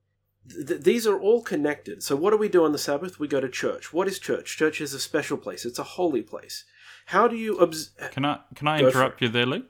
th- 0.50 0.82
these 0.82 1.06
are 1.06 1.20
all 1.20 1.42
connected. 1.44 2.02
So 2.02 2.16
what 2.16 2.32
do 2.32 2.38
we 2.38 2.50
do 2.50 2.66
on 2.66 2.72
the 2.72 2.80
Sabbath? 2.80 3.20
We 3.20 3.28
go 3.28 3.40
to 3.40 3.50
church. 3.50 3.94
What 3.94 4.08
is 4.08 4.18
church? 4.18 4.58
Church 4.58 4.82
is 4.82 4.94
a 4.94 5.00
special 5.00 5.38
place. 5.38 5.66
It's 5.66 5.80
a 5.80 5.84
holy 5.84 6.24
place. 6.24 6.66
How 7.08 7.28
do 7.28 7.36
you 7.36 7.60
obs- 7.60 7.92
Can 8.12 8.26
I 8.26 8.40
can 8.56 8.68
I 8.68 8.80
interrupt 8.80 9.22
you 9.22 9.30
there, 9.30 9.46
Luke? 9.46 9.66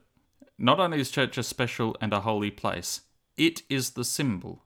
Not 0.58 0.80
only 0.80 1.02
is 1.02 1.12
church 1.12 1.38
a 1.38 1.44
special 1.44 1.98
and 2.00 2.14
a 2.14 2.22
holy 2.22 2.52
place, 2.52 3.02
it 3.36 3.64
is 3.70 3.92
the 3.92 4.06
symbol. 4.06 4.64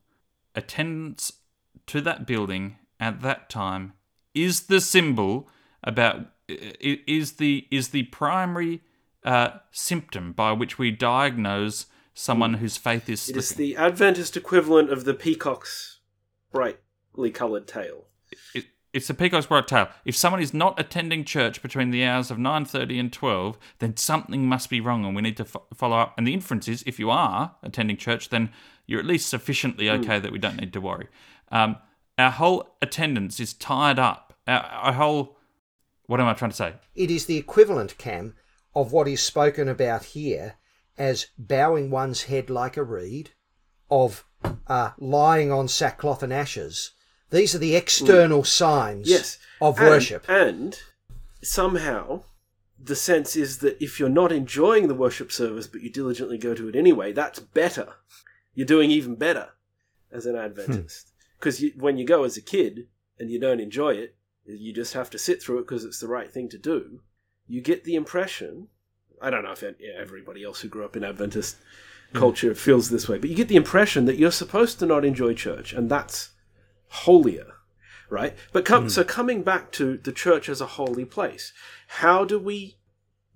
Attendance 0.53 1.33
to 1.87 2.01
that 2.01 2.27
building 2.27 2.77
at 2.99 3.21
that 3.21 3.49
time 3.49 3.93
is 4.35 4.67
the 4.67 4.79
symbol 4.79 5.49
about 5.83 6.27
is 6.47 7.33
the 7.33 7.67
is 7.71 7.89
the 7.89 8.03
primary 8.03 8.81
uh, 9.23 9.49
symptom 9.71 10.31
by 10.31 10.51
which 10.51 10.77
we 10.77 10.91
diagnose 10.91 11.85
someone 12.13 12.55
whose 12.55 12.77
faith 12.77 13.09
is 13.09 13.21
slipping. 13.21 13.39
it 13.39 13.43
is 13.43 13.49
the 13.51 13.77
Adventist 13.77 14.35
equivalent 14.35 14.91
of 14.91 15.05
the 15.05 15.13
peacock's 15.13 15.99
brightly 16.51 17.31
coloured 17.31 17.67
tail. 17.67 18.05
it, 18.53 18.65
it's 18.91 19.07
the 19.07 19.13
peacock's 19.13 19.45
bright 19.45 19.67
tail. 19.67 19.87
If 20.03 20.15
someone 20.15 20.41
is 20.41 20.53
not 20.53 20.79
attending 20.79 21.23
church 21.23 21.61
between 21.61 21.91
the 21.91 22.03
hours 22.03 22.31
of 22.31 22.39
nine 22.39 22.65
thirty 22.65 22.97
and 22.99 23.13
twelve, 23.13 23.57
then 23.79 23.95
something 23.97 24.47
must 24.47 24.69
be 24.69 24.81
wrong, 24.81 25.05
and 25.05 25.15
we 25.15 25.21
need 25.21 25.37
to 25.37 25.45
fo- 25.45 25.65
follow 25.73 25.97
up. 25.97 26.15
And 26.17 26.25
the 26.25 26.33
inference 26.33 26.67
is, 26.67 26.83
if 26.87 26.99
you 26.99 27.09
are 27.11 27.55
attending 27.61 27.97
church, 27.97 28.29
then 28.29 28.49
you're 28.87 28.99
at 28.99 29.05
least 29.05 29.29
sufficiently 29.29 29.89
okay 29.89 30.19
that 30.19 30.31
we 30.31 30.39
don't 30.39 30.57
need 30.57 30.73
to 30.73 30.81
worry. 30.81 31.07
Um, 31.51 31.77
our 32.17 32.31
whole 32.31 32.75
attendance 32.81 33.39
is 33.39 33.53
tied 33.53 33.99
up. 33.99 34.33
Our, 34.47 34.59
our 34.61 34.93
whole 34.93 35.37
what 36.09 36.19
am 36.19 36.25
I 36.27 36.33
trying 36.33 36.49
to 36.51 36.57
say? 36.57 36.73
It 36.95 37.11
is 37.11 37.27
the 37.27 37.37
equivalent, 37.37 37.97
Cam, 37.99 38.33
of 38.73 38.91
what 38.91 39.07
is 39.07 39.21
spoken 39.21 39.67
about 39.67 40.03
here 40.05 40.55
as 40.97 41.27
bowing 41.37 41.91
one's 41.91 42.23
head 42.23 42.49
like 42.49 42.75
a 42.77 42.83
reed, 42.83 43.29
of 43.91 44.25
uh, 44.67 44.89
lying 44.97 45.51
on 45.51 45.67
sackcloth 45.67 46.23
and 46.23 46.33
ashes. 46.33 46.91
These 47.29 47.53
are 47.53 47.59
the 47.59 47.75
external 47.75 48.43
signs 48.43 49.07
Yes. 49.07 49.37
of 49.61 49.77
And- 49.77 49.87
worship. 49.87 50.25
And 50.27 50.79
somehow 51.43 52.23
the 52.81 52.95
sense 52.95 53.35
is 53.35 53.59
that 53.59 53.77
if 53.83 53.99
you're 53.99 54.09
not 54.09 54.31
enjoying 54.31 54.87
the 54.87 54.95
worship 54.95 55.31
service 55.31 55.67
but 55.67 55.81
you 55.81 55.91
diligently 55.91 56.37
go 56.37 56.55
to 56.55 56.67
it 56.69 56.75
anyway, 56.75 57.11
that's 57.13 57.39
better. 57.39 57.87
You're 58.55 58.65
doing 58.67 58.89
even 58.89 59.15
better 59.15 59.49
as 60.11 60.25
an 60.25 60.35
Adventist. 60.35 61.11
Because 61.39 61.61
you, 61.61 61.71
when 61.77 61.97
you 61.97 62.05
go 62.05 62.23
as 62.23 62.35
a 62.35 62.41
kid 62.41 62.87
and 63.19 63.29
you 63.29 63.39
don't 63.39 63.59
enjoy 63.59 63.91
it, 63.91 64.15
you 64.57 64.73
just 64.73 64.93
have 64.93 65.09
to 65.11 65.19
sit 65.19 65.41
through 65.41 65.59
it 65.59 65.67
because 65.67 65.85
it's 65.85 65.99
the 65.99 66.07
right 66.07 66.31
thing 66.31 66.49
to 66.49 66.57
do. 66.57 67.01
You 67.47 67.61
get 67.61 67.83
the 67.83 67.95
impression. 67.95 68.67
I 69.21 69.29
don't 69.29 69.43
know 69.43 69.51
if 69.51 69.63
everybody 69.63 70.43
else 70.43 70.61
who 70.61 70.69
grew 70.69 70.85
up 70.85 70.95
in 70.95 71.03
Adventist 71.03 71.57
hmm. 72.11 72.17
culture 72.17 72.55
feels 72.55 72.89
this 72.89 73.09
way, 73.09 73.17
but 73.17 73.29
you 73.29 73.35
get 73.35 73.47
the 73.47 73.55
impression 73.55 74.05
that 74.05 74.17
you're 74.17 74.31
supposed 74.31 74.79
to 74.79 74.85
not 74.85 75.05
enjoy 75.05 75.33
church, 75.33 75.73
and 75.73 75.89
that's 75.89 76.31
holier 76.87 77.53
right? 78.09 78.35
But 78.51 78.65
come, 78.65 78.83
hmm. 78.83 78.89
so 78.89 79.03
coming 79.03 79.43
back 79.43 79.71
to 79.73 79.97
the 79.97 80.11
church 80.11 80.49
as 80.49 80.61
a 80.61 80.65
holy 80.65 81.05
place, 81.05 81.53
how 81.87 82.25
do 82.25 82.39
we? 82.39 82.77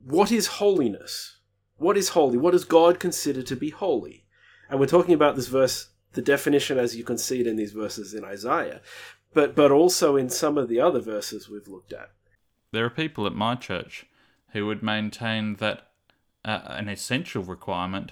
What 0.04 0.32
is 0.32 0.48
holiness? 0.48 1.38
What 1.78 1.98
is 1.98 2.10
holy? 2.10 2.38
What 2.38 2.52
does 2.52 2.66
God 2.66 3.00
consider 3.00 3.42
to 3.44 3.56
be 3.56 3.70
holy? 3.70 4.26
And 4.70 4.80
we're 4.80 4.88
talking 4.88 5.14
about 5.14 5.36
this 5.36 5.48
verse, 5.48 5.90
the 6.14 6.22
definition 6.22 6.78
as 6.78 6.96
you 6.96 7.04
can 7.04 7.18
see 7.18 7.42
it 7.42 7.48
in 7.48 7.56
these 7.56 7.72
verses 7.72 8.14
in 8.14 8.24
Isaiah, 8.24 8.82
but 9.34 9.56
but 9.56 9.72
also 9.72 10.16
in 10.16 10.30
some 10.30 10.58
of 10.58 10.68
the 10.70 10.80
other 10.80 11.00
verses 11.00 11.50
we've 11.50 11.68
looked 11.68 11.94
at. 11.94 12.12
There 12.72 12.86
are 12.86 12.90
people 12.90 13.26
at 13.28 13.34
my 13.34 13.56
church 13.56 14.06
who 14.54 14.66
would 14.68 14.82
maintain 14.84 15.56
that 15.56 15.88
uh, 16.46 16.60
an 16.66 16.90
essential 16.90 17.44
requirement 17.44 18.12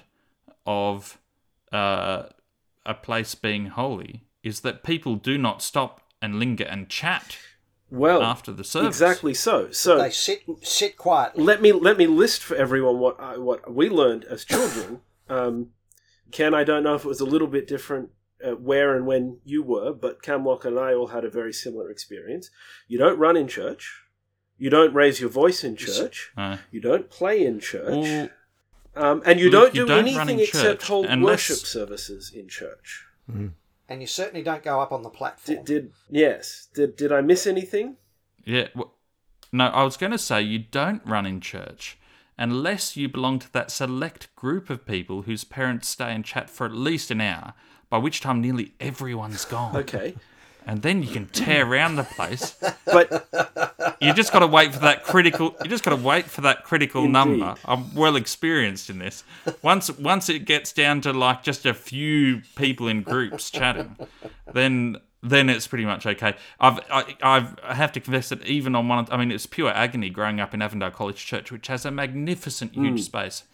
of 0.66 1.18
uh, 1.72 2.24
a 2.86 2.94
place 2.94 3.34
being 3.34 3.66
holy 3.66 4.24
is 4.42 4.60
that 4.60 4.82
people 4.82 5.16
do 5.16 5.36
not 5.38 5.62
stop 5.62 6.00
and 6.20 6.38
linger 6.38 6.64
and 6.64 6.88
chat 6.88 7.36
Well, 7.90 8.22
after 8.22 8.52
the 8.52 8.64
service. 8.64 8.88
exactly 8.96 9.34
so. 9.34 9.70
So 9.72 9.98
They 9.98 10.10
sit 10.10 10.42
sit 10.62 10.96
quietly. 10.96 11.42
let 11.44 11.60
me 11.60 11.72
let 11.72 11.96
me 11.98 12.06
list 12.06 12.42
for 12.42 12.54
everyone 12.56 12.98
what 12.98 13.18
I, 13.20 13.38
what 13.38 13.72
we 13.72 13.88
learned 13.88 14.24
as 14.24 14.44
children. 14.44 15.00
Um, 15.28 15.70
Ken, 16.30 16.54
I 16.54 16.64
don't 16.64 16.82
know 16.82 16.94
if 16.94 17.04
it 17.04 17.08
was 17.08 17.20
a 17.20 17.26
little 17.26 17.48
bit 17.48 17.66
different 17.66 18.10
uh, 18.44 18.50
where 18.56 18.96
and 18.96 19.06
when 19.06 19.38
you 19.44 19.62
were, 19.62 19.92
but 19.92 20.22
Camlock 20.22 20.64
and 20.64 20.78
I 20.78 20.94
all 20.94 21.08
had 21.08 21.24
a 21.24 21.30
very 21.30 21.52
similar 21.52 21.90
experience. 21.90 22.50
You 22.88 22.98
don't 22.98 23.18
run 23.18 23.36
in 23.36 23.48
church. 23.48 24.02
You 24.58 24.70
don't 24.70 24.94
raise 24.94 25.20
your 25.20 25.30
voice 25.30 25.64
in 25.64 25.76
church. 25.76 26.30
Uh, 26.36 26.58
You 26.70 26.80
don't 26.80 27.10
play 27.10 27.44
in 27.44 27.58
church. 27.60 27.88
Well, 28.04 28.28
Um, 28.94 29.22
and 29.24 29.40
you 29.40 29.48
don't 29.50 29.74
you 29.74 29.82
do 29.82 29.88
don't 29.88 30.06
anything 30.06 30.38
except 30.38 30.82
hold 30.86 31.06
unless- 31.06 31.48
worship 31.50 31.66
services 31.66 32.30
in 32.34 32.46
church. 32.48 33.06
And 33.88 34.00
you 34.00 34.06
certainly 34.06 34.42
don't 34.42 34.62
go 34.62 34.80
up 34.80 34.92
on 34.92 35.02
the 35.02 35.10
platform. 35.10 35.56
Did, 35.56 35.64
did 35.64 35.92
yes? 36.10 36.68
Did 36.74 36.96
did 36.96 37.10
I 37.12 37.20
miss 37.22 37.46
anything? 37.46 37.96
yeah. 38.44 38.68
w 38.74 38.90
no, 39.54 39.66
I 39.66 39.82
was 39.84 39.96
going 39.98 40.12
to 40.12 40.18
say 40.18 40.40
you 40.42 40.58
don't 40.80 41.02
run 41.06 41.26
in 41.26 41.40
church 41.40 41.98
unless 42.38 42.96
you 42.96 43.08
belong 43.08 43.38
to 43.40 43.52
that 43.52 43.70
select 43.70 44.34
group 44.36 44.70
of 44.70 44.84
people 44.86 45.22
whose 45.22 45.44
parents 45.44 45.88
stay 45.88 46.12
and 46.12 46.24
chat 46.24 46.48
for 46.50 46.66
at 46.66 46.72
least 46.72 47.10
an 47.10 47.20
hour, 47.20 47.54
by 47.90 47.98
which 47.98 48.20
time 48.20 48.40
nearly 48.40 48.72
everyone's 48.80 49.44
gone. 49.44 49.76
Okay, 49.76 50.14
And 50.66 50.82
then 50.82 51.02
you 51.02 51.08
can 51.12 51.26
tear 51.26 51.66
around 51.66 51.96
the 51.96 52.04
place. 52.04 52.56
but 52.86 53.28
You 54.00 54.14
just 54.14 54.32
got 54.32 54.40
to 54.40 54.46
wait 54.46 54.72
for 54.72 54.80
that 54.80 55.04
critical. 55.04 55.54
You 55.62 55.68
just 55.70 55.84
got 55.84 55.90
to 55.96 56.02
wait 56.02 56.24
for 56.26 56.40
that 56.40 56.64
critical 56.64 57.02
Indeed. 57.04 57.12
number. 57.12 57.54
I'm 57.64 57.94
well 57.94 58.16
experienced 58.16 58.88
in 58.90 58.98
this. 58.98 59.24
Once 59.62 59.90
once 59.98 60.28
it 60.28 60.44
gets 60.44 60.72
down 60.72 61.00
to 61.02 61.12
like 61.12 61.42
just 61.42 61.66
a 61.66 61.74
few 61.74 62.42
people 62.56 62.88
in 62.88 63.02
groups 63.02 63.50
chatting, 63.50 63.96
then 64.52 64.96
then 65.22 65.48
it's 65.48 65.66
pretty 65.66 65.84
much 65.84 66.04
okay. 66.04 66.34
I've 66.58 66.80
I, 66.90 67.16
I've 67.22 67.54
I 67.62 67.74
have 67.74 67.92
to 67.92 68.00
confess 68.00 68.28
that 68.30 68.44
even 68.44 68.74
on 68.74 68.88
one, 68.88 68.98
of, 68.98 69.12
I 69.12 69.16
mean, 69.16 69.30
it's 69.30 69.46
pure 69.46 69.70
agony 69.70 70.10
growing 70.10 70.40
up 70.40 70.52
in 70.52 70.60
Avondale 70.60 70.90
College 70.90 71.24
Church, 71.24 71.52
which 71.52 71.68
has 71.68 71.84
a 71.84 71.90
magnificent 71.90 72.74
huge 72.74 73.02
space, 73.02 73.44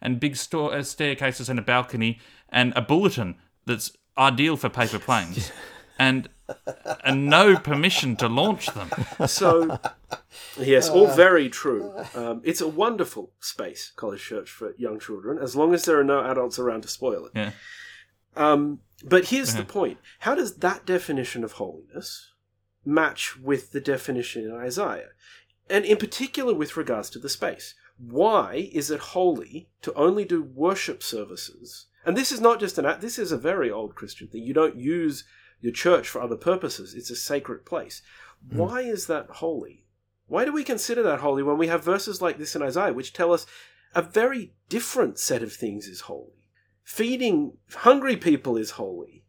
and 0.00 0.20
big 0.20 0.36
store, 0.36 0.74
uh, 0.74 0.82
staircases 0.82 1.48
and 1.48 1.58
a 1.58 1.62
balcony 1.62 2.20
and 2.48 2.72
a 2.76 2.80
bulletin 2.80 3.34
that's 3.66 3.92
ideal 4.16 4.56
for 4.56 4.68
paper 4.68 5.00
planes, 5.00 5.50
and 5.98 6.28
and 7.04 7.26
no 7.26 7.56
permission 7.56 8.14
to 8.16 8.28
launch 8.28 8.66
them. 8.68 8.90
So, 9.26 9.80
yes, 10.60 10.88
all 10.88 11.08
very 11.08 11.48
true. 11.48 11.92
Um, 12.14 12.40
it's 12.44 12.60
a 12.60 12.68
wonderful 12.68 13.32
space, 13.40 13.92
college 13.96 14.22
church 14.22 14.50
for 14.50 14.74
young 14.76 15.00
children, 15.00 15.38
as 15.38 15.56
long 15.56 15.74
as 15.74 15.84
there 15.86 15.98
are 15.98 16.04
no 16.04 16.20
adults 16.24 16.58
around 16.58 16.82
to 16.82 16.88
spoil 16.88 17.26
it. 17.26 17.32
Yeah. 17.34 17.50
Um, 18.36 18.80
but 19.04 19.26
here's 19.26 19.54
the 19.54 19.64
point: 19.64 19.98
How 20.20 20.34
does 20.34 20.56
that 20.56 20.86
definition 20.86 21.44
of 21.44 21.52
holiness 21.52 22.32
match 22.84 23.38
with 23.38 23.72
the 23.72 23.80
definition 23.80 24.44
in 24.44 24.52
Isaiah, 24.52 25.10
and 25.68 25.84
in 25.84 25.96
particular 25.96 26.54
with 26.54 26.76
regards 26.76 27.10
to 27.10 27.18
the 27.18 27.28
space? 27.28 27.74
Why 27.98 28.70
is 28.72 28.90
it 28.90 29.00
holy 29.00 29.70
to 29.82 29.92
only 29.94 30.24
do 30.24 30.42
worship 30.42 31.02
services? 31.02 31.86
And 32.04 32.16
this 32.16 32.30
is 32.30 32.40
not 32.40 32.60
just 32.60 32.78
an 32.78 33.00
this 33.00 33.18
is 33.18 33.32
a 33.32 33.38
very 33.38 33.70
old 33.70 33.94
Christian 33.94 34.28
thing. 34.28 34.42
You 34.42 34.54
don't 34.54 34.76
use 34.76 35.24
your 35.60 35.72
church 35.72 36.08
for 36.08 36.20
other 36.20 36.36
purposes. 36.36 36.94
It's 36.94 37.10
a 37.10 37.16
sacred 37.16 37.64
place. 37.64 38.02
Hmm. 38.50 38.58
Why 38.58 38.80
is 38.82 39.06
that 39.06 39.26
holy? 39.28 39.84
Why 40.28 40.44
do 40.44 40.52
we 40.52 40.64
consider 40.64 41.02
that 41.02 41.20
holy 41.20 41.42
when 41.42 41.58
we 41.58 41.68
have 41.68 41.84
verses 41.84 42.20
like 42.20 42.38
this 42.38 42.56
in 42.56 42.62
Isaiah 42.62 42.92
which 42.92 43.12
tell 43.12 43.32
us 43.32 43.46
a 43.94 44.02
very 44.02 44.54
different 44.68 45.18
set 45.18 45.42
of 45.42 45.52
things 45.52 45.86
is 45.86 46.02
holy? 46.02 46.45
Feeding 46.86 47.52
hungry 47.74 48.16
people 48.16 48.56
is 48.56 48.70
holy. 48.70 49.24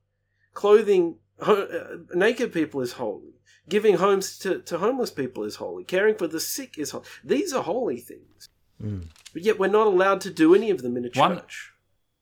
Clothing 0.53 1.15
ho- 1.41 1.63
uh, 1.63 1.97
naked 2.15 2.53
people 2.53 2.81
is 2.81 2.93
holy. 2.93 3.33
Giving 3.67 3.95
homes 3.97 4.37
to, 4.39 4.59
to 4.61 4.77
homeless 4.77 5.09
people 5.09 5.43
is 5.43 5.55
holy. 5.55 5.83
Caring 5.83 6.15
for 6.15 6.27
the 6.27 6.39
sick 6.39 6.77
is 6.77 6.91
holy. 6.91 7.05
These 7.23 7.51
are 7.53 7.63
holy 7.63 7.97
things. 7.99 8.49
But 9.33 9.41
yet 9.43 9.57
we're 9.57 9.67
not 9.69 9.87
allowed 9.87 10.21
to 10.21 10.29
do 10.29 10.53
any 10.53 10.69
of 10.69 10.83
them 10.83 10.95
in 10.97 11.05
a 11.05 11.09
One- 11.19 11.37
church. 11.37 11.71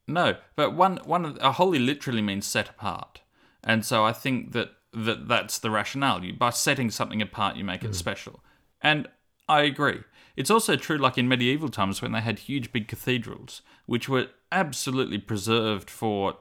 No, 0.07 0.37
but 0.55 0.73
one 0.73 0.97
one 1.03 1.25
of, 1.25 1.37
a 1.41 1.51
holy 1.53 1.79
literally 1.79 2.21
means 2.21 2.45
set 2.45 2.69
apart, 2.69 3.21
and 3.63 3.83
so 3.83 4.05
I 4.05 4.13
think 4.13 4.51
that, 4.51 4.69
that 4.93 5.27
that's 5.27 5.57
the 5.57 5.71
rationale. 5.71 6.23
You 6.23 6.31
by 6.33 6.51
setting 6.51 6.91
something 6.91 7.23
apart, 7.23 7.55
you 7.57 7.63
make 7.63 7.83
it 7.83 7.95
special, 7.95 8.43
and 8.81 9.07
I 9.49 9.61
agree. 9.63 10.01
It's 10.35 10.51
also 10.51 10.75
true, 10.75 10.97
like 10.97 11.17
in 11.17 11.27
medieval 11.27 11.69
times 11.69 12.01
when 12.01 12.11
they 12.11 12.21
had 12.21 12.39
huge 12.39 12.71
big 12.71 12.87
cathedrals, 12.87 13.61
which 13.85 14.09
were 14.09 14.27
absolutely 14.51 15.17
preserved 15.17 15.89
for 15.89 16.37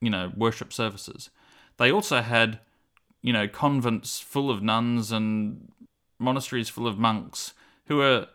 you 0.00 0.10
know, 0.10 0.32
worship 0.36 0.72
services. 0.72 1.30
They 1.78 1.90
also 1.90 2.20
had, 2.22 2.60
you 3.22 3.32
know, 3.32 3.48
convents 3.48 4.20
full 4.20 4.50
of 4.50 4.62
nuns 4.62 5.12
and 5.12 5.72
monasteries 6.18 6.68
full 6.68 6.86
of 6.86 6.98
monks 6.98 7.54
who 7.86 7.96
were, 7.96 8.28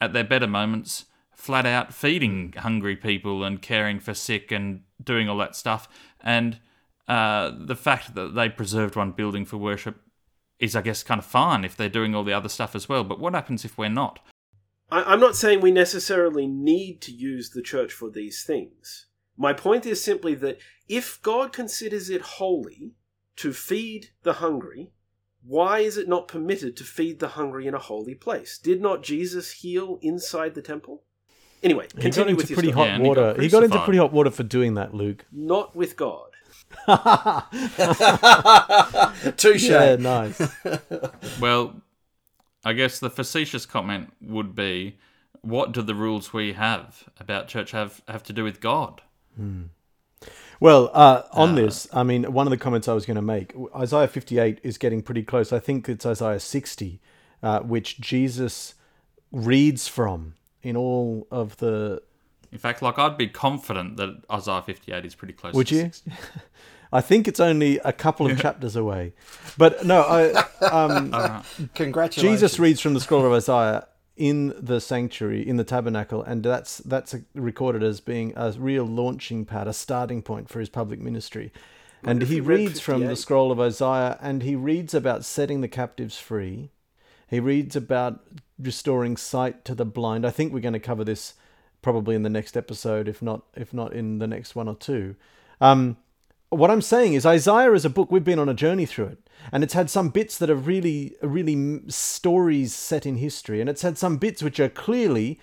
at 0.00 0.12
their 0.12 0.24
better 0.24 0.46
moments, 0.46 1.06
flat 1.34 1.66
out 1.66 1.92
feeding 1.92 2.52
hungry 2.56 2.96
people 2.96 3.44
and 3.44 3.60
caring 3.60 4.00
for 4.00 4.14
sick 4.14 4.52
and 4.52 4.82
doing 5.02 5.28
all 5.28 5.38
that 5.38 5.56
stuff. 5.56 5.88
And 6.20 6.58
uh, 7.08 7.52
the 7.56 7.76
fact 7.76 8.14
that 8.14 8.34
they 8.34 8.48
preserved 8.48 8.96
one 8.96 9.12
building 9.12 9.44
for 9.44 9.56
worship 9.56 10.00
is, 10.58 10.76
I 10.76 10.82
guess, 10.82 11.02
kind 11.02 11.18
of 11.18 11.26
fine 11.26 11.64
if 11.64 11.76
they're 11.76 11.88
doing 11.88 12.14
all 12.14 12.24
the 12.24 12.32
other 12.32 12.48
stuff 12.48 12.74
as 12.74 12.88
well. 12.88 13.04
But 13.04 13.20
what 13.20 13.34
happens 13.34 13.64
if 13.64 13.76
we're 13.76 13.88
not? 13.88 14.20
I, 14.94 15.12
I'm 15.12 15.20
not 15.20 15.34
saying 15.34 15.60
we 15.60 15.72
necessarily 15.72 16.46
need 16.46 17.00
to 17.02 17.12
use 17.12 17.50
the 17.50 17.62
church 17.62 17.92
for 17.92 18.10
these 18.10 18.44
things. 18.44 19.06
My 19.36 19.52
point 19.52 19.86
is 19.86 20.02
simply 20.02 20.34
that 20.36 20.58
if 20.88 21.20
God 21.20 21.52
considers 21.52 22.10
it 22.10 22.22
holy 22.22 22.92
to 23.36 23.52
feed 23.52 24.10
the 24.22 24.34
hungry, 24.34 24.92
why 25.44 25.80
is 25.80 25.98
it 25.98 26.08
not 26.08 26.28
permitted 26.28 26.76
to 26.76 26.84
feed 26.84 27.18
the 27.18 27.28
hungry 27.28 27.66
in 27.66 27.74
a 27.74 27.80
holy 27.80 28.14
place? 28.14 28.56
Did 28.56 28.80
not 28.80 29.02
Jesus 29.02 29.50
heal 29.50 29.98
inside 30.00 30.54
the 30.54 30.62
temple? 30.62 31.02
Anyway, 31.60 31.88
He 31.98 32.10
got 32.10 32.28
into 32.28 32.36
with 32.36 32.52
pretty 32.52 32.70
story. 32.70 32.72
hot 32.72 32.86
Yeah, 32.86 32.94
and 32.94 33.02
he 33.04 33.08
got 33.08 33.16
water. 33.16 33.42
He 33.42 33.48
got 33.48 33.64
into 33.64 33.80
pretty 33.80 33.98
hot 33.98 34.12
water 34.12 34.30
for 34.30 34.44
doing 34.44 34.74
that, 34.74 34.94
Luke. 34.94 35.24
Not 35.32 35.74
with 35.74 35.96
God. 35.96 36.28
Touche. 39.36 39.68
Yeah, 39.68 39.96
nice. 39.96 40.40
Well, 41.40 41.82
I 42.64 42.72
guess 42.72 42.98
the 42.98 43.10
facetious 43.10 43.66
comment 43.66 44.12
would 44.20 44.54
be, 44.54 44.96
what 45.42 45.72
do 45.72 45.82
the 45.82 45.94
rules 45.94 46.32
we 46.32 46.54
have 46.54 47.04
about 47.20 47.48
church 47.48 47.72
have, 47.72 48.02
have 48.08 48.22
to 48.24 48.32
do 48.32 48.44
with 48.44 48.60
God? 48.60 49.02
Well, 50.60 50.90
uh, 50.94 51.22
on 51.32 51.54
this, 51.56 51.86
I 51.92 52.02
mean, 52.02 52.32
one 52.32 52.46
of 52.46 52.50
the 52.50 52.56
comments 52.56 52.88
I 52.88 52.94
was 52.94 53.04
going 53.04 53.16
to 53.16 53.22
make, 53.22 53.54
Isaiah 53.76 54.08
58 54.08 54.60
is 54.62 54.78
getting 54.78 55.02
pretty 55.02 55.22
close. 55.22 55.52
I 55.52 55.58
think 55.58 55.88
it's 55.88 56.06
Isaiah 56.06 56.40
60, 56.40 57.00
uh, 57.42 57.60
which 57.60 58.00
Jesus 58.00 58.74
reads 59.30 59.88
from 59.88 60.34
in 60.62 60.76
all 60.76 61.26
of 61.30 61.58
the. 61.58 62.02
In 62.52 62.58
fact, 62.58 62.82
like 62.82 62.98
I'd 62.98 63.18
be 63.18 63.28
confident 63.28 63.96
that 63.96 64.22
Isaiah 64.30 64.62
58 64.62 65.04
is 65.04 65.14
pretty 65.14 65.34
close. 65.34 65.54
Would 65.54 65.66
to 65.68 65.74
you? 65.74 65.90
60. 66.94 67.04
I 67.04 67.08
think 67.08 67.28
it's 67.28 67.40
only 67.40 67.78
a 67.78 67.92
couple 67.92 68.30
of 68.30 68.38
chapters 68.38 68.76
away, 68.76 69.12
but 69.56 69.84
no. 69.84 70.02
I, 70.02 70.32
um, 70.66 71.42
Congratulations. 71.74 72.40
Jesus 72.40 72.58
reads 72.58 72.80
from 72.80 72.94
the 72.94 73.00
scroll 73.00 73.26
of 73.26 73.32
Isaiah 73.32 73.86
in 74.16 74.54
the 74.56 74.80
sanctuary, 74.80 75.46
in 75.46 75.56
the 75.56 75.64
tabernacle, 75.64 76.22
and 76.22 76.42
that's 76.42 76.78
that's 76.78 77.14
recorded 77.34 77.82
as 77.82 78.00
being 78.00 78.32
a 78.36 78.52
real 78.52 78.84
launching 78.84 79.44
pad, 79.44 79.66
a 79.66 79.72
starting 79.72 80.22
point 80.22 80.48
for 80.48 80.60
his 80.60 80.68
public 80.68 81.00
ministry. 81.00 81.52
And 82.02 82.22
he 82.22 82.34
he 82.34 82.40
reads 82.40 82.80
from 82.80 83.06
the 83.06 83.16
scroll 83.16 83.50
of 83.50 83.58
Isaiah, 83.58 84.18
and 84.20 84.42
he 84.42 84.54
reads 84.54 84.94
about 84.94 85.24
setting 85.24 85.62
the 85.62 85.68
captives 85.68 86.18
free. 86.18 86.70
He 87.28 87.40
reads 87.40 87.74
about 87.74 88.20
restoring 88.58 89.16
sight 89.16 89.64
to 89.64 89.74
the 89.74 89.84
blind. 89.84 90.26
I 90.26 90.30
think 90.30 90.52
we're 90.52 90.60
going 90.60 90.74
to 90.74 90.80
cover 90.80 91.02
this 91.02 91.34
probably 91.82 92.14
in 92.14 92.22
the 92.22 92.30
next 92.30 92.56
episode, 92.56 93.08
if 93.08 93.20
not 93.20 93.42
if 93.54 93.74
not 93.74 93.92
in 93.92 94.18
the 94.18 94.26
next 94.26 94.54
one 94.54 94.68
or 94.68 94.76
two. 94.76 95.16
Um, 95.60 95.96
what 96.58 96.70
I'm 96.70 96.82
saying 96.82 97.14
is 97.14 97.24
Isaiah 97.26 97.72
is 97.72 97.84
a 97.84 97.90
book 97.90 98.10
we've 98.10 98.24
been 98.24 98.38
on 98.38 98.48
a 98.48 98.54
journey 98.54 98.86
through 98.86 99.06
it, 99.06 99.30
and 99.52 99.62
it's 99.62 99.74
had 99.74 99.90
some 99.90 100.08
bits 100.08 100.38
that 100.38 100.50
are 100.50 100.54
really, 100.54 101.14
really 101.22 101.82
stories 101.88 102.74
set 102.74 103.06
in 103.06 103.16
history, 103.16 103.60
and 103.60 103.70
it's 103.70 103.82
had 103.82 103.98
some 103.98 104.16
bits 104.16 104.42
which 104.42 104.60
are 104.60 104.68
clearly, 104.68 105.40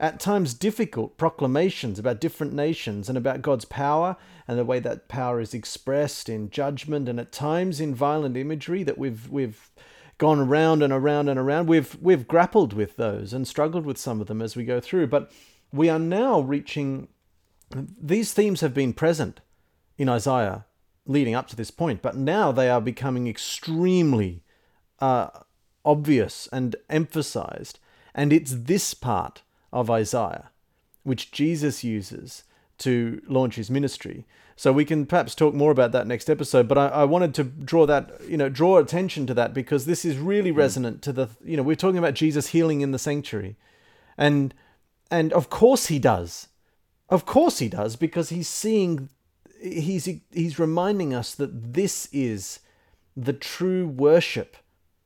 at 0.00 0.20
times, 0.20 0.54
difficult 0.54 1.16
proclamations 1.16 1.98
about 1.98 2.20
different 2.20 2.52
nations 2.52 3.08
and 3.08 3.18
about 3.18 3.42
God's 3.42 3.64
power 3.64 4.16
and 4.46 4.58
the 4.58 4.64
way 4.64 4.78
that 4.80 5.08
power 5.08 5.40
is 5.40 5.54
expressed 5.54 6.28
in 6.28 6.50
judgment 6.50 7.08
and 7.08 7.18
at 7.18 7.32
times 7.32 7.80
in 7.80 7.94
violent 7.94 8.36
imagery 8.36 8.82
that 8.84 8.98
we've 8.98 9.28
we've 9.28 9.70
gone 10.18 10.38
around 10.38 10.82
and 10.82 10.92
around 10.92 11.28
and 11.28 11.38
around. 11.38 11.68
We've 11.68 11.96
we've 12.00 12.28
grappled 12.28 12.72
with 12.72 12.96
those 12.96 13.32
and 13.32 13.46
struggled 13.46 13.84
with 13.84 13.98
some 13.98 14.20
of 14.20 14.28
them 14.28 14.40
as 14.40 14.56
we 14.56 14.64
go 14.64 14.80
through, 14.80 15.08
but 15.08 15.30
we 15.72 15.88
are 15.88 15.98
now 15.98 16.40
reaching. 16.40 17.08
These 17.70 18.32
themes 18.32 18.60
have 18.62 18.72
been 18.72 18.94
present 18.94 19.40
in 19.98 20.08
Isaiah 20.08 20.64
leading 21.06 21.34
up 21.34 21.48
to 21.48 21.56
this 21.56 21.70
point, 21.70 22.00
but 22.00 22.16
now 22.16 22.52
they 22.52 22.70
are 22.70 22.80
becoming 22.80 23.28
extremely 23.28 24.42
uh, 25.00 25.28
obvious 25.84 26.48
and 26.52 26.76
emphasized. 26.88 27.78
And 28.14 28.32
it's 28.32 28.54
this 28.54 28.94
part 28.94 29.42
of 29.72 29.90
Isaiah 29.90 30.50
which 31.02 31.32
Jesus 31.32 31.82
uses 31.82 32.44
to 32.78 33.22
launch 33.26 33.56
his 33.56 33.70
ministry. 33.70 34.26
So 34.56 34.72
we 34.72 34.84
can 34.84 35.06
perhaps 35.06 35.34
talk 35.34 35.54
more 35.54 35.70
about 35.70 35.92
that 35.92 36.06
next 36.06 36.28
episode. 36.28 36.68
But 36.68 36.78
I, 36.78 36.88
I 36.88 37.04
wanted 37.04 37.32
to 37.34 37.44
draw 37.44 37.86
that, 37.86 38.10
you 38.28 38.36
know, 38.36 38.48
draw 38.48 38.78
attention 38.78 39.26
to 39.28 39.34
that 39.34 39.54
because 39.54 39.86
this 39.86 40.04
is 40.04 40.18
really 40.18 40.50
resonant 40.50 41.00
to 41.02 41.12
the, 41.12 41.28
you 41.44 41.56
know, 41.56 41.62
we're 41.62 41.76
talking 41.76 41.98
about 41.98 42.14
Jesus 42.14 42.48
healing 42.48 42.80
in 42.80 42.90
the 42.90 42.98
sanctuary, 42.98 43.56
and 44.16 44.52
and 45.10 45.32
of 45.32 45.48
course 45.48 45.86
he 45.86 45.98
does, 45.98 46.48
of 47.08 47.24
course 47.24 47.60
he 47.60 47.68
does 47.68 47.96
because 47.96 48.28
he's 48.28 48.48
seeing, 48.48 49.08
he's 49.60 50.08
he's 50.32 50.58
reminding 50.58 51.14
us 51.14 51.34
that 51.34 51.74
this 51.74 52.08
is 52.12 52.60
the 53.16 53.32
true 53.32 53.86
worship 53.86 54.56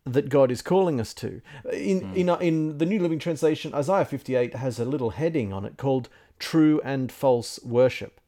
that 0.05 0.29
God 0.29 0.51
is 0.51 0.63
calling 0.63 1.01
us 1.01 1.15
to. 1.15 1.41
In 1.73 2.01
hmm. 2.01 2.15
in 2.15 2.29
in 2.41 2.79
the 2.79 2.87
New 2.87 3.01
Living 3.01 3.19
Translation, 3.19 3.75
Isaiah 3.75 4.05
58 4.05 4.55
has 4.55 4.79
a 4.79 4.85
little 4.85 5.11
heading 5.11 5.53
on 5.53 5.65
it 5.65 5.77
called 5.77 6.09
"True 6.39 6.81
and 6.85 7.11
False 7.11 7.61
Worship." 7.65 8.21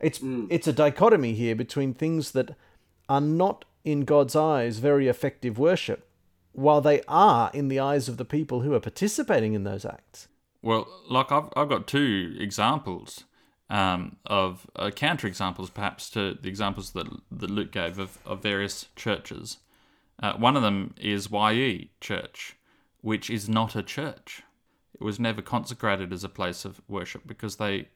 It's 0.00 0.18
hmm. 0.18 0.46
it's 0.50 0.66
a 0.66 0.72
dichotomy 0.72 1.34
here 1.34 1.54
between 1.54 1.94
things 1.94 2.32
that 2.32 2.56
are 3.08 3.20
not 3.20 3.64
in 3.84 4.04
God's 4.04 4.36
eyes 4.36 4.78
very 4.78 5.08
effective 5.08 5.58
worship, 5.58 6.06
while 6.52 6.80
they 6.80 7.02
are 7.08 7.50
in 7.54 7.68
the 7.68 7.80
eyes 7.80 8.08
of 8.08 8.16
the 8.16 8.24
people 8.24 8.60
who 8.60 8.74
are 8.74 8.80
participating 8.80 9.54
in 9.54 9.64
those 9.64 9.84
acts. 9.84 10.28
Well, 10.62 10.86
like 11.08 11.32
I've, 11.32 11.48
I've 11.56 11.70
got 11.70 11.86
two 11.86 12.36
examples 12.38 13.24
um, 13.70 14.16
of 14.26 14.66
uh, 14.76 14.90
counter 14.90 15.26
examples, 15.26 15.70
perhaps, 15.70 16.10
to 16.10 16.34
the 16.34 16.48
examples 16.48 16.90
that, 16.90 17.06
that 17.30 17.50
Luke 17.50 17.72
gave 17.72 17.98
of, 17.98 18.18
of 18.26 18.42
various 18.42 18.88
churches. 18.96 19.58
Uh, 20.22 20.34
one 20.34 20.56
of 20.56 20.62
them 20.62 20.92
is 20.98 21.30
YE 21.30 21.90
Church, 22.00 22.56
which 23.00 23.30
is 23.30 23.48
not 23.48 23.76
a 23.76 23.82
church. 23.82 24.42
It 24.92 25.04
was 25.04 25.20
never 25.20 25.40
consecrated 25.40 26.12
as 26.12 26.24
a 26.24 26.28
place 26.28 26.64
of 26.64 26.82
worship 26.88 27.22
because 27.26 27.56
they 27.56 27.88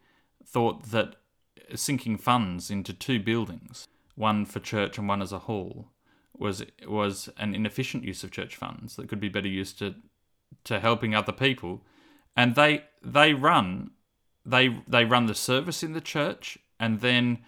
thought 0.46 0.90
that 0.90 1.16
sinking 1.74 2.18
funds 2.18 2.70
into 2.70 2.94
two 2.94 3.18
buildings, 3.18 3.86
one 4.14 4.46
for 4.46 4.60
church 4.60 4.96
and 4.96 5.08
one 5.08 5.20
as 5.20 5.32
a 5.32 5.40
hall, 5.40 5.90
was 6.36 6.64
was 6.86 7.28
an 7.36 7.54
inefficient 7.54 8.04
use 8.04 8.24
of 8.24 8.30
church 8.30 8.56
funds 8.56 8.96
that 8.96 9.08
could 9.08 9.20
be 9.20 9.28
better 9.28 9.48
used 9.48 9.78
to 9.78 9.94
to 10.64 10.80
helping 10.80 11.14
other 11.14 11.32
people 11.32 11.82
and 12.36 12.54
they 12.54 12.84
they 13.02 13.32
run 13.32 13.90
they 14.44 14.76
they 14.86 15.04
run 15.04 15.26
the 15.26 15.34
service 15.34 15.82
in 15.82 15.92
the 15.92 16.00
church 16.00 16.58
and 16.78 17.00
then 17.00 17.38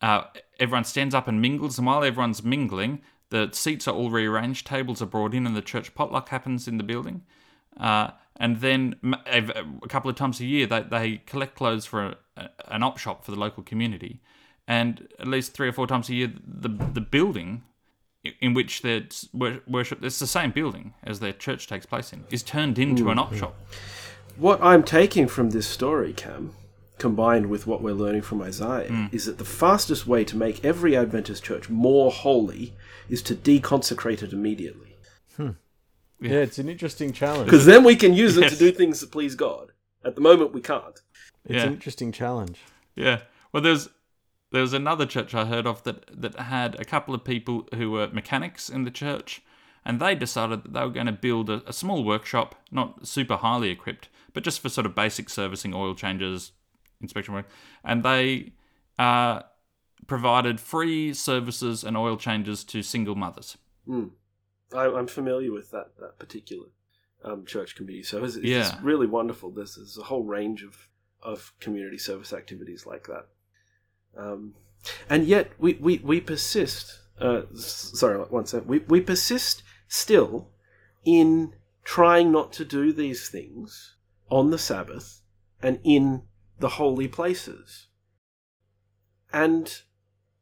uh, 0.00 0.24
everyone 0.58 0.84
stands 0.84 1.14
up 1.14 1.28
and 1.28 1.40
mingles 1.40 1.78
and 1.78 1.86
while 1.86 2.02
everyone's 2.02 2.42
mingling 2.42 3.00
the 3.32 3.48
seats 3.52 3.88
are 3.88 3.94
all 3.94 4.10
rearranged 4.10 4.66
tables 4.66 5.00
are 5.00 5.06
brought 5.06 5.32
in 5.32 5.46
and 5.46 5.56
the 5.56 5.62
church 5.62 5.94
potluck 5.94 6.28
happens 6.28 6.68
in 6.68 6.76
the 6.76 6.84
building. 6.84 7.22
Uh, 7.80 8.10
and 8.36 8.60
then 8.60 8.94
a 9.26 9.88
couple 9.88 10.10
of 10.10 10.16
times 10.16 10.38
a 10.38 10.44
year 10.44 10.66
they, 10.66 10.82
they 10.82 11.16
collect 11.24 11.54
clothes 11.54 11.86
for 11.86 12.16
a, 12.36 12.48
an 12.68 12.82
op 12.82 12.98
shop 12.98 13.24
for 13.24 13.30
the 13.30 13.38
local 13.38 13.62
community. 13.62 14.20
And 14.68 15.08
at 15.18 15.26
least 15.26 15.54
three 15.54 15.68
or 15.68 15.72
four 15.72 15.86
times 15.86 16.10
a 16.10 16.14
year 16.14 16.32
the 16.46 16.68
the 16.68 17.00
building 17.00 17.62
in 18.40 18.52
which 18.54 18.82
their 18.82 19.02
worship 19.66 20.04
it's 20.04 20.18
the 20.18 20.26
same 20.26 20.50
building 20.50 20.94
as 21.02 21.18
their 21.18 21.32
church 21.32 21.66
takes 21.66 21.86
place 21.86 22.12
in 22.12 22.24
is 22.30 22.42
turned 22.42 22.78
into 22.78 23.10
an 23.10 23.18
op 23.18 23.34
shop 23.34 23.56
What 24.36 24.62
I'm 24.62 24.82
taking 24.82 25.28
from 25.28 25.50
this 25.50 25.66
story, 25.66 26.12
Cam, 26.12 26.52
combined 26.98 27.46
with 27.46 27.66
what 27.66 27.82
we're 27.82 27.94
learning 27.94 28.22
from 28.22 28.42
Isaiah, 28.42 29.08
is 29.12 29.26
that 29.26 29.38
the 29.38 29.44
fastest 29.44 30.06
way 30.06 30.24
to 30.24 30.36
make 30.36 30.64
every 30.64 30.96
Adventist 30.96 31.44
church 31.44 31.68
more 31.68 32.10
holy 32.10 32.74
is 33.08 33.22
to 33.22 33.34
deconsecrate 33.34 34.22
it 34.22 34.32
immediately. 34.32 34.96
Hmm. 35.36 35.50
Yeah, 36.20 36.38
it's 36.38 36.58
an 36.58 36.68
interesting 36.68 37.12
challenge. 37.12 37.46
Because 37.46 37.66
then 37.66 37.84
we 37.84 37.96
can 37.96 38.14
use 38.14 38.36
it 38.36 38.48
to 38.48 38.56
do 38.56 38.70
things 38.70 39.00
that 39.00 39.10
please 39.10 39.34
God. 39.34 39.72
At 40.04 40.14
the 40.14 40.20
moment, 40.20 40.52
we 40.52 40.60
can't. 40.60 41.00
It's 41.44 41.54
Yeah. 41.54 41.64
an 41.64 41.72
interesting 41.72 42.12
challenge. 42.12 42.58
Yeah. 42.94 43.22
Well, 43.52 43.62
there's 43.62 43.88
there's 44.52 44.74
another 44.74 45.06
church 45.06 45.34
I 45.34 45.46
heard 45.46 45.66
of 45.66 45.82
that 45.84 46.04
that 46.20 46.38
had 46.38 46.78
a 46.78 46.84
couple 46.84 47.14
of 47.14 47.24
people 47.24 47.66
who 47.74 47.90
were 47.90 48.08
mechanics 48.08 48.68
in 48.68 48.84
the 48.84 48.90
church, 48.90 49.40
and 49.84 49.98
they 49.98 50.14
decided 50.14 50.62
that 50.62 50.72
they 50.74 50.80
were 50.80 50.90
going 50.90 51.06
to 51.06 51.12
build 51.12 51.48
a, 51.50 51.62
a 51.66 51.72
small 51.72 52.04
workshop, 52.04 52.54
not 52.70 53.06
super 53.06 53.36
highly 53.36 53.70
equipped, 53.70 54.08
but 54.32 54.42
just 54.44 54.60
for 54.60 54.68
sort 54.68 54.86
of 54.86 54.94
basic 54.94 55.28
servicing, 55.28 55.74
oil 55.74 55.94
changes, 55.94 56.52
inspection 57.00 57.34
work, 57.34 57.48
and 57.84 58.02
they 58.02 58.52
uh, 58.98 59.42
provided 60.06 60.60
free 60.60 61.12
services 61.14 61.84
and 61.84 61.96
oil 61.96 62.16
changes 62.16 62.64
to 62.64 62.82
single 62.82 63.14
mothers. 63.14 63.56
Hmm. 63.86 64.08
I, 64.74 64.86
I'm 64.86 65.06
familiar 65.06 65.52
with 65.52 65.70
that, 65.70 65.88
that 66.00 66.18
particular 66.18 66.68
um, 67.24 67.44
church 67.44 67.76
community. 67.76 68.02
So 68.02 68.24
it's, 68.24 68.36
it's 68.36 68.46
Yeah. 68.46 68.78
really 68.82 69.06
wonderful. 69.06 69.50
There's, 69.50 69.76
there's 69.76 69.98
a 69.98 70.04
whole 70.04 70.24
range 70.24 70.62
of, 70.62 70.88
of 71.22 71.52
community 71.60 71.98
service 71.98 72.32
activities 72.32 72.86
like 72.86 73.06
that. 73.06 73.26
Um, 74.16 74.54
And 75.10 75.26
yet 75.26 75.52
we, 75.58 75.74
we, 75.74 75.98
we 75.98 76.20
persist. 76.20 77.00
Uh, 77.20 77.42
sorry, 77.54 78.18
one 78.18 78.46
second. 78.46 78.66
We, 78.68 78.80
we 78.80 79.00
persist 79.00 79.62
still 79.88 80.48
in 81.04 81.54
trying 81.84 82.32
not 82.32 82.52
to 82.54 82.64
do 82.64 82.92
these 82.92 83.28
things 83.28 83.96
on 84.32 84.50
the 84.50 84.58
Sabbath 84.58 85.20
and 85.62 85.78
in 85.84 86.22
the 86.58 86.70
holy 86.70 87.06
places. 87.06 87.88
And 89.30 89.82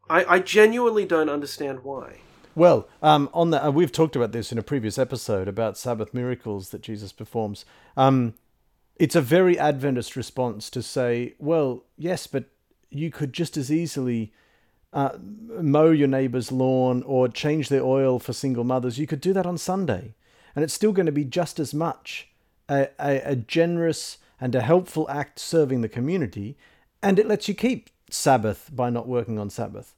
I, 0.08 0.36
I 0.36 0.38
genuinely 0.38 1.04
don't 1.04 1.28
understand 1.28 1.80
why. 1.82 2.20
Well, 2.54 2.88
um, 3.02 3.28
on 3.34 3.50
that, 3.50 3.66
uh, 3.66 3.72
we've 3.72 3.90
talked 3.90 4.14
about 4.14 4.30
this 4.30 4.52
in 4.52 4.58
a 4.58 4.62
previous 4.62 4.96
episode 4.96 5.48
about 5.48 5.76
Sabbath 5.76 6.14
miracles 6.14 6.70
that 6.70 6.82
Jesus 6.82 7.10
performs. 7.10 7.64
Um, 7.96 8.34
it's 8.94 9.16
a 9.16 9.20
very 9.20 9.58
Adventist 9.58 10.14
response 10.14 10.70
to 10.70 10.82
say, 10.82 11.34
well, 11.40 11.82
yes, 11.96 12.28
but 12.28 12.44
you 12.90 13.10
could 13.10 13.32
just 13.32 13.56
as 13.56 13.72
easily 13.72 14.32
uh, 14.92 15.16
mow 15.20 15.90
your 15.90 16.08
neighbor's 16.08 16.52
lawn 16.52 17.02
or 17.02 17.28
change 17.28 17.68
their 17.68 17.82
oil 17.82 18.20
for 18.20 18.32
single 18.32 18.64
mothers. 18.64 19.00
You 19.00 19.08
could 19.08 19.20
do 19.20 19.32
that 19.32 19.46
on 19.46 19.58
Sunday, 19.58 20.14
and 20.54 20.62
it's 20.62 20.74
still 20.74 20.92
going 20.92 21.06
to 21.06 21.12
be 21.12 21.24
just 21.24 21.58
as 21.58 21.74
much 21.74 22.29
a, 22.70 22.88
a, 22.98 23.32
a 23.32 23.36
generous 23.36 24.18
and 24.40 24.54
a 24.54 24.62
helpful 24.62 25.06
act 25.10 25.38
serving 25.38 25.82
the 25.82 25.88
community, 25.88 26.56
and 27.02 27.18
it 27.18 27.26
lets 27.26 27.48
you 27.48 27.54
keep 27.54 27.90
Sabbath 28.08 28.70
by 28.72 28.88
not 28.88 29.06
working 29.06 29.38
on 29.38 29.50
Sabbath. 29.50 29.94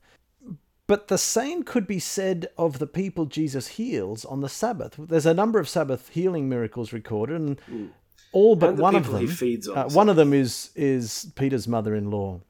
But 0.88 1.08
the 1.08 1.18
same 1.18 1.62
could 1.62 1.86
be 1.86 2.00
said 2.00 2.48
of 2.58 2.78
the 2.78 2.86
people 2.86 3.24
Jesus 3.26 3.68
heals 3.68 4.24
on 4.24 4.40
the 4.40 4.48
Sabbath. 4.48 4.96
There's 4.98 5.26
a 5.26 5.32
number 5.32 5.58
of 5.60 5.68
Sabbath 5.68 6.08
healing 6.08 6.48
miracles 6.48 6.92
recorded, 6.92 7.40
and 7.40 7.92
all 8.32 8.56
but 8.56 8.70
And 8.70 8.78
one 8.78 8.96
of 8.96 9.10
them. 9.10 9.26
feeds 9.28 9.68
on 9.68 9.78
uh, 9.78 9.88
one 9.88 10.08
of 10.08 10.16
them 10.16 10.32
is 10.32 10.70
is 10.74 11.32
Peter's 11.36 11.68
mother-in-law, 11.68 12.40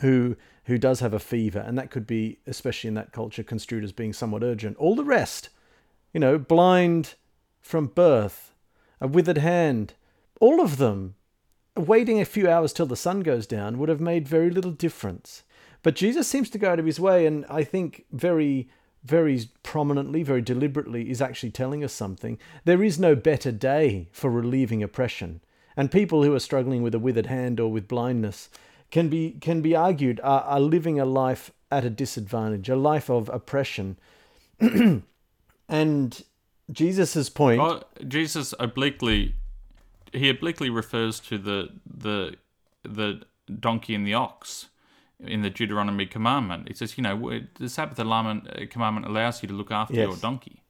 who 0.00 0.36
who 0.64 0.78
does 0.78 1.00
have 1.00 1.12
a 1.12 1.18
fever, 1.18 1.58
and 1.58 1.76
that 1.76 1.90
could 1.90 2.06
be, 2.06 2.38
especially 2.46 2.88
in 2.88 2.94
that 2.94 3.12
culture, 3.12 3.42
construed 3.42 3.84
as 3.84 3.92
being 3.92 4.14
somewhat 4.14 4.42
urgent. 4.42 4.76
All 4.78 4.94
the 4.94 5.04
rest, 5.04 5.50
you 6.14 6.20
know, 6.20 6.38
blind 6.38 7.14
from 7.60 7.88
birth, 7.88 8.53
a 9.04 9.06
withered 9.06 9.36
hand, 9.36 9.92
all 10.40 10.62
of 10.62 10.78
them, 10.78 11.14
waiting 11.76 12.22
a 12.22 12.24
few 12.24 12.48
hours 12.48 12.72
till 12.72 12.86
the 12.86 12.96
sun 12.96 13.20
goes 13.20 13.46
down 13.46 13.78
would 13.78 13.90
have 13.90 14.00
made 14.00 14.26
very 14.26 14.48
little 14.48 14.70
difference. 14.70 15.42
But 15.82 15.94
Jesus 15.94 16.26
seems 16.26 16.48
to 16.50 16.58
go 16.58 16.70
out 16.70 16.78
of 16.78 16.86
his 16.86 16.98
way, 16.98 17.26
and 17.26 17.44
I 17.50 17.64
think 17.64 18.06
very, 18.12 18.70
very 19.04 19.50
prominently, 19.62 20.22
very 20.22 20.40
deliberately, 20.40 21.10
is 21.10 21.20
actually 21.20 21.50
telling 21.50 21.84
us 21.84 21.92
something. 21.92 22.38
There 22.64 22.82
is 22.82 22.98
no 22.98 23.14
better 23.14 23.52
day 23.52 24.08
for 24.10 24.30
relieving 24.30 24.82
oppression. 24.82 25.42
And 25.76 25.92
people 25.92 26.22
who 26.22 26.34
are 26.34 26.40
struggling 26.40 26.82
with 26.82 26.94
a 26.94 26.98
withered 26.98 27.26
hand 27.26 27.60
or 27.60 27.70
with 27.70 27.86
blindness 27.86 28.48
can 28.90 29.10
be 29.10 29.32
can 29.32 29.60
be 29.60 29.76
argued 29.76 30.18
are, 30.24 30.42
are 30.42 30.60
living 30.60 30.98
a 30.98 31.04
life 31.04 31.50
at 31.70 31.84
a 31.84 31.90
disadvantage, 31.90 32.70
a 32.70 32.76
life 32.76 33.10
of 33.10 33.28
oppression. 33.28 33.98
and 35.68 36.24
Jesus's 36.70 37.28
point 37.30 37.60
Oh, 37.60 37.82
Jesus 38.06 38.54
obliquely 38.58 39.34
he 40.12 40.28
obliquely 40.30 40.70
refers 40.70 41.20
to 41.20 41.38
the 41.38 41.68
the 41.86 42.36
the 42.82 43.22
donkey 43.60 43.94
and 43.94 44.06
the 44.06 44.14
ox 44.14 44.68
in 45.20 45.42
the 45.42 45.50
Deuteronomy 45.50 46.06
commandment. 46.06 46.68
It 46.68 46.76
says, 46.76 46.96
you 46.98 47.02
know, 47.02 47.40
the 47.58 47.68
Sabbath 47.68 47.98
alignment 47.98 48.48
uh, 48.50 48.66
commandment 48.68 49.06
allows 49.06 49.42
you 49.42 49.48
to 49.48 49.54
look 49.54 49.70
after 49.70 49.94
Yes. 49.94 50.08
your 50.08 50.16
donkey. 50.16 50.62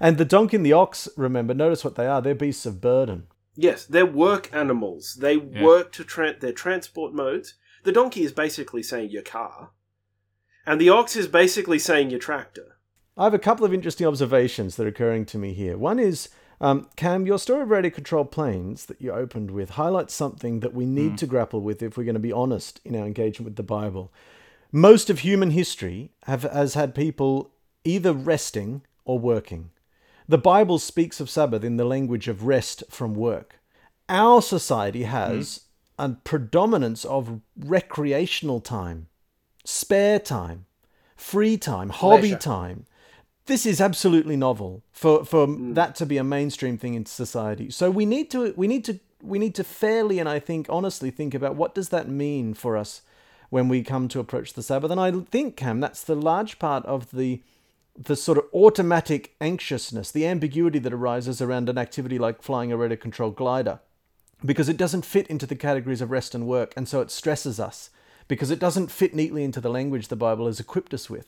and 0.00 0.16
the 0.18 0.24
donkey 0.24 0.56
and 0.56 0.64
the 0.66 0.72
ox, 0.72 1.08
remember, 1.16 1.54
notice 1.54 1.84
what 1.84 1.96
they 1.96 2.06
are. 2.06 2.20
They're 2.22 2.34
beasts 2.34 2.66
of 2.66 2.80
burden. 2.80 3.26
Yes, 3.56 3.84
they're 3.84 4.06
work 4.06 4.48
animals. 4.54 5.16
They 5.20 5.36
work 5.36 5.92
to 5.92 6.04
tra- 6.04 6.38
their 6.38 6.52
transport 6.52 7.12
modes. 7.12 7.54
The 7.84 7.92
donkey 7.92 8.22
is 8.22 8.32
basically 8.32 8.82
saying 8.82 9.10
your 9.10 9.22
car, 9.22 9.70
and 10.66 10.80
the 10.80 10.88
ox 10.90 11.16
is 11.16 11.26
basically 11.28 11.78
saying 11.78 12.10
your 12.10 12.20
tractor. 12.20 12.76
I 13.16 13.24
have 13.24 13.34
a 13.34 13.38
couple 13.38 13.66
of 13.66 13.74
interesting 13.74 14.06
observations 14.06 14.76
that 14.76 14.84
are 14.84 14.88
occurring 14.88 15.26
to 15.26 15.38
me 15.38 15.52
here. 15.52 15.76
One 15.76 15.98
is, 15.98 16.28
um, 16.60 16.88
Cam, 16.96 17.26
your 17.26 17.38
story 17.38 17.62
of 17.62 17.70
radio 17.70 17.90
controlled 17.90 18.30
planes 18.30 18.86
that 18.86 19.00
you 19.00 19.12
opened 19.12 19.50
with 19.50 19.70
highlights 19.70 20.14
something 20.14 20.60
that 20.60 20.74
we 20.74 20.86
need 20.86 21.18
to 21.18 21.26
grapple 21.26 21.60
with 21.60 21.82
if 21.82 21.96
we're 21.96 22.04
going 22.04 22.14
to 22.14 22.20
be 22.20 22.32
honest 22.32 22.80
in 22.84 22.96
our 22.96 23.06
engagement 23.06 23.46
with 23.46 23.56
the 23.56 23.62
Bible. 23.62 24.12
Most 24.72 25.10
of 25.10 25.20
human 25.20 25.50
history 25.50 26.12
have, 26.24 26.44
has 26.44 26.74
had 26.74 26.94
people 26.94 27.50
either 27.84 28.12
resting 28.12 28.82
or 29.04 29.18
working. 29.18 29.70
The 30.28 30.38
Bible 30.38 30.78
speaks 30.78 31.18
of 31.18 31.28
Sabbath 31.28 31.64
in 31.64 31.76
the 31.76 31.84
language 31.84 32.28
of 32.28 32.44
rest 32.44 32.84
from 32.88 33.14
work. 33.14 33.58
Our 34.08 34.40
society 34.40 35.02
has 35.02 35.62
a 35.98 36.10
predominance 36.10 37.04
of 37.04 37.40
recreational 37.58 38.60
time, 38.60 39.08
spare 39.64 40.20
time, 40.20 40.66
free 41.16 41.56
time, 41.56 41.88
hobby 41.88 42.36
time. 42.36 42.86
This 43.46 43.66
is 43.66 43.80
absolutely 43.80 44.36
novel 44.36 44.82
for, 44.92 45.24
for 45.24 45.46
hmm. 45.46 45.74
that 45.74 45.94
to 45.96 46.06
be 46.06 46.18
a 46.18 46.24
mainstream 46.24 46.78
thing 46.78 46.94
in 46.94 47.06
society. 47.06 47.70
So 47.70 47.90
we 47.90 48.06
need 48.06 48.30
to 48.30 48.54
we 48.56 48.66
need 48.66 48.84
to 48.84 49.00
we 49.22 49.38
need 49.38 49.54
to 49.56 49.64
fairly 49.64 50.18
and 50.18 50.28
I 50.28 50.38
think 50.38 50.66
honestly 50.68 51.10
think 51.10 51.34
about 51.34 51.56
what 51.56 51.74
does 51.74 51.88
that 51.90 52.08
mean 52.08 52.54
for 52.54 52.76
us 52.76 53.02
when 53.50 53.68
we 53.68 53.82
come 53.82 54.08
to 54.08 54.20
approach 54.20 54.54
the 54.54 54.62
Sabbath. 54.62 54.90
And 54.90 55.00
I 55.00 55.10
think, 55.10 55.56
Cam, 55.56 55.80
that's 55.80 56.02
the 56.02 56.14
large 56.14 56.58
part 56.58 56.86
of 56.86 57.10
the 57.10 57.42
the 57.98 58.16
sort 58.16 58.38
of 58.38 58.44
automatic 58.54 59.34
anxiousness, 59.40 60.10
the 60.10 60.24
ambiguity 60.26 60.78
that 60.78 60.92
arises 60.92 61.42
around 61.42 61.68
an 61.68 61.76
activity 61.76 62.18
like 62.18 62.40
flying 62.40 62.72
a 62.72 62.76
radar 62.76 62.96
controlled 62.96 63.36
glider, 63.36 63.80
because 64.42 64.70
it 64.70 64.78
doesn't 64.78 65.04
fit 65.04 65.26
into 65.26 65.44
the 65.44 65.56
categories 65.56 66.00
of 66.00 66.10
rest 66.10 66.34
and 66.34 66.46
work, 66.46 66.72
and 66.76 66.88
so 66.88 67.00
it 67.00 67.10
stresses 67.10 67.60
us 67.60 67.90
because 68.26 68.50
it 68.50 68.60
doesn't 68.60 68.92
fit 68.92 69.12
neatly 69.12 69.42
into 69.42 69.60
the 69.60 69.68
language 69.68 70.08
the 70.08 70.16
Bible 70.16 70.46
has 70.46 70.60
equipped 70.60 70.94
us 70.94 71.10
with. 71.10 71.26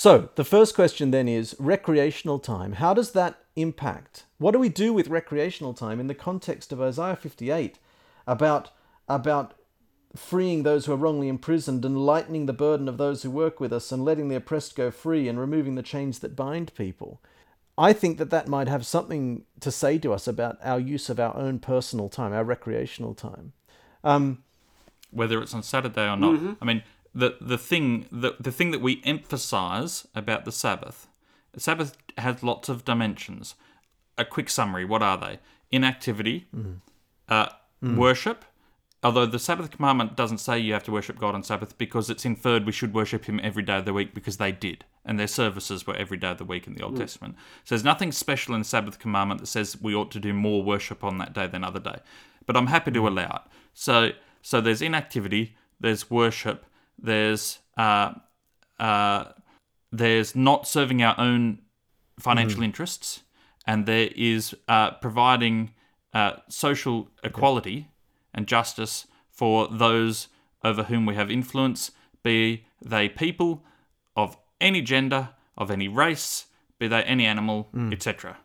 So, 0.00 0.28
the 0.36 0.44
first 0.44 0.76
question 0.76 1.10
then 1.10 1.26
is 1.26 1.56
recreational 1.58 2.38
time. 2.38 2.74
How 2.74 2.94
does 2.94 3.10
that 3.14 3.42
impact? 3.56 4.26
What 4.38 4.52
do 4.52 4.60
we 4.60 4.68
do 4.68 4.92
with 4.92 5.08
recreational 5.08 5.74
time 5.74 5.98
in 5.98 6.06
the 6.06 6.14
context 6.14 6.72
of 6.72 6.80
Isaiah 6.80 7.16
58 7.16 7.80
about, 8.24 8.70
about 9.08 9.54
freeing 10.14 10.62
those 10.62 10.86
who 10.86 10.92
are 10.92 10.96
wrongly 10.96 11.26
imprisoned 11.26 11.84
and 11.84 12.06
lightening 12.06 12.46
the 12.46 12.52
burden 12.52 12.88
of 12.88 12.96
those 12.96 13.24
who 13.24 13.30
work 13.32 13.58
with 13.58 13.72
us 13.72 13.90
and 13.90 14.04
letting 14.04 14.28
the 14.28 14.36
oppressed 14.36 14.76
go 14.76 14.92
free 14.92 15.26
and 15.26 15.40
removing 15.40 15.74
the 15.74 15.82
chains 15.82 16.20
that 16.20 16.36
bind 16.36 16.72
people? 16.76 17.20
I 17.76 17.92
think 17.92 18.18
that 18.18 18.30
that 18.30 18.46
might 18.46 18.68
have 18.68 18.86
something 18.86 19.46
to 19.58 19.72
say 19.72 19.98
to 19.98 20.12
us 20.12 20.28
about 20.28 20.58
our 20.62 20.78
use 20.78 21.10
of 21.10 21.18
our 21.18 21.34
own 21.36 21.58
personal 21.58 22.08
time, 22.08 22.32
our 22.32 22.44
recreational 22.44 23.14
time. 23.14 23.52
Um, 24.04 24.44
whether 25.10 25.42
it's 25.42 25.54
on 25.54 25.64
Saturday 25.64 26.08
or 26.08 26.16
not. 26.16 26.56
I 26.60 26.64
mean, 26.64 26.82
the 27.14 27.36
the 27.40 27.58
thing 27.58 28.06
the 28.10 28.36
the 28.38 28.52
thing 28.52 28.70
that 28.70 28.80
we 28.80 29.00
emphasize 29.04 30.06
about 30.14 30.44
the 30.44 30.52
Sabbath, 30.52 31.08
the 31.52 31.60
Sabbath 31.60 31.96
has 32.18 32.42
lots 32.42 32.68
of 32.68 32.84
dimensions. 32.84 33.54
A 34.16 34.24
quick 34.24 34.50
summary: 34.50 34.84
what 34.84 35.02
are 35.02 35.16
they? 35.18 35.38
Inactivity, 35.70 36.46
uh, 37.28 37.48
worship. 37.82 38.44
Although 39.00 39.26
the 39.26 39.38
Sabbath 39.38 39.70
commandment 39.70 40.16
doesn't 40.16 40.38
say 40.38 40.58
you 40.58 40.72
have 40.72 40.82
to 40.84 40.90
worship 40.90 41.20
God 41.20 41.36
on 41.36 41.44
Sabbath 41.44 41.78
because 41.78 42.10
it's 42.10 42.24
inferred 42.24 42.66
we 42.66 42.72
should 42.72 42.92
worship 42.92 43.26
Him 43.26 43.38
every 43.44 43.62
day 43.62 43.78
of 43.78 43.84
the 43.84 43.92
week 43.92 44.12
because 44.12 44.38
they 44.38 44.50
did, 44.50 44.84
and 45.04 45.20
their 45.20 45.28
services 45.28 45.86
were 45.86 45.94
every 45.94 46.16
day 46.16 46.32
of 46.32 46.38
the 46.38 46.44
week 46.44 46.66
in 46.66 46.74
the 46.74 46.82
Old 46.82 46.96
Testament. 46.96 47.36
So 47.64 47.74
there's 47.74 47.84
nothing 47.84 48.10
special 48.10 48.54
in 48.54 48.62
the 48.62 48.64
Sabbath 48.64 48.98
commandment 48.98 49.40
that 49.40 49.46
says 49.46 49.80
we 49.80 49.94
ought 49.94 50.10
to 50.10 50.20
do 50.20 50.32
more 50.34 50.64
worship 50.64 51.04
on 51.04 51.18
that 51.18 51.32
day 51.32 51.46
than 51.46 51.62
other 51.62 51.78
day. 51.78 52.00
But 52.44 52.56
I'm 52.56 52.66
happy 52.66 52.90
to 52.90 53.06
allow 53.06 53.42
it. 53.44 53.52
So 53.72 54.10
so 54.42 54.60
there's 54.60 54.82
inactivity, 54.82 55.56
there's 55.78 56.10
worship, 56.10 56.64
there's 56.98 57.58
uh, 57.76 58.14
uh, 58.78 59.24
there's 59.92 60.34
not 60.36 60.66
serving 60.66 61.02
our 61.02 61.18
own 61.18 61.60
financial 62.18 62.62
interests, 62.62 63.22
and 63.66 63.86
there 63.86 64.10
is 64.16 64.54
uh, 64.68 64.92
providing 64.92 65.70
uh, 66.12 66.32
social 66.48 67.08
equality 67.22 67.88
and 68.34 68.46
justice 68.46 69.06
for 69.30 69.68
those 69.68 70.28
over 70.64 70.84
whom 70.84 71.06
we 71.06 71.14
have 71.14 71.30
influence, 71.30 71.92
be 72.22 72.64
they 72.84 73.08
people 73.08 73.64
of 74.16 74.36
any 74.60 74.82
gender, 74.82 75.30
of 75.56 75.70
any 75.70 75.86
race, 75.88 76.46
be 76.78 76.88
they 76.88 77.02
any 77.04 77.24
animal, 77.24 77.68
etc. 77.92 78.38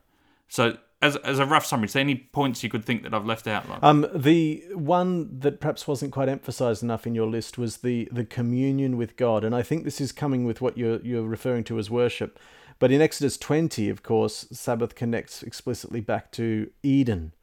So, 0.48 0.78
as, 1.04 1.16
as 1.18 1.40
a 1.40 1.46
rough 1.46 1.66
summary, 1.66 1.88
is 1.88 1.94
there 1.94 2.00
any 2.02 2.16
points 2.16 2.64
you 2.64 2.70
could 2.70 2.86
think 2.86 3.04
that 3.04 3.14
I've 3.14 3.26
left 3.26 3.46
out? 3.46 3.68
Like? 3.70 3.84
Um, 3.84 4.08
the 4.16 4.64
one 4.74 5.40
that 5.40 5.60
perhaps 5.60 5.88
wasn't 5.88 6.14
quite 6.14 6.30
emphasized 6.30 6.82
enough 6.82 7.06
in 7.06 7.14
your 7.14 7.28
list 7.28 7.58
was 7.58 7.78
the 7.78 8.08
the 8.12 8.26
communion 8.26 8.98
with 8.98 9.18
God, 9.18 9.44
and 9.44 9.54
I 9.54 9.62
think 9.62 9.84
this 9.84 10.00
is 10.00 10.12
coming 10.12 10.46
with 10.46 10.62
what 10.62 10.78
you're 10.78 11.00
you're 11.02 11.24
referring 11.28 11.64
to 11.66 11.78
as 11.78 11.90
worship. 11.90 12.40
But 12.80 12.92
in 12.92 13.02
Exodus 13.02 13.38
20, 13.38 13.90
of 13.90 14.02
course, 14.02 14.48
Sabbath 14.52 14.96
connects 14.96 15.44
explicitly 15.44 16.02
back 16.02 16.32
to 16.34 16.70
Eden 16.82 17.34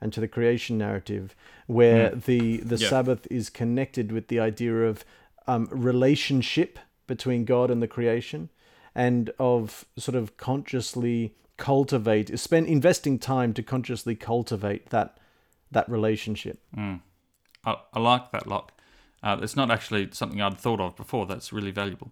and 0.00 0.12
to 0.12 0.20
the 0.20 0.28
creation 0.28 0.78
narrative, 0.78 1.36
where 1.66 2.10
the 2.10 2.58
the 2.58 2.76
Yeah. 2.76 2.88
Sabbath 2.88 3.26
is 3.30 3.50
connected 3.50 4.12
with 4.12 4.28
the 4.28 4.40
idea 4.40 4.74
of 4.88 5.04
um, 5.46 5.68
relationship 5.70 6.78
between 7.06 7.44
God 7.44 7.70
and 7.70 7.82
the 7.82 7.88
creation, 7.88 8.48
and 8.94 9.30
of 9.38 9.84
sort 9.96 10.16
of 10.16 10.36
consciously 10.36 11.34
cultivate, 11.60 12.36
spend 12.38 12.66
investing 12.66 13.18
time 13.18 13.52
to 13.54 13.62
consciously 13.62 14.16
cultivate 14.16 14.90
that 14.90 15.18
that 15.70 15.88
relationship. 15.88 16.60
I, 17.64 17.76
I 17.94 18.00
like 18.00 18.32
that, 18.32 18.48
Lock. 18.48 18.72
Uh, 19.22 19.38
it's 19.40 19.54
not 19.54 19.70
actually 19.70 20.08
something 20.10 20.40
I'd 20.40 20.58
thought 20.58 20.80
of 20.80 20.96
before. 20.96 21.26
That's 21.26 21.52
really 21.52 21.70
valuable. 21.70 22.10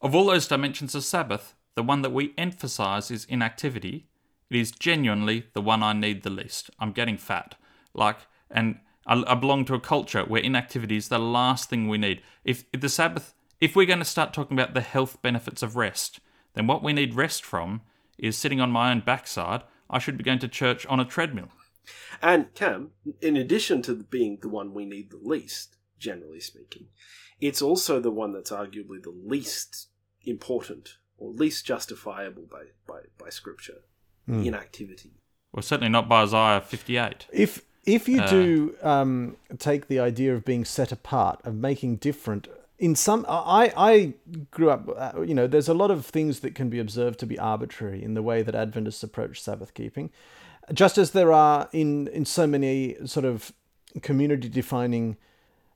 Of 0.00 0.14
all 0.14 0.26
those 0.26 0.46
dimensions 0.46 0.94
of 0.94 1.02
Sabbath, 1.02 1.54
the 1.74 1.82
one 1.82 2.02
that 2.02 2.12
we 2.12 2.34
emphasize 2.36 3.10
is 3.10 3.24
inactivity. 3.24 4.06
It 4.50 4.56
is 4.58 4.70
genuinely 4.70 5.46
the 5.54 5.62
one 5.62 5.82
I 5.82 5.94
need 5.94 6.22
the 6.22 6.30
least. 6.30 6.70
I'm 6.78 6.92
getting 6.92 7.16
fat. 7.16 7.56
Like, 7.94 8.18
and 8.50 8.78
I, 9.06 9.24
I 9.26 9.34
belong 9.34 9.64
to 9.64 9.74
a 9.74 9.80
culture 9.80 10.24
where 10.24 10.42
inactivity 10.42 10.96
is 10.96 11.08
the 11.08 11.18
last 11.18 11.70
thing 11.70 11.88
we 11.88 11.98
need. 11.98 12.20
If, 12.44 12.64
if 12.72 12.80
the 12.82 12.88
Sabbath, 12.88 13.34
if 13.60 13.74
we're 13.74 13.86
going 13.86 13.98
to 14.00 14.04
start 14.04 14.34
talking 14.34 14.56
about 14.56 14.74
the 14.74 14.82
health 14.82 15.22
benefits 15.22 15.62
of 15.62 15.76
rest, 15.76 16.20
then 16.54 16.66
what 16.66 16.82
we 16.82 16.92
need 16.92 17.14
rest 17.14 17.44
from 17.44 17.80
is 18.22 18.38
sitting 18.38 18.60
on 18.60 18.70
my 18.70 18.90
own 18.90 19.00
backside. 19.00 19.62
I 19.90 19.98
should 19.98 20.16
be 20.16 20.24
going 20.24 20.38
to 20.38 20.48
church 20.48 20.86
on 20.86 21.00
a 21.00 21.04
treadmill. 21.04 21.48
And 22.22 22.54
Cam, 22.54 22.92
in 23.20 23.36
addition 23.36 23.82
to 23.82 23.94
being 23.94 24.38
the 24.40 24.48
one 24.48 24.72
we 24.72 24.86
need 24.86 25.10
the 25.10 25.20
least, 25.22 25.76
generally 25.98 26.40
speaking, 26.40 26.86
it's 27.40 27.60
also 27.60 28.00
the 28.00 28.10
one 28.10 28.32
that's 28.32 28.52
arguably 28.52 29.02
the 29.02 29.10
least 29.26 29.88
important 30.24 30.96
or 31.18 31.30
least 31.32 31.66
justifiable 31.66 32.44
by, 32.50 32.62
by, 32.86 33.00
by 33.18 33.28
scripture. 33.28 33.82
Inactivity. 34.28 35.10
Well, 35.52 35.62
certainly 35.62 35.90
not 35.90 36.08
by 36.08 36.22
Isaiah 36.22 36.60
58. 36.60 37.26
If 37.32 37.62
if 37.84 38.08
you 38.08 38.20
Uh. 38.20 38.30
do 38.30 38.74
um, 38.82 39.36
take 39.58 39.88
the 39.88 39.98
idea 39.98 40.34
of 40.34 40.44
being 40.44 40.64
set 40.64 40.92
apart, 40.92 41.40
of 41.44 41.56
making 41.56 41.96
different, 41.96 42.46
in 42.82 42.96
some, 42.96 43.24
I 43.28 43.72
I 43.76 44.14
grew 44.50 44.68
up. 44.68 44.88
Uh, 44.88 45.22
you 45.22 45.34
know, 45.34 45.46
there's 45.46 45.68
a 45.68 45.74
lot 45.74 45.92
of 45.92 46.04
things 46.04 46.40
that 46.40 46.56
can 46.56 46.68
be 46.68 46.80
observed 46.80 47.20
to 47.20 47.26
be 47.26 47.38
arbitrary 47.38 48.02
in 48.02 48.14
the 48.14 48.22
way 48.22 48.42
that 48.42 48.56
Adventists 48.56 49.04
approach 49.04 49.40
Sabbath 49.40 49.72
keeping, 49.72 50.10
just 50.72 50.98
as 50.98 51.12
there 51.12 51.32
are 51.32 51.68
in 51.72 52.08
in 52.08 52.24
so 52.24 52.44
many 52.44 52.96
sort 53.06 53.24
of 53.24 53.52
community 54.02 54.48
defining 54.48 55.16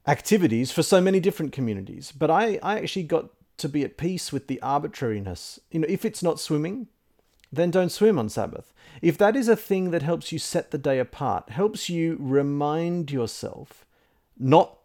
activities 0.08 0.72
for 0.72 0.82
so 0.82 1.00
many 1.00 1.20
different 1.20 1.52
communities. 1.52 2.10
But 2.10 2.28
I 2.28 2.58
I 2.60 2.80
actually 2.80 3.04
got 3.04 3.26
to 3.58 3.68
be 3.68 3.84
at 3.84 3.96
peace 3.96 4.32
with 4.32 4.48
the 4.48 4.60
arbitrariness. 4.60 5.60
You 5.70 5.80
know, 5.80 5.88
if 5.88 6.04
it's 6.04 6.24
not 6.24 6.40
swimming, 6.40 6.88
then 7.52 7.70
don't 7.70 7.92
swim 7.92 8.18
on 8.18 8.28
Sabbath. 8.28 8.72
If 9.00 9.16
that 9.18 9.36
is 9.36 9.46
a 9.46 9.54
thing 9.54 9.92
that 9.92 10.02
helps 10.02 10.32
you 10.32 10.40
set 10.40 10.72
the 10.72 10.78
day 10.90 10.98
apart, 10.98 11.50
helps 11.50 11.88
you 11.88 12.16
remind 12.18 13.12
yourself, 13.12 13.86
not 14.36 14.76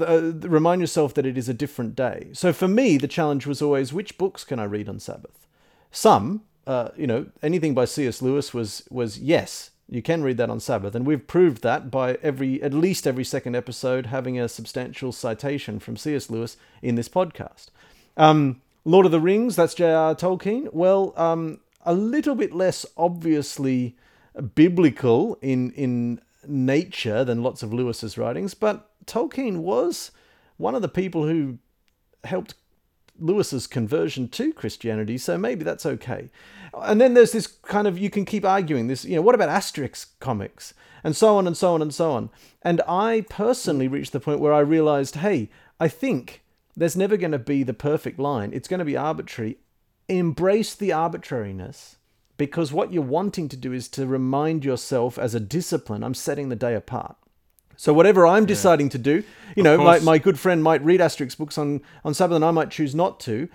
uh, 0.00 0.32
remind 0.48 0.80
yourself 0.80 1.14
that 1.14 1.26
it 1.26 1.36
is 1.36 1.48
a 1.48 1.54
different 1.54 1.96
day. 1.96 2.28
So 2.32 2.52
for 2.52 2.68
me, 2.68 2.96
the 2.96 3.08
challenge 3.08 3.46
was 3.46 3.60
always 3.62 3.92
which 3.92 4.18
books 4.18 4.44
can 4.44 4.58
I 4.58 4.64
read 4.64 4.88
on 4.88 5.00
Sabbath? 5.00 5.46
Some, 5.90 6.42
uh, 6.66 6.90
you 6.96 7.06
know, 7.06 7.26
anything 7.42 7.74
by 7.74 7.84
C.S. 7.84 8.22
Lewis 8.22 8.54
was 8.54 8.84
was 8.90 9.18
yes, 9.18 9.70
you 9.88 10.02
can 10.02 10.22
read 10.22 10.36
that 10.36 10.50
on 10.50 10.60
Sabbath, 10.60 10.94
and 10.94 11.06
we've 11.06 11.26
proved 11.26 11.62
that 11.62 11.90
by 11.90 12.14
every 12.22 12.62
at 12.62 12.72
least 12.72 13.06
every 13.06 13.24
second 13.24 13.56
episode 13.56 14.06
having 14.06 14.38
a 14.38 14.48
substantial 14.48 15.10
citation 15.12 15.80
from 15.80 15.96
C.S. 15.96 16.30
Lewis 16.30 16.56
in 16.80 16.94
this 16.94 17.08
podcast. 17.08 17.66
Um, 18.16 18.60
Lord 18.84 19.06
of 19.06 19.12
the 19.12 19.20
Rings, 19.20 19.56
that's 19.56 19.74
J.R. 19.74 20.14
Tolkien. 20.14 20.72
Well, 20.72 21.12
um, 21.16 21.60
a 21.84 21.92
little 21.92 22.34
bit 22.34 22.54
less 22.54 22.86
obviously 22.96 23.96
biblical 24.54 25.38
in 25.42 25.72
in 25.72 26.20
nature 26.46 27.24
than 27.24 27.42
lots 27.42 27.62
of 27.62 27.72
Lewis's 27.72 28.16
writings, 28.18 28.54
but 28.54 28.90
Tolkien 29.06 29.58
was 29.58 30.10
one 30.56 30.74
of 30.74 30.82
the 30.82 30.88
people 30.88 31.26
who 31.26 31.58
helped 32.24 32.54
Lewis's 33.18 33.66
conversion 33.66 34.28
to 34.28 34.52
Christianity, 34.52 35.18
so 35.18 35.36
maybe 35.36 35.64
that's 35.64 35.86
okay. 35.86 36.30
And 36.74 37.00
then 37.00 37.14
there's 37.14 37.32
this 37.32 37.46
kind 37.46 37.86
of 37.86 37.98
you 37.98 38.10
can 38.10 38.24
keep 38.24 38.44
arguing 38.44 38.86
this, 38.86 39.04
you 39.04 39.16
know, 39.16 39.22
what 39.22 39.34
about 39.34 39.48
Asterix 39.48 40.06
comics 40.20 40.74
and 41.04 41.16
so 41.16 41.36
on 41.36 41.46
and 41.46 41.56
so 41.56 41.74
on 41.74 41.82
and 41.82 41.94
so 41.94 42.12
on. 42.12 42.30
And 42.62 42.80
I 42.86 43.24
personally 43.28 43.88
reached 43.88 44.12
the 44.12 44.20
point 44.20 44.40
where 44.40 44.52
I 44.52 44.60
realized, 44.60 45.16
hey, 45.16 45.50
I 45.78 45.88
think 45.88 46.42
there's 46.76 46.96
never 46.96 47.16
going 47.16 47.32
to 47.32 47.38
be 47.38 47.62
the 47.62 47.74
perfect 47.74 48.18
line. 48.18 48.52
It's 48.52 48.68
going 48.68 48.78
to 48.78 48.84
be 48.84 48.96
arbitrary. 48.96 49.58
Embrace 50.08 50.74
the 50.74 50.92
arbitrariness 50.92 51.96
because 52.40 52.72
what 52.72 52.90
you're 52.90 53.02
wanting 53.02 53.50
to 53.50 53.56
do 53.56 53.70
is 53.70 53.86
to 53.86 54.06
remind 54.06 54.64
yourself 54.64 55.18
as 55.18 55.34
a 55.34 55.40
discipline, 55.40 56.02
I'm 56.02 56.14
setting 56.14 56.48
the 56.48 56.56
day 56.56 56.74
apart. 56.74 57.16
So 57.76 57.92
whatever 57.92 58.26
I'm 58.26 58.46
deciding 58.46 58.88
to 58.90 58.98
do, 58.98 59.24
you 59.54 59.62
know, 59.62 59.76
my, 59.76 59.98
my 59.98 60.16
good 60.16 60.38
friend 60.38 60.62
might 60.62 60.82
read 60.82 61.00
Asterix 61.00 61.36
books 61.36 61.58
on, 61.58 61.82
on 62.02 62.14
Sabbath 62.14 62.36
and 62.36 62.44
I 62.44 62.50
might 62.50 62.70
choose 62.70 62.94
not 62.94 63.20
to. 63.20 63.50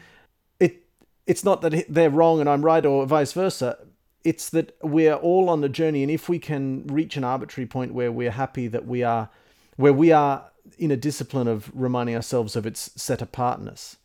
It 0.59 0.83
it's 1.25 1.43
not 1.43 1.63
that 1.63 1.85
they're 1.89 2.11
wrong 2.11 2.39
and 2.39 2.47
I'm 2.47 2.63
right 2.63 2.85
or 2.85 3.07
vice 3.07 3.33
versa. 3.33 3.79
It's 4.23 4.51
that 4.51 4.77
we're 4.83 5.15
all 5.15 5.49
on 5.49 5.61
the 5.61 5.69
journey 5.69 6.03
and 6.03 6.11
if 6.11 6.29
we 6.29 6.37
can 6.37 6.85
reach 6.85 7.17
an 7.17 7.23
arbitrary 7.23 7.65
point 7.65 7.91
where 7.91 8.11
we're 8.11 8.29
happy 8.29 8.67
that 8.67 8.85
we 8.85 9.01
are 9.01 9.31
where 9.77 9.93
we 9.93 10.11
are 10.11 10.51
in 10.77 10.91
a 10.91 10.97
discipline 10.97 11.47
of 11.47 11.71
reminding 11.73 12.15
ourselves 12.15 12.55
of 12.55 12.67
its 12.67 12.91
set 12.95 13.23
apartness. 13.23 13.97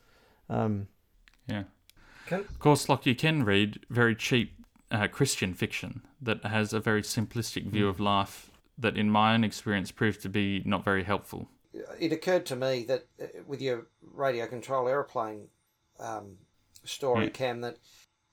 Um, 0.48 0.88
Yeah. 1.46 1.64
Can, 2.26 2.40
Of 2.40 2.58
course, 2.60 2.88
like 2.88 3.04
you 3.04 3.14
can 3.14 3.44
read 3.44 3.84
very 3.90 4.14
cheap 4.14 4.59
uh, 4.90 5.06
Christian 5.08 5.54
fiction 5.54 6.02
that 6.20 6.44
has 6.44 6.72
a 6.72 6.80
very 6.80 7.02
simplistic 7.02 7.66
view 7.66 7.88
of 7.88 8.00
life 8.00 8.50
that, 8.78 8.96
in 8.96 9.10
my 9.10 9.34
own 9.34 9.44
experience, 9.44 9.90
proved 9.90 10.22
to 10.22 10.28
be 10.28 10.62
not 10.64 10.84
very 10.84 11.04
helpful. 11.04 11.48
it 11.98 12.12
occurred 12.12 12.44
to 12.46 12.56
me 12.56 12.84
that 12.84 13.06
uh, 13.22 13.26
with 13.46 13.60
your 13.62 13.86
radio 14.02 14.46
control 14.46 14.88
aeroplane 14.88 15.48
um, 15.98 16.38
story, 16.84 17.26
Yeah. 17.26 17.30
Cam, 17.30 17.60
that 17.60 17.78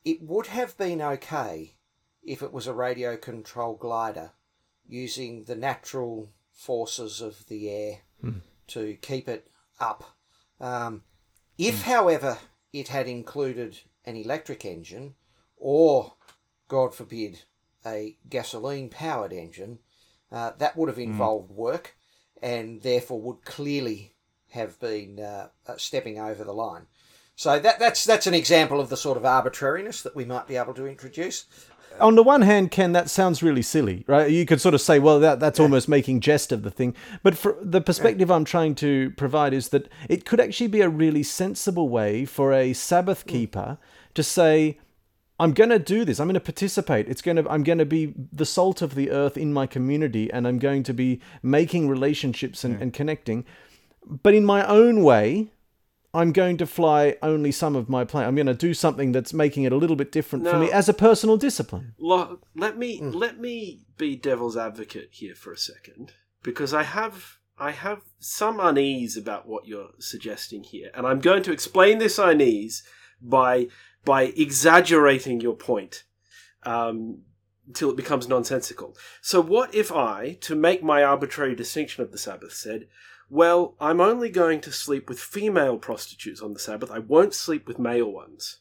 it 0.04 0.22
would 0.22 0.48
have 0.48 0.78
been 0.78 1.02
okay 1.02 1.76
if 2.24 2.42
it 2.42 2.52
was 2.52 2.68
a 2.68 2.74
radio 2.74 3.16
control 3.18 3.76
glider 3.76 4.32
using 4.88 5.44
the 5.44 5.56
natural 5.56 6.32
forces 6.52 7.22
of 7.22 7.46
the 7.48 7.70
air 7.70 8.02
to 8.68 8.96
keep 9.02 9.28
it 9.30 9.50
up. 9.80 10.16
Um, 10.60 11.04
if, 11.58 11.84
however, 11.84 12.38
it 12.74 12.88
had 12.88 13.08
included 13.08 13.80
an 14.06 14.16
electric 14.16 14.66
engine 14.66 15.16
or, 15.56 16.14
God 16.68 16.94
forbid, 16.94 17.44
a 17.86 18.18
gasoline 18.30 18.90
powered 18.90 19.34
engine, 19.34 19.80
uh, 20.32 20.52
that 20.58 20.76
would 20.76 20.90
have 20.90 21.00
involved 21.00 21.52
work 21.52 21.96
and 22.42 22.82
therefore 22.82 23.22
would 23.22 23.46
clearly 23.46 24.14
have 24.52 24.80
been 24.80 25.20
uh, 25.20 25.48
uh, 25.68 25.78
stepping 25.78 26.20
over 26.20 26.44
the 26.44 26.54
line. 26.54 26.88
So 27.36 27.60
that, 27.60 27.80
that's 27.80 28.04
that's 28.04 28.26
an 28.26 28.34
example 28.34 28.80
of 28.80 28.90
the 28.90 28.98
sort 28.98 29.18
of 29.18 29.26
arbitrariness 29.26 30.02
that 30.02 30.16
we 30.16 30.26
might 30.26 30.48
be 30.48 30.56
able 30.56 30.74
to 30.74 30.88
introduce. 30.88 31.46
on 32.00 32.16
the 32.16 32.24
one 32.24 32.42
hand, 32.42 32.72
Ken, 32.72 32.94
that 32.94 33.10
sounds 33.10 33.44
really 33.44 33.62
silly, 33.62 34.04
right? 34.08 34.30
You 34.30 34.46
could 34.46 34.60
sort 34.60 34.74
of 34.74 34.82
say, 34.82 34.98
well, 34.98 35.20
that 35.20 35.40
that's 35.40 35.60
almost 35.60 35.88
making 35.88 36.22
jest 36.22 36.52
of 36.52 36.64
the 36.64 36.72
thing. 36.72 36.96
But 37.22 37.38
for 37.38 37.58
the 37.62 37.82
perspective 37.82 38.32
I'm 38.32 38.46
trying 38.46 38.74
to 38.76 39.12
provide 39.12 39.54
is 39.54 39.70
that 39.70 39.88
it 40.10 40.26
could 40.26 40.40
actually 40.40 40.68
be 40.68 40.82
a 40.82 40.90
really 40.90 41.24
sensible 41.24 41.90
way 41.90 42.26
for 42.26 42.54
a 42.54 42.74
Sabbath 42.74 43.28
keeper 43.28 43.78
to 44.16 44.24
say, 44.24 44.80
I'm 45.40 45.54
going 45.54 45.70
to 45.70 45.80
do 45.80 46.04
this. 46.04 46.20
I'm 46.20 46.28
going 46.28 46.34
to 46.34 46.40
participate. 46.40 47.08
It's 47.08 47.22
going 47.22 47.38
to 47.38 47.50
I'm 47.50 47.64
going 47.64 47.78
to 47.78 47.86
be 47.86 48.14
the 48.32 48.46
salt 48.46 48.82
of 48.82 48.96
the 48.96 49.12
earth 49.12 49.38
in 49.38 49.54
my 49.54 49.68
community 49.68 50.32
and 50.32 50.48
I'm 50.48 50.60
going 50.60 50.84
to 50.84 50.94
be 50.94 51.22
making 51.44 51.88
relationships 51.90 52.64
and, 52.64 52.82
and 52.82 52.94
connecting. 52.94 53.46
But 54.06 54.34
in 54.34 54.46
my 54.46 54.66
own 54.66 55.04
way, 55.04 55.52
I'm 56.14 56.32
going 56.32 56.58
to 56.58 56.66
fly 56.66 57.18
only 57.22 57.52
some 57.52 57.76
of 57.76 57.90
my 57.90 58.04
plane. 58.04 58.26
I'm 58.26 58.36
going 58.36 58.48
to 58.48 58.54
do 58.54 58.74
something 58.74 59.12
that's 59.12 59.34
making 59.34 59.64
it 59.64 59.72
a 59.72 59.76
little 59.76 59.96
bit 59.96 60.12
different 60.12 60.48
for 60.48 60.58
me 60.58 60.72
as 60.72 60.90
a 60.90 60.94
personal 60.94 61.38
discipline. 61.38 61.94
Lo- 62.00 62.40
let 62.56 62.78
me 62.78 62.98
hmm. 62.98 63.12
let 63.12 63.40
me 63.40 63.86
be 63.98 64.16
devil's 64.16 64.58
advocate 64.58 65.10
here 65.12 65.36
for 65.36 65.52
a 65.52 65.58
second 65.58 66.14
because 66.42 66.74
I 66.74 66.84
have 66.84 67.38
I 67.60 67.72
have 67.72 68.02
some 68.20 68.60
unease 68.60 69.18
about 69.18 69.48
what 69.48 69.68
you're 69.68 69.92
suggesting 70.00 70.64
here, 70.64 70.90
and 70.96 71.06
I'm 71.06 71.20
going 71.20 71.44
to 71.44 71.52
explain 71.52 71.98
this 72.00 72.18
unease 72.18 72.84
by 73.22 73.68
by 74.08 74.24
exaggerating 74.38 75.42
your 75.42 75.54
point 75.54 76.06
um, 76.64 77.24
until 77.68 77.90
it 77.90 77.98
becomes 77.98 78.30
nonsensical. 78.30 78.96
So, 79.22 79.42
what 79.42 79.76
if 79.76 79.92
I, 79.92 80.38
to 80.42 80.56
make 80.56 80.82
my 80.82 81.04
arbitrary 81.04 81.56
distinction 81.56 82.04
of 82.04 82.14
the 82.14 82.18
Sabbath, 82.18 82.54
said, 82.54 82.88
"Well, 83.30 83.76
I'm 83.82 84.00
only 84.00 84.30
going 84.30 84.62
to 84.62 84.72
sleep 84.72 85.10
with 85.10 85.20
female 85.20 85.78
prostitutes 85.78 86.42
on 86.42 86.54
the 86.54 86.60
Sabbath. 86.60 86.90
I 86.90 87.00
won't 87.00 87.34
sleep 87.34 87.68
with 87.68 87.78
male 87.78 88.10
ones." 88.10 88.60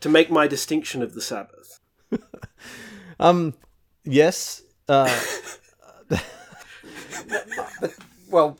To 0.00 0.08
make 0.08 0.30
my 0.30 0.46
distinction 0.46 1.02
of 1.02 1.14
the 1.14 1.22
Sabbath. 1.22 1.80
Um, 3.20 3.54
yes. 4.04 4.62
Uh, 4.88 5.12
Well, 8.30 8.58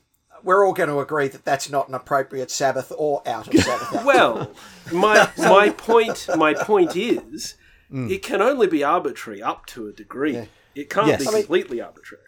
we're 0.48 0.66
all 0.66 0.72
going 0.72 0.88
to 0.88 0.98
agree 0.98 1.28
that 1.28 1.44
that's 1.44 1.68
not 1.68 1.88
an 1.90 1.94
appropriate 1.94 2.50
Sabbath 2.50 2.90
or 2.96 3.22
out 3.28 3.52
of 3.52 3.60
Sabbath. 3.60 4.02
Well, 4.06 4.50
my 4.90 5.30
my 5.38 5.68
point 5.68 6.26
my 6.38 6.54
point 6.54 6.96
is, 6.96 7.54
it 7.92 8.22
can 8.22 8.40
only 8.40 8.66
be 8.66 8.82
arbitrary 8.82 9.42
up 9.42 9.66
to 9.66 9.88
a 9.88 9.92
degree. 9.92 10.48
It 10.74 10.88
can't 10.88 11.08
Yes. 11.08 11.20
be 11.20 11.28
I 11.28 11.30
mean- 11.32 11.42
completely 11.42 11.82
arbitrary. 11.82 12.22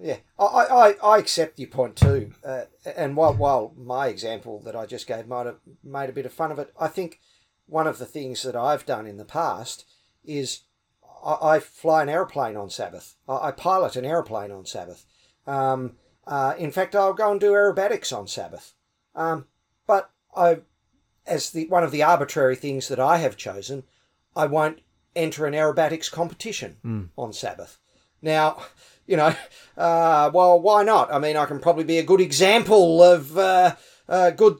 Yeah, 0.00 0.16
I, 0.38 0.44
I, 0.44 0.94
I 1.02 1.18
accept 1.18 1.58
your 1.58 1.68
point 1.68 1.96
too. 1.96 2.32
Uh, 2.42 2.62
and 2.96 3.16
while, 3.16 3.34
while 3.34 3.74
my 3.76 4.06
example 4.06 4.60
that 4.60 4.74
I 4.76 4.86
just 4.86 5.06
gave 5.06 5.26
might 5.26 5.44
have 5.46 5.58
made 5.84 6.08
a 6.08 6.12
bit 6.12 6.24
of 6.24 6.32
fun 6.32 6.50
of 6.52 6.58
it, 6.60 6.72
I 6.80 6.88
think 6.88 7.20
one 7.66 7.86
of 7.88 7.98
the 7.98 8.06
things 8.06 8.42
that 8.44 8.56
I've 8.56 8.86
done 8.86 9.06
in 9.06 9.16
the 9.18 9.24
past 9.26 9.84
is 10.24 10.60
I, 11.22 11.36
I 11.42 11.58
fly 11.58 12.02
an 12.02 12.08
aeroplane 12.08 12.56
on 12.56 12.70
Sabbath. 12.70 13.16
I, 13.28 13.48
I 13.48 13.50
pilot 13.50 13.96
an 13.96 14.04
aeroplane 14.06 14.52
on 14.52 14.64
Sabbath. 14.64 15.04
Um, 15.48 15.96
uh, 16.28 16.54
in 16.58 16.70
fact, 16.70 16.94
I'll 16.94 17.14
go 17.14 17.32
and 17.32 17.40
do 17.40 17.52
aerobatics 17.52 18.16
on 18.16 18.28
Sabbath. 18.28 18.74
Um, 19.14 19.46
but 19.86 20.10
I, 20.36 20.58
as 21.26 21.50
the 21.50 21.66
one 21.68 21.82
of 21.82 21.90
the 21.90 22.02
arbitrary 22.02 22.54
things 22.54 22.88
that 22.88 23.00
I 23.00 23.16
have 23.16 23.36
chosen, 23.36 23.84
I 24.36 24.46
won't 24.46 24.80
enter 25.16 25.46
an 25.46 25.54
aerobatics 25.54 26.12
competition 26.12 26.76
on 27.16 27.32
Sabbath. 27.32 27.78
Now, 28.20 28.62
you 29.06 29.16
know, 29.16 29.34
uh, 29.76 30.30
well, 30.32 30.60
why 30.60 30.82
not? 30.84 31.12
I 31.12 31.18
mean, 31.18 31.36
I 31.36 31.46
can 31.46 31.60
probably 31.60 31.84
be 31.84 31.98
a 31.98 32.04
good 32.04 32.20
example 32.20 33.02
of 33.02 33.36
uh, 33.38 33.74
uh, 34.08 34.30
good 34.30 34.58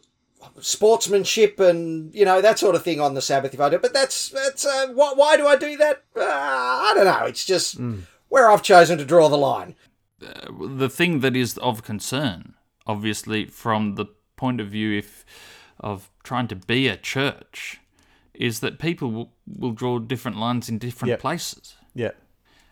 sportsmanship 0.61 1.61
and 1.61 2.14
you 2.14 2.25
know 2.25 2.41
that 2.41 2.59
sort 2.59 2.75
of 2.75 2.83
thing 2.83 3.01
on 3.01 3.14
the 3.14 3.21
Sabbath 3.21 3.53
if 3.53 3.61
I 3.61 3.69
do. 3.69 3.79
But 3.79 3.93
that's 3.93 4.31
that's 4.31 4.64
uh, 4.64 4.89
why, 4.95 5.12
why 5.14 5.37
do 5.37 5.47
I 5.47 5.57
do 5.57 5.77
that? 5.77 6.03
Uh, 6.16 6.23
I 6.23 6.93
don't 6.97 7.05
know. 7.05 7.27
It's 7.27 7.45
just 7.45 7.79
where 8.31 8.51
I've 8.51 8.62
chosen 8.62 8.97
to 8.99 9.05
draw 9.05 9.29
the 9.29 9.37
line. 9.37 9.75
The 10.21 10.89
thing 10.89 11.21
that 11.21 11.37
is 11.37 11.59
of 11.59 11.83
concern, 11.83 12.55
obviously, 12.87 13.47
from 13.47 13.95
the 13.95 14.07
point 14.37 14.61
of 14.61 14.69
view 14.69 14.97
if 14.99 15.25
of 15.81 16.11
trying 16.25 16.49
to 16.49 16.57
be 16.57 16.89
a 16.89 16.97
church, 16.97 17.81
is 18.35 18.61
that 18.61 18.79
people 18.79 19.11
will, 19.11 19.33
will 19.47 19.73
draw 19.73 19.99
different 19.99 20.37
lines 20.37 20.69
in 20.69 20.79
different 20.79 21.11
Yep. 21.11 21.21
places. 21.21 21.77
Yeah. 21.95 22.12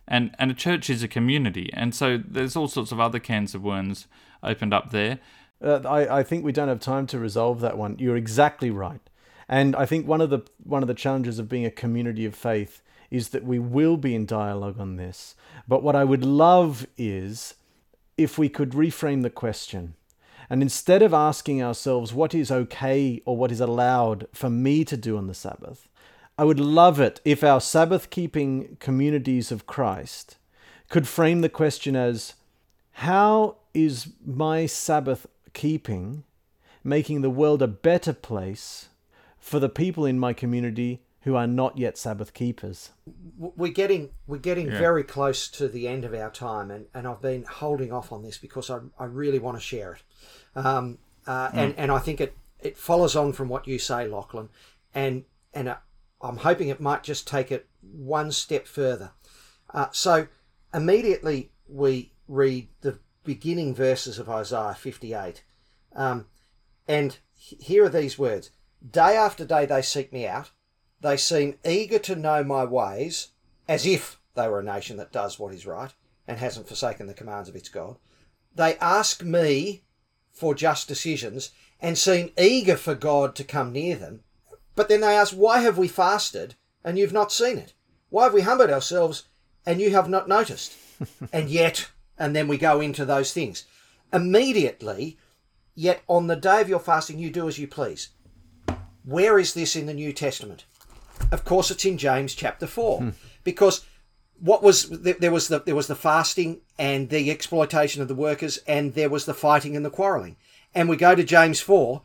And 0.08 0.34
and 0.38 0.50
a 0.50 0.54
church 0.54 0.88
is 0.88 1.02
a 1.02 1.08
community, 1.08 1.70
and 1.72 1.94
so 1.94 2.16
there's 2.18 2.54
all 2.54 2.68
sorts 2.68 2.92
of 2.92 3.00
other 3.00 3.18
cans 3.18 3.54
of 3.54 3.62
worms 3.62 4.06
opened 4.42 4.72
up 4.72 4.90
there. 4.90 5.18
Uh, 5.60 5.80
I, 5.84 6.18
I 6.18 6.22
think 6.22 6.44
we 6.44 6.52
don't 6.52 6.68
have 6.68 6.80
time 6.80 7.06
to 7.08 7.18
resolve 7.18 7.60
that 7.60 7.76
one. 7.78 7.96
You're 7.98 8.16
exactly 8.16 8.70
right. 8.70 9.00
And 9.48 9.74
I 9.74 9.86
think 9.86 10.06
one 10.06 10.20
of 10.20 10.30
the 10.30 10.40
one 10.62 10.82
of 10.82 10.86
the 10.88 10.94
challenges 10.94 11.38
of 11.38 11.48
being 11.48 11.64
a 11.64 11.70
community 11.70 12.24
of 12.24 12.34
faith 12.34 12.82
is 13.10 13.28
that 13.30 13.44
we 13.44 13.58
will 13.58 13.96
be 13.96 14.14
in 14.14 14.26
dialogue 14.26 14.78
on 14.78 14.96
this. 14.96 15.34
But 15.68 15.82
what 15.82 15.96
I 15.96 16.04
would 16.04 16.24
love 16.24 16.86
is 16.96 17.54
if 18.16 18.38
we 18.38 18.48
could 18.48 18.70
reframe 18.70 19.22
the 19.22 19.30
question. 19.30 19.94
And 20.48 20.62
instead 20.62 21.02
of 21.02 21.12
asking 21.12 21.62
ourselves 21.62 22.12
what 22.12 22.34
is 22.34 22.50
okay 22.50 23.20
or 23.24 23.36
what 23.36 23.52
is 23.52 23.60
allowed 23.60 24.28
for 24.32 24.48
me 24.48 24.84
to 24.84 24.96
do 24.96 25.16
on 25.16 25.26
the 25.26 25.34
Sabbath, 25.34 25.88
I 26.38 26.44
would 26.44 26.60
love 26.60 27.00
it 27.00 27.20
if 27.24 27.42
our 27.42 27.60
Sabbath 27.60 28.10
keeping 28.10 28.76
communities 28.78 29.50
of 29.50 29.66
Christ 29.66 30.36
could 30.88 31.08
frame 31.08 31.40
the 31.40 31.48
question 31.48 31.96
as 31.96 32.34
how 32.92 33.56
is 33.74 34.12
my 34.24 34.66
Sabbath 34.66 35.26
keeping 35.52 36.24
making 36.84 37.20
the 37.20 37.30
world 37.30 37.62
a 37.62 37.66
better 37.66 38.12
place 38.12 38.88
for 39.38 39.58
the 39.58 39.68
people 39.68 40.06
in 40.06 40.18
my 40.18 40.32
community 40.32 41.00
who 41.26 41.34
are 41.34 41.48
not 41.48 41.76
yet 41.76 41.98
Sabbath 41.98 42.32
keepers? 42.32 42.92
We're 43.36 43.72
getting 43.72 44.10
we're 44.28 44.38
getting 44.38 44.70
Yeah. 44.70 44.78
very 44.78 45.02
close 45.02 45.48
to 45.48 45.66
the 45.66 45.88
end 45.88 46.04
of 46.04 46.14
our 46.14 46.30
time, 46.30 46.70
and, 46.70 46.86
and 46.94 47.06
I've 47.06 47.20
been 47.20 47.42
holding 47.42 47.92
off 47.92 48.12
on 48.12 48.22
this 48.22 48.38
because 48.38 48.70
I, 48.70 48.78
I 48.96 49.06
really 49.06 49.40
want 49.40 49.56
to 49.56 49.60
share 49.60 49.94
it, 49.94 50.02
um, 50.54 50.98
uh, 51.26 51.50
and 51.52 51.74
and 51.76 51.90
I 51.90 51.98
think 51.98 52.20
it 52.20 52.36
it 52.60 52.78
follows 52.78 53.16
on 53.16 53.32
from 53.32 53.48
what 53.48 53.66
you 53.66 53.76
say, 53.80 54.06
Lachlan, 54.06 54.50
and 54.94 55.24
and 55.52 55.68
uh, 55.68 55.76
I'm 56.22 56.36
hoping 56.36 56.68
it 56.68 56.80
might 56.80 57.02
just 57.02 57.26
take 57.26 57.50
it 57.50 57.68
one 57.82 58.30
step 58.30 58.68
further. 58.68 59.10
Uh, 59.74 59.88
so 59.90 60.28
immediately 60.72 61.50
we 61.68 62.12
read 62.28 62.68
the 62.82 63.00
beginning 63.24 63.74
verses 63.74 64.20
of 64.20 64.28
Isaiah 64.28 64.76
58, 64.78 65.42
um, 65.96 66.26
and 66.86 67.18
here 67.34 67.84
are 67.84 67.88
these 67.88 68.16
words: 68.16 68.52
Day 68.88 69.16
after 69.16 69.44
day 69.44 69.66
they 69.66 69.82
seek 69.82 70.12
me 70.12 70.24
out. 70.24 70.52
They 71.06 71.16
seem 71.16 71.54
eager 71.64 72.00
to 72.00 72.16
know 72.16 72.42
my 72.42 72.64
ways, 72.64 73.28
as 73.68 73.86
if 73.86 74.18
they 74.34 74.48
were 74.48 74.58
a 74.58 74.64
nation 74.64 74.96
that 74.96 75.12
does 75.12 75.38
what 75.38 75.54
is 75.54 75.64
right 75.64 75.94
and 76.26 76.36
hasn't 76.36 76.66
forsaken 76.66 77.06
the 77.06 77.14
commands 77.14 77.48
of 77.48 77.54
its 77.54 77.68
God. 77.68 77.98
They 78.56 78.76
ask 78.78 79.22
me 79.22 79.84
for 80.32 80.52
just 80.52 80.88
decisions 80.88 81.52
and 81.80 81.96
seem 81.96 82.32
eager 82.36 82.76
for 82.76 82.96
God 82.96 83.36
to 83.36 83.44
come 83.44 83.70
near 83.70 83.94
them. 83.94 84.24
But 84.74 84.88
then 84.88 85.00
they 85.00 85.16
ask, 85.16 85.32
Why 85.32 85.60
have 85.60 85.78
we 85.78 85.86
fasted 85.86 86.56
and 86.82 86.98
you've 86.98 87.12
not 87.12 87.30
seen 87.30 87.56
it? 87.56 87.72
Why 88.10 88.24
have 88.24 88.34
we 88.34 88.40
humbled 88.40 88.70
ourselves 88.70 89.28
and 89.64 89.80
you 89.80 89.92
have 89.92 90.08
not 90.08 90.26
noticed? 90.26 90.76
and 91.32 91.48
yet, 91.48 91.88
and 92.18 92.34
then 92.34 92.48
we 92.48 92.58
go 92.58 92.80
into 92.80 93.04
those 93.04 93.32
things. 93.32 93.64
Immediately, 94.12 95.18
yet 95.76 96.02
on 96.08 96.26
the 96.26 96.34
day 96.34 96.60
of 96.60 96.68
your 96.68 96.80
fasting, 96.80 97.20
you 97.20 97.30
do 97.30 97.46
as 97.46 97.60
you 97.60 97.68
please. 97.68 98.08
Where 99.04 99.38
is 99.38 99.54
this 99.54 99.76
in 99.76 99.86
the 99.86 99.94
New 99.94 100.12
Testament? 100.12 100.64
Of 101.32 101.44
course, 101.44 101.70
it's 101.70 101.84
in 101.84 101.98
James 101.98 102.34
chapter 102.34 102.66
four, 102.66 103.00
hmm. 103.00 103.10
because 103.44 103.84
what 104.38 104.62
was 104.62 104.88
there 104.90 105.30
was 105.30 105.48
the 105.48 105.60
there 105.60 105.74
was 105.74 105.86
the 105.86 105.94
fasting 105.94 106.60
and 106.78 107.08
the 107.08 107.30
exploitation 107.30 108.02
of 108.02 108.08
the 108.08 108.14
workers, 108.14 108.58
and 108.66 108.94
there 108.94 109.10
was 109.10 109.24
the 109.24 109.34
fighting 109.34 109.76
and 109.76 109.84
the 109.84 109.90
quarrelling. 109.90 110.36
And 110.74 110.88
we 110.88 110.96
go 110.96 111.14
to 111.14 111.24
James 111.24 111.60
four, 111.60 112.02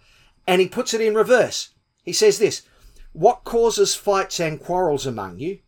and 0.47 0.61
he 0.61 0.67
puts 0.67 0.93
it 0.93 1.01
in 1.01 1.13
reverse. 1.13 1.69
He 2.03 2.13
says 2.13 2.39
this: 2.39 2.63
"What 3.13 3.43
causes 3.43 3.95
fights 3.95 4.39
and 4.39 4.59
quarrels 4.61 5.05
among 5.05 5.39
you? 5.39 5.59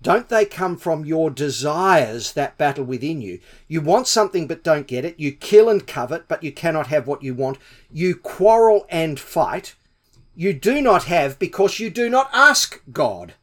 Don't 0.00 0.28
they 0.28 0.44
come 0.44 0.76
from 0.76 1.04
your 1.04 1.28
desires 1.28 2.32
that 2.32 2.56
battle 2.56 2.84
within 2.84 3.20
you? 3.20 3.40
You 3.66 3.80
want 3.80 4.06
something 4.06 4.46
but 4.46 4.62
don't 4.62 4.86
get 4.86 5.04
it. 5.04 5.18
You 5.18 5.32
kill 5.32 5.68
and 5.68 5.84
covet, 5.84 6.28
but 6.28 6.44
you 6.44 6.52
cannot 6.52 6.86
have 6.86 7.08
what 7.08 7.24
you 7.24 7.34
want. 7.34 7.58
You 7.90 8.14
quarrel 8.14 8.86
and 8.88 9.18
fight. 9.18 9.74
You 10.38 10.52
do 10.52 10.80
not 10.80 11.02
have 11.06 11.36
because 11.40 11.80
you 11.80 11.90
do 11.90 12.08
not 12.08 12.30
ask 12.32 12.80
God. 12.92 13.34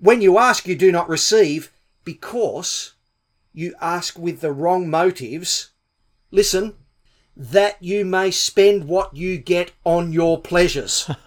When 0.00 0.20
you 0.20 0.38
ask, 0.38 0.66
you 0.66 0.74
do 0.74 0.90
not 0.90 1.08
receive 1.08 1.70
because 2.02 2.94
you 3.52 3.76
ask 3.80 4.18
with 4.18 4.40
the 4.40 4.50
wrong 4.50 4.90
motives. 4.90 5.70
Listen, 6.32 6.74
that 7.36 7.76
you 7.80 8.04
may 8.04 8.32
spend 8.32 8.88
what 8.88 9.16
you 9.16 9.38
get 9.38 9.70
on 9.84 10.12
your 10.12 10.40
pleasures. 10.40 11.08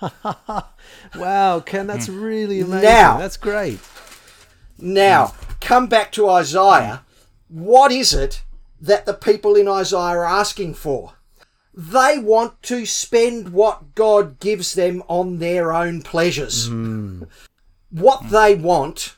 Wow, 1.16 1.62
Ken, 1.62 1.88
that's 1.88 2.08
hmm. 2.08 2.22
really 2.22 2.60
amazing. 2.60 2.84
Now- 2.84 3.18
that's 3.18 3.38
great. 3.38 3.80
Now, 4.78 5.34
come 5.62 5.88
back 5.88 6.12
to 6.12 6.30
Isaiah. 6.30 7.04
What 7.48 7.92
is 7.92 8.14
it 8.14 8.44
that 8.82 9.06
the 9.06 9.14
people 9.14 9.56
in 9.56 9.68
Isaiah 9.68 10.00
are 10.00 10.26
asking 10.26 10.74
for? 10.74 11.15
They 11.78 12.18
want 12.20 12.62
to 12.64 12.86
spend 12.86 13.50
what 13.50 13.96
God 13.96 14.40
gives 14.40 14.74
them 14.74 15.04
on 15.10 15.40
their 15.40 15.74
own 15.74 16.02
pleasures. 16.02 16.68
Hmm. 16.68 17.24
What 17.92 18.30
they 18.30 18.56
want 18.56 19.16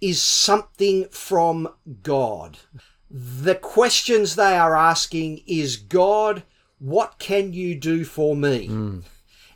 is 0.00 0.22
something 0.22 1.06
from 1.10 1.68
God. 2.02 2.58
The 3.10 3.56
questions 3.56 4.36
they 4.36 4.56
are 4.56 4.76
asking 4.76 5.42
is 5.46 5.76
God, 5.76 6.44
what 6.78 7.18
can 7.18 7.52
you 7.52 7.74
do 7.74 8.04
for 8.04 8.36
me? 8.36 8.66
Hmm. 8.66 8.98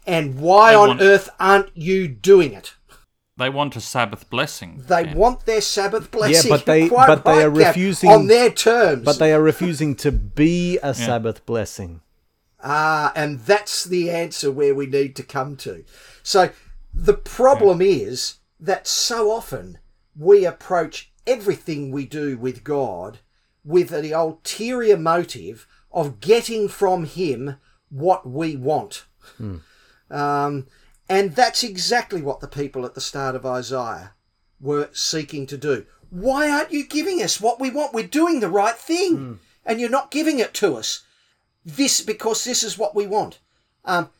And 0.04 0.40
why 0.40 0.72
They 0.72 0.76
on 0.76 0.88
want- 0.88 1.00
earth 1.00 1.28
aren't 1.38 1.76
you 1.76 2.08
doing 2.08 2.52
it? 2.54 2.74
They 3.36 3.48
want 3.48 3.76
a 3.76 3.80
Sabbath 3.80 4.28
blessing. 4.28 4.82
They 4.88 5.04
Ken. 5.04 5.16
want 5.16 5.46
their 5.46 5.60
Sabbath 5.62 6.10
blessing. 6.10 6.50
but 6.50 6.66
they- 6.66 6.88
but 6.88 7.24
they 7.24 7.42
are 7.42 7.50
refusing- 7.50 8.10
on 8.10 8.26
their 8.26 8.50
terms. 8.50 9.04
But 9.04 9.18
they 9.18 9.32
are 9.32 9.40
refusing 9.40 9.94
to 9.96 10.12
be 10.12 10.78
a 10.82 10.92
Sabbath 10.92 11.44
blessing. 11.46 12.01
Ah, 12.62 13.12
and 13.16 13.40
that's 13.40 13.84
the 13.84 14.10
answer 14.10 14.50
where 14.52 14.74
we 14.74 14.86
need 14.86 15.16
to 15.16 15.22
come 15.22 15.56
to. 15.56 15.84
So 16.22 16.50
the 16.94 17.14
problem 17.14 17.80
is 17.82 18.36
that 18.60 18.86
so 18.86 19.30
often 19.30 19.78
we 20.16 20.44
approach 20.44 21.10
everything 21.26 21.90
we 21.90 22.06
do 22.06 22.36
with 22.36 22.62
God 22.64 23.18
with 23.64 23.88
the 23.90 24.12
ulterior 24.12 24.96
motive 24.96 25.66
of 25.90 26.20
getting 26.20 26.68
from 26.68 27.04
Him 27.04 27.56
what 27.90 28.28
we 28.28 28.56
want. 28.56 29.04
Um, 30.10 30.66
and 31.08 31.34
that's 31.34 31.62
exactly 31.62 32.22
what 32.22 32.40
the 32.40 32.48
people 32.48 32.84
at 32.84 32.94
the 32.94 33.00
start 33.00 33.34
of 33.34 33.44
Isaiah 33.46 34.12
were 34.60 34.88
seeking 34.92 35.46
to 35.48 35.56
do. 35.56 35.86
Why 36.10 36.50
aren't 36.50 36.72
you 36.72 36.86
giving 36.86 37.22
us 37.22 37.40
what 37.40 37.58
we 37.60 37.70
want? 37.70 37.94
We're 37.94 38.06
doing 38.06 38.40
the 38.40 38.48
right 38.50 38.76
thing, 38.76 39.16
and 39.64 39.80
you're 39.80 39.90
not 39.90 40.10
giving 40.10 40.38
it 40.38 40.54
to 40.54 40.76
us 40.76 41.04
this 41.64 42.00
because 42.00 42.44
this 42.44 42.62
is 42.62 42.78
what 42.78 42.94
we 42.94 43.06
want. 43.06 43.38
Um, 43.84 44.10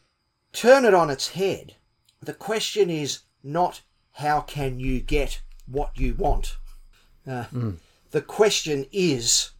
turn 0.53 0.85
it 0.85 0.95
on 0.95 1.11
its 1.11 1.29
head. 1.29 1.75
The 2.21 2.35
question 2.35 2.91
is 2.91 3.21
not 3.43 3.83
how 4.13 4.41
can 4.41 4.79
you 4.79 5.01
get 5.01 5.41
what 5.67 5.99
you 5.99 6.15
want. 6.15 6.57
Uh, 7.27 7.45
The 8.11 8.21
question 8.23 8.87
is 8.93 9.51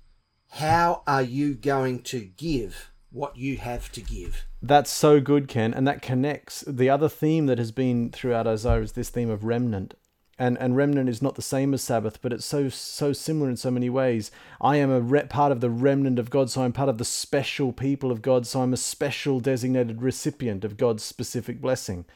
how 0.51 1.03
are 1.07 1.23
you 1.23 1.55
going 1.55 2.03
to 2.03 2.21
give 2.21 2.91
what 3.11 3.37
you 3.37 3.57
have 3.57 3.91
to 3.93 4.01
give? 4.01 4.45
That's 4.61 4.91
so 4.91 5.21
good, 5.21 5.49
Ken, 5.49 5.73
and 5.73 5.89
that 5.89 6.03
connects. 6.03 6.63
The 6.67 6.91
other 6.91 7.09
theme 7.09 7.47
that 7.47 7.59
has 7.59 7.73
been 7.73 8.11
throughout 8.11 8.47
Isaiah 8.47 8.83
is 8.83 8.93
this 8.93 9.09
theme 9.09 9.31
of 9.31 9.45
remnant. 9.45 9.95
And, 10.39 10.59
and 10.59 10.77
remnant 10.77 11.09
is 11.09 11.23
not 11.23 11.35
the 11.35 11.43
same 11.43 11.75
as 11.75 11.83
Sabbath, 11.83 12.21
but 12.23 12.33
it's 12.33 12.47
so 12.47 12.69
so 12.71 13.13
similar 13.13 13.51
in 13.51 13.57
so 13.57 13.71
many 13.71 13.91
ways. 13.91 14.31
I 14.61 14.77
am 14.77 14.91
a 14.91 15.01
re- 15.01 15.25
part 15.25 15.53
of 15.53 15.61
the 15.61 15.71
remnant 15.71 16.19
of 16.19 16.31
God, 16.31 16.51
so 16.51 16.63
I'm 16.63 16.73
part 16.73 16.89
of 16.89 16.99
the 16.99 17.05
special 17.05 17.73
people 17.73 18.11
of 18.11 18.23
God, 18.23 18.47
so 18.47 18.63
I'm 18.63 18.73
a 18.73 18.79
special 18.79 19.41
designated 19.41 20.03
recipient 20.03 20.65
of 20.65 20.79
God's 20.79 21.05
specific 21.05 21.61
blessing. 21.61 22.07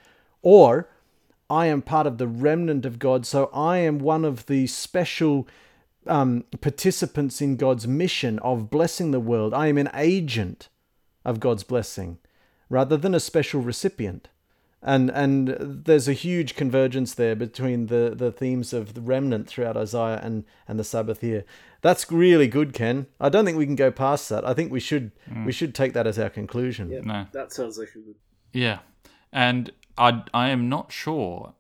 Or 0.43 0.89
I 1.51 1.67
am 1.67 1.83
part 1.83 2.07
of 2.07 2.19
the 2.19 2.27
remnant 2.27 2.87
of 2.87 2.99
God, 2.99 3.27
so 3.27 3.51
I 3.53 3.79
am 3.79 3.99
one 3.99 4.25
of 4.25 4.47
the 4.47 4.67
special 4.67 5.47
um, 6.07 6.45
participants 6.61 7.41
in 7.41 7.57
God's 7.57 7.87
mission 7.87 8.39
of 8.41 8.71
blessing 8.71 9.11
the 9.11 9.21
world. 9.21 9.53
I 9.53 9.67
am 9.67 9.79
an 9.79 9.91
agent 9.95 10.69
of 11.25 11.39
God's 11.39 11.65
blessing. 11.65 12.19
rather 12.69 12.97
than 12.97 13.15
a 13.15 13.21
special 13.21 13.61
recipient. 13.61 14.29
And 14.83 15.11
and 15.11 15.49
there's 15.85 16.07
a 16.07 16.13
huge 16.13 16.55
convergence 16.55 17.15
there 17.15 17.35
between 17.35 17.87
the, 17.87 18.13
the 18.15 18.31
themes 18.31 18.73
of 18.73 18.95
the 18.95 19.01
remnant 19.01 19.49
throughout 19.49 19.77
Isaiah 19.77 20.21
and, 20.23 20.45
and 20.69 20.79
the 20.79 20.85
Sabbath 20.85 21.21
here. 21.23 21.45
That's 21.81 22.11
really 22.13 22.47
good, 22.47 22.73
Ken. 22.73 23.07
I 23.21 23.29
don't 23.29 23.45
think 23.45 23.59
we 23.59 23.67
can 23.67 23.75
go 23.77 23.91
past 23.91 24.29
that. 24.29 24.47
I 24.47 24.55
think 24.55 24.71
we 24.71 24.81
should 24.81 25.13
we 25.45 25.53
should 25.53 25.75
take 25.75 25.93
that 25.95 26.07
as 26.07 26.19
our 26.19 26.31
conclusion. 26.31 26.91
Yeah, 26.91 27.01
No. 27.03 27.27
that 27.33 27.53
sounds 27.53 27.79
like 27.79 27.89
a 27.95 27.99
good. 27.99 28.15
Yeah, 28.53 28.79
and 29.33 29.73
I 29.99 30.23
I 30.33 30.51
am 30.51 30.69
not 30.69 30.93
sure 30.93 31.55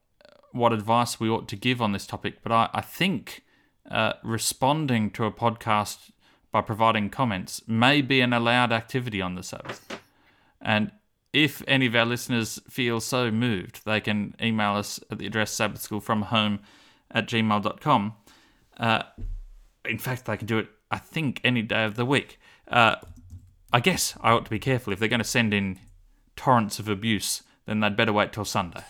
what 0.52 0.72
advice 0.72 1.18
we 1.18 1.28
ought 1.28 1.48
to 1.48 1.56
give 1.56 1.80
on 1.82 1.92
this 1.92 2.06
topic, 2.06 2.42
but 2.42 2.52
I 2.52 2.68
I 2.74 2.80
think 2.80 3.42
uh, 3.90 4.12
responding 4.22 5.10
to 5.12 5.24
a 5.24 5.32
podcast 5.32 6.10
by 6.52 6.60
providing 6.60 7.10
comments 7.10 7.62
may 7.66 8.02
be 8.02 8.20
an 8.20 8.32
allowed 8.32 8.72
activity 8.72 9.20
on 9.22 9.34
the 9.36 9.42
Sabbath, 9.42 10.00
and 10.60 10.90
if 11.36 11.62
any 11.68 11.84
of 11.84 11.94
our 11.94 12.06
listeners 12.06 12.58
feel 12.66 12.98
so 12.98 13.30
moved, 13.30 13.84
they 13.84 14.00
can 14.00 14.34
email 14.40 14.72
us 14.72 14.98
at 15.10 15.18
the 15.18 15.26
address 15.26 15.54
sabbathschoolfromhome 15.54 16.60
at 17.10 17.28
gmail.com. 17.28 18.14
Uh, 18.78 19.02
in 19.84 19.98
fact, 19.98 20.24
they 20.24 20.38
can 20.38 20.46
do 20.46 20.56
it, 20.56 20.68
I 20.90 20.96
think, 20.96 21.42
any 21.44 21.60
day 21.60 21.84
of 21.84 21.96
the 21.96 22.06
week. 22.06 22.40
Uh, 22.66 22.96
I 23.70 23.80
guess 23.80 24.16
I 24.22 24.30
ought 24.30 24.46
to 24.46 24.50
be 24.50 24.58
careful. 24.58 24.94
If 24.94 24.98
they're 24.98 25.10
going 25.10 25.18
to 25.18 25.24
send 25.24 25.52
in 25.52 25.78
torrents 26.36 26.78
of 26.78 26.88
abuse, 26.88 27.42
then 27.66 27.80
they'd 27.80 27.96
better 27.96 28.14
wait 28.14 28.32
till 28.32 28.46
Sunday, 28.46 28.84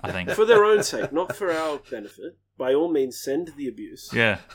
I 0.00 0.10
think. 0.10 0.30
For 0.34 0.46
their 0.46 0.64
own 0.64 0.82
sake, 0.82 1.12
not 1.12 1.36
for 1.36 1.52
our 1.52 1.80
benefit. 1.90 2.38
By 2.56 2.72
all 2.74 2.88
means, 2.90 3.16
send 3.18 3.52
the 3.56 3.68
abuse. 3.68 4.10
yeah. 4.14 4.38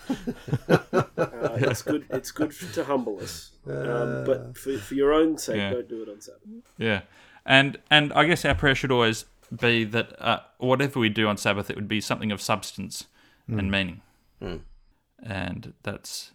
Uh, 0.70 1.58
it's 1.62 1.82
good. 1.82 2.06
It's 2.10 2.32
good 2.32 2.52
to 2.74 2.84
humble 2.84 3.20
us. 3.22 3.52
Um, 3.68 4.24
but 4.26 4.58
for, 4.58 4.78
for 4.78 4.94
your 4.96 5.14
own 5.14 5.38
sake, 5.38 5.58
Yeah. 5.58 5.72
don't 5.72 5.88
do 5.90 6.02
it 6.04 6.10
on 6.10 6.22
Sabbath. 6.22 6.42
Yeah, 6.78 7.02
and 7.46 7.78
and 7.90 8.12
I 8.14 8.26
guess 8.26 8.44
our 8.46 8.56
prayer 8.56 8.76
should 8.76 8.92
always 8.92 9.26
be 9.58 9.84
that 9.86 10.16
uh, 10.22 10.40
whatever 10.58 11.00
we 11.00 11.10
do 11.10 11.28
on 11.28 11.38
Sabbath, 11.38 11.70
it 11.70 11.76
would 11.76 11.88
be 11.88 12.02
something 12.02 12.32
of 12.32 12.42
substance 12.42 13.06
and 13.48 13.70
meaning, 13.72 14.02
and 15.24 15.74
that's 15.84 16.32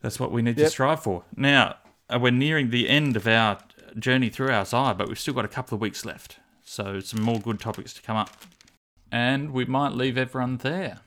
that's 0.00 0.18
what 0.20 0.32
we 0.32 0.42
need 0.42 0.56
to 0.56 0.68
strive 0.68 1.02
for. 1.02 1.24
Now 1.36 1.76
uh, 2.12 2.18
we're 2.20 2.30
nearing 2.32 2.70
the 2.70 2.88
end 2.88 3.16
of 3.16 3.26
our 3.26 3.58
journey 3.98 4.28
through 4.28 4.48
our 4.48 4.60
Isaiah, 4.62 4.94
but 4.94 5.08
we've 5.08 5.18
still 5.18 5.34
got 5.34 5.44
a 5.44 5.48
couple 5.48 5.74
of 5.76 5.80
weeks 5.80 6.04
left, 6.04 6.38
so 6.62 7.00
some 7.00 7.22
more 7.22 7.40
good 7.40 7.58
topics 7.60 7.92
to 7.94 8.02
come 8.02 8.16
up, 8.16 8.30
and 9.12 9.52
we 9.52 9.66
might 9.66 9.92
leave 9.92 10.16
everyone 10.16 10.56
there. 10.56 11.00